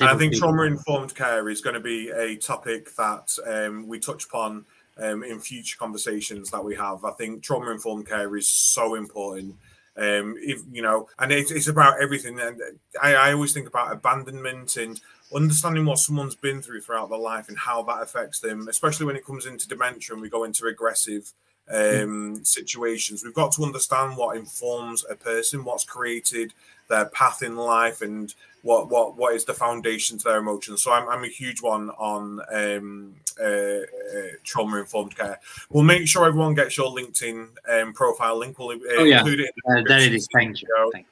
I 0.00 0.16
think 0.16 0.36
trauma 0.36 0.62
informed 0.62 1.14
care 1.14 1.48
is 1.48 1.60
going 1.60 1.74
to 1.74 1.80
be 1.80 2.10
a 2.10 2.36
topic 2.36 2.94
that 2.96 3.36
um, 3.46 3.86
we 3.86 4.00
touch 4.00 4.24
upon 4.24 4.64
um, 4.98 5.22
in 5.22 5.38
future 5.38 5.76
conversations 5.78 6.50
that 6.50 6.64
we 6.64 6.74
have. 6.74 7.04
I 7.04 7.12
think 7.12 7.42
trauma 7.42 7.70
informed 7.70 8.08
care 8.08 8.36
is 8.36 8.48
so 8.48 8.94
important. 8.96 9.54
Um, 9.96 10.36
if 10.38 10.62
you 10.70 10.82
know, 10.82 11.08
and 11.18 11.32
it, 11.32 11.50
it's 11.50 11.68
about 11.68 12.00
everything. 12.00 12.38
And 12.40 12.60
I, 13.00 13.14
I 13.14 13.32
always 13.32 13.52
think 13.52 13.68
about 13.68 13.92
abandonment 13.92 14.76
and 14.76 15.00
understanding 15.34 15.84
what 15.84 15.98
someone's 15.98 16.34
been 16.34 16.62
through 16.62 16.80
throughout 16.80 17.10
their 17.10 17.18
life 17.18 17.48
and 17.48 17.58
how 17.58 17.82
that 17.82 18.02
affects 18.02 18.40
them, 18.40 18.68
especially 18.68 19.06
when 19.06 19.16
it 19.16 19.26
comes 19.26 19.46
into 19.46 19.68
dementia 19.68 20.14
and 20.14 20.22
we 20.22 20.28
go 20.28 20.44
into 20.44 20.66
aggressive 20.66 21.32
um, 21.70 22.44
situations. 22.44 23.22
We've 23.22 23.34
got 23.34 23.52
to 23.52 23.64
understand 23.64 24.16
what 24.16 24.36
informs 24.36 25.04
a 25.08 25.14
person, 25.14 25.64
what's 25.64 25.84
created 25.84 26.52
their 26.88 27.06
path 27.06 27.42
in 27.42 27.56
life, 27.56 28.00
and 28.00 28.34
what 28.62 28.88
what 28.88 29.16
what 29.16 29.34
is 29.34 29.44
the 29.44 29.54
foundation 29.54 30.16
to 30.18 30.24
their 30.24 30.38
emotions. 30.38 30.82
So 30.82 30.92
I'm, 30.92 31.08
I'm 31.08 31.24
a 31.24 31.28
huge 31.28 31.60
one 31.60 31.90
on 31.90 32.40
um, 32.50 33.14
uh, 33.40 33.44
uh, 33.44 34.32
trauma 34.44 34.78
informed 34.78 35.14
care. 35.14 35.38
We'll 35.70 35.84
make 35.84 36.08
sure 36.08 36.24
everyone 36.24 36.54
gets 36.54 36.76
your 36.76 36.90
LinkedIn 36.90 37.48
um, 37.68 37.92
profile 37.92 38.38
link. 38.38 38.58
We'll 38.58 38.70
uh, 38.70 38.78
oh, 38.98 39.04
yeah. 39.04 39.18
include 39.18 39.40
it. 39.40 39.54
Uh, 39.70 39.82
there 39.86 40.00
it 40.00 40.14
is. 40.14 40.26
Thank 40.32 40.62
you. 40.62 40.68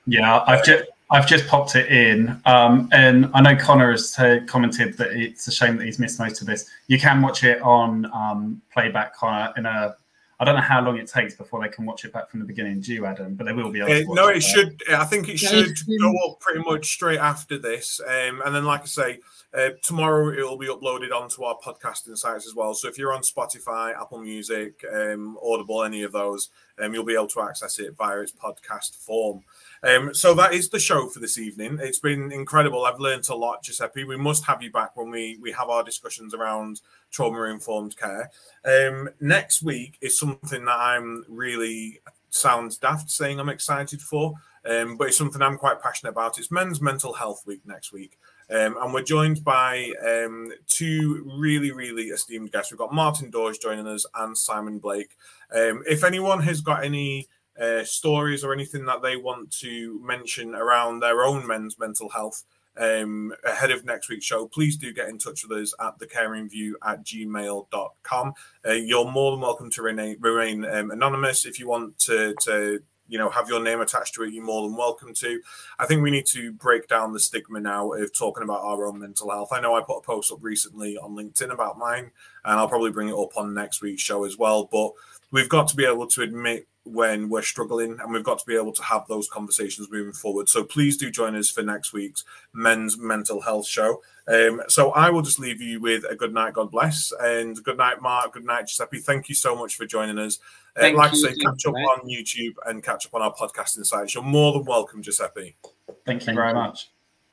Yeah, 0.07 0.43
I've 0.47 0.64
just 0.64 0.85
I've 1.09 1.27
just 1.27 1.47
popped 1.47 1.77
it 1.77 1.91
in, 1.91 2.41
um, 2.47 2.89
and 2.91 3.31
I 3.33 3.41
know 3.41 3.55
Connor 3.55 3.93
has 3.93 4.19
uh, 4.19 4.41
commented 4.47 4.97
that 4.99 5.13
it's 5.13 5.47
a 5.47 5.53
shame 5.53 5.77
that 5.77 5.85
he's 5.85 6.01
missed 6.01 6.19
most 6.19 6.41
of 6.41 6.49
this. 6.49 6.69
You 6.89 6.99
can 6.99 7.23
watch 7.23 7.45
it 7.45 7.63
on 7.63 8.07
um, 8.13 8.61
playback, 8.73 9.15
Connor, 9.15 9.53
in 9.57 9.67
a. 9.67 9.95
I 10.39 10.45
don't 10.45 10.57
know 10.57 10.61
how 10.61 10.83
long 10.83 10.99
it 10.99 11.07
takes 11.07 11.35
before 11.35 11.63
they 11.63 11.69
can 11.69 11.87
watch 11.87 12.05
it 12.05 12.13
back 12.13 12.29
from 12.29 12.41
the 12.41 12.47
beginning. 12.47 12.81
Do 12.81 12.93
you, 12.93 13.07
Adam? 13.07 13.37
But 13.37 13.47
they 13.47 13.53
will 13.53 13.71
be 13.71 13.81
able. 13.81 14.13
Uh, 14.13 14.15
no, 14.15 14.29
it 14.29 14.39
it 14.39 14.43
should. 14.43 14.83
I 14.91 15.05
think 15.05 15.29
it 15.29 15.39
should 15.39 15.77
go 16.01 16.13
up 16.29 16.41
pretty 16.41 16.61
much 16.61 16.93
straight 16.93 17.21
after 17.21 17.57
this, 17.57 18.01
um, 18.05 18.43
and 18.45 18.53
then, 18.53 18.65
like 18.65 18.83
I 18.83 18.87
say, 18.87 19.21
uh, 19.57 19.71
tomorrow 19.83 20.29
it 20.31 20.43
will 20.43 20.59
be 20.59 20.67
uploaded 20.67 21.13
onto 21.13 21.45
our 21.45 21.57
podcasting 21.65 22.17
sites 22.17 22.47
as 22.47 22.55
well. 22.55 22.75
So 22.75 22.89
if 22.89 22.99
you're 22.99 23.15
on 23.15 23.23
Spotify, 23.23 23.99
Apple 23.99 24.19
Music, 24.19 24.85
um, 24.93 25.39
Audible, 25.43 25.85
any 25.85 26.03
of 26.03 26.13
those, 26.13 26.51
um, 26.79 26.93
you'll 26.93 27.05
be 27.05 27.15
able 27.15 27.29
to 27.29 27.41
access 27.41 27.79
it 27.79 27.97
via 27.97 28.19
its 28.19 28.33
podcast 28.33 28.97
form. 28.97 29.43
Um, 29.87 30.12
so 30.14 30.34
that 30.34 30.53
is 30.53 30.68
the 30.68 30.80
show 30.80 31.09
for 31.09 31.20
this 31.20 31.39
evening. 31.39 31.78
It's 31.80 32.01
been 32.01 32.32
incredible. 32.32 32.84
I've 32.84 32.99
learned 32.99 33.28
a 33.28 33.37
lot, 33.37 33.62
Giuseppe. 33.62 34.03
We 34.03 34.16
must 34.16 34.45
have 34.45 34.61
you 34.61 34.72
back 34.72 34.97
when 34.97 35.11
we 35.11 35.39
we 35.41 35.53
have 35.53 35.68
our 35.68 35.84
discussions 35.84 36.34
around 36.34 36.80
trauma 37.12 37.45
informed 37.45 37.97
care. 37.97 38.30
Um, 38.64 39.09
next 39.20 39.62
week 39.62 39.97
is 40.01 40.18
something 40.18 40.64
that 40.64 40.76
I'm 40.76 41.24
really 41.28 42.01
sounds 42.30 42.78
daft 42.78 43.11
saying 43.11 43.39
I'm 43.39 43.49
excited 43.49 44.03
for, 44.03 44.34
um, 44.68 44.97
but 44.97 45.09
it's 45.09 45.16
something 45.16 45.41
I'm 45.41 45.57
quite 45.57 45.80
passionate 45.80 46.11
about. 46.11 46.39
It's 46.39 46.51
Men's 46.51 46.80
Mental 46.80 47.12
Health 47.12 47.45
Week 47.47 47.61
next 47.64 47.93
week. 47.93 48.18
Um, 48.51 48.76
and 48.80 48.93
we're 48.93 49.03
joined 49.03 49.45
by 49.45 49.93
um, 50.05 50.53
two 50.66 51.32
really, 51.37 51.70
really 51.70 52.05
esteemed 52.05 52.51
guests. 52.53 52.72
We've 52.72 52.78
got 52.78 52.93
Martin 52.93 53.30
Dorge 53.30 53.61
joining 53.61 53.87
us 53.87 54.05
and 54.16 54.37
Simon 54.37 54.78
Blake. 54.78 55.16
Um, 55.53 55.82
if 55.87 56.03
anyone 56.05 56.41
has 56.43 56.61
got 56.61 56.84
any 56.84 57.28
uh, 57.61 57.85
stories 57.85 58.45
or 58.45 58.53
anything 58.53 58.85
that 58.87 59.03
they 59.03 59.17
want 59.17 59.51
to 59.51 60.01
mention 60.05 60.55
around 60.55 61.01
their 61.01 61.25
own 61.25 61.47
men's 61.47 61.79
mental 61.79 62.09
health 62.09 62.45
um, 62.79 63.33
ahead 63.45 63.71
of 63.71 63.85
next 63.85 64.09
week's 64.09 64.27
show, 64.27 64.47
please 64.47 64.77
do 64.77 64.93
get 64.93 65.09
in 65.09 65.19
touch 65.19 65.47
with 65.47 65.59
us 65.59 65.75
at 65.81 65.99
thecaringview 65.99 66.73
at 66.85 67.05
gmail.com. 67.05 68.35
Uh, 68.67 68.73
you're 68.73 69.11
more 69.11 69.33
than 69.33 69.41
welcome 69.41 69.71
to 69.71 69.83
remain, 69.83 70.17
remain 70.21 70.65
um, 70.65 70.91
anonymous. 70.91 71.47
If 71.47 71.59
you 71.59 71.69
want 71.69 71.99
to, 72.01 72.35
to 72.43 72.83
you 73.09 73.19
know 73.19 73.31
have 73.31 73.49
your 73.49 73.63
name 73.63 73.81
attached 73.81 74.15
to 74.15 74.25
it 74.25 74.33
you're 74.33 74.45
more 74.45 74.69
than 74.69 74.77
welcome 74.77 75.15
to. 75.15 75.41
I 75.79 75.87
think 75.87 76.03
we 76.03 76.11
need 76.11 76.27
to 76.27 76.53
break 76.53 76.89
down 76.89 77.13
the 77.13 77.21
stigma 77.21 77.61
now 77.61 77.93
of 77.93 78.13
talking 78.13 78.43
about 78.43 78.63
our 78.63 78.87
own 78.87 78.99
mental 78.99 79.31
health. 79.31 79.51
I 79.53 79.61
know 79.61 79.77
i 79.77 79.81
put 79.81 79.99
a 79.99 80.03
post 80.03 80.33
up 80.33 80.39
recently 80.43 80.97
on 80.99 81.15
linkedin 81.15 81.53
about 81.53 81.79
mine 81.79 82.11
and 82.45 82.59
i'll 82.59 82.69
probably 82.69 82.91
bring 82.91 83.09
it 83.09 83.15
up 83.15 83.37
on 83.37 83.55
next 83.55 83.81
week's 83.81 84.03
show 84.03 84.25
as 84.25 84.37
well 84.37 84.69
but 84.71 84.91
we've 85.31 85.49
got 85.49 85.69
to 85.69 85.77
be 85.77 85.85
able 85.85 86.07
to 86.09 86.23
admit 86.23 86.67
when 86.87 87.28
we're 87.28 87.43
struggling 87.43 87.99
and 88.01 88.12
we've 88.12 88.24
got 88.24 88.39
to 88.39 88.47
be 88.47 88.57
able 88.57 88.72
to 88.72 88.82
have 88.82 89.07
those 89.09 89.28
conversations 89.28 89.91
moving 89.91 90.12
forward 90.12 90.49
so 90.49 90.62
please 90.62 90.97
do 90.97 91.11
join 91.11 91.34
us 91.34 91.51
for 91.51 91.62
next 91.62 91.93
week's 91.93 92.24
men's 92.53 92.97
mental 92.97 93.41
health 93.41 93.66
show 93.66 94.01
um, 94.28 94.62
so 94.68 94.93
i 94.93 95.11
will 95.11 95.22
just 95.22 95.39
leave 95.39 95.61
you 95.61 95.80
with 95.80 96.05
a 96.09 96.14
good 96.14 96.32
night 96.32 96.55
god 96.55 96.70
bless 96.70 97.12
and 97.20 97.62
good 97.64 97.76
night 97.76 98.01
mark 98.01 98.32
good 98.32 98.45
night 98.45 98.66
giuseppe 98.66 98.99
thank 98.99 99.28
you 99.28 99.34
so 99.34 99.57
much 99.57 99.76
for 99.76 99.84
joining 99.84 100.18
us 100.18 100.39
uh, 100.78 100.93
like 100.95 101.12
you, 101.14 101.26
I 101.26 101.32
say, 101.32 101.37
catch 101.39 101.66
up 101.66 101.74
mate. 101.74 101.84
on 101.84 102.09
YouTube 102.09 102.55
and 102.66 102.82
catch 102.82 103.07
up 103.07 103.14
on 103.14 103.22
our 103.22 103.32
podcasting 103.32 103.87
sites. 103.87 104.14
You're 104.14 104.22
more 104.22 104.53
than 104.53 104.64
welcome, 104.64 105.03
Giuseppe. 105.03 105.57
Thank 106.05 106.20
you 106.20 106.26
Thank 106.26 106.37
very 106.37 106.51
you. 106.51 106.55
much. 106.55 106.91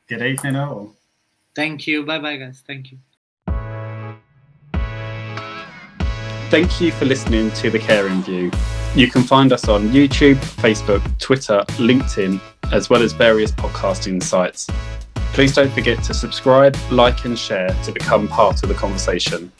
Good 0.08 0.22
evening, 0.22 0.56
all. 0.56 0.96
Thank 1.56 1.86
you. 1.88 2.06
Bye 2.06 2.20
bye, 2.20 2.38
guys. 2.38 2.64
Thank 2.66 2.92
you. 2.92 3.00
Thank 6.54 6.80
you 6.80 6.92
for 6.92 7.06
listening 7.06 7.50
to 7.54 7.72
The 7.72 7.80
Caring 7.80 8.22
View. 8.22 8.52
You 8.94 9.10
can 9.10 9.24
find 9.24 9.52
us 9.52 9.68
on 9.68 9.90
YouTube, 9.90 10.36
Facebook, 10.36 11.02
Twitter, 11.18 11.64
LinkedIn, 11.80 12.40
as 12.72 12.92
well 12.92 13.02
as 13.02 13.12
various 13.12 13.52
podcasting 13.52 14.22
sites. 14.22 14.70
Please 15.34 15.56
don't 15.56 15.72
forget 15.72 16.04
to 16.04 16.14
subscribe, 16.14 16.78
like, 16.92 17.26
and 17.26 17.40
share 17.40 17.70
to 17.86 17.92
become 17.92 18.28
part 18.28 18.62
of 18.62 18.70
the 18.70 18.76
conversation. 18.76 19.52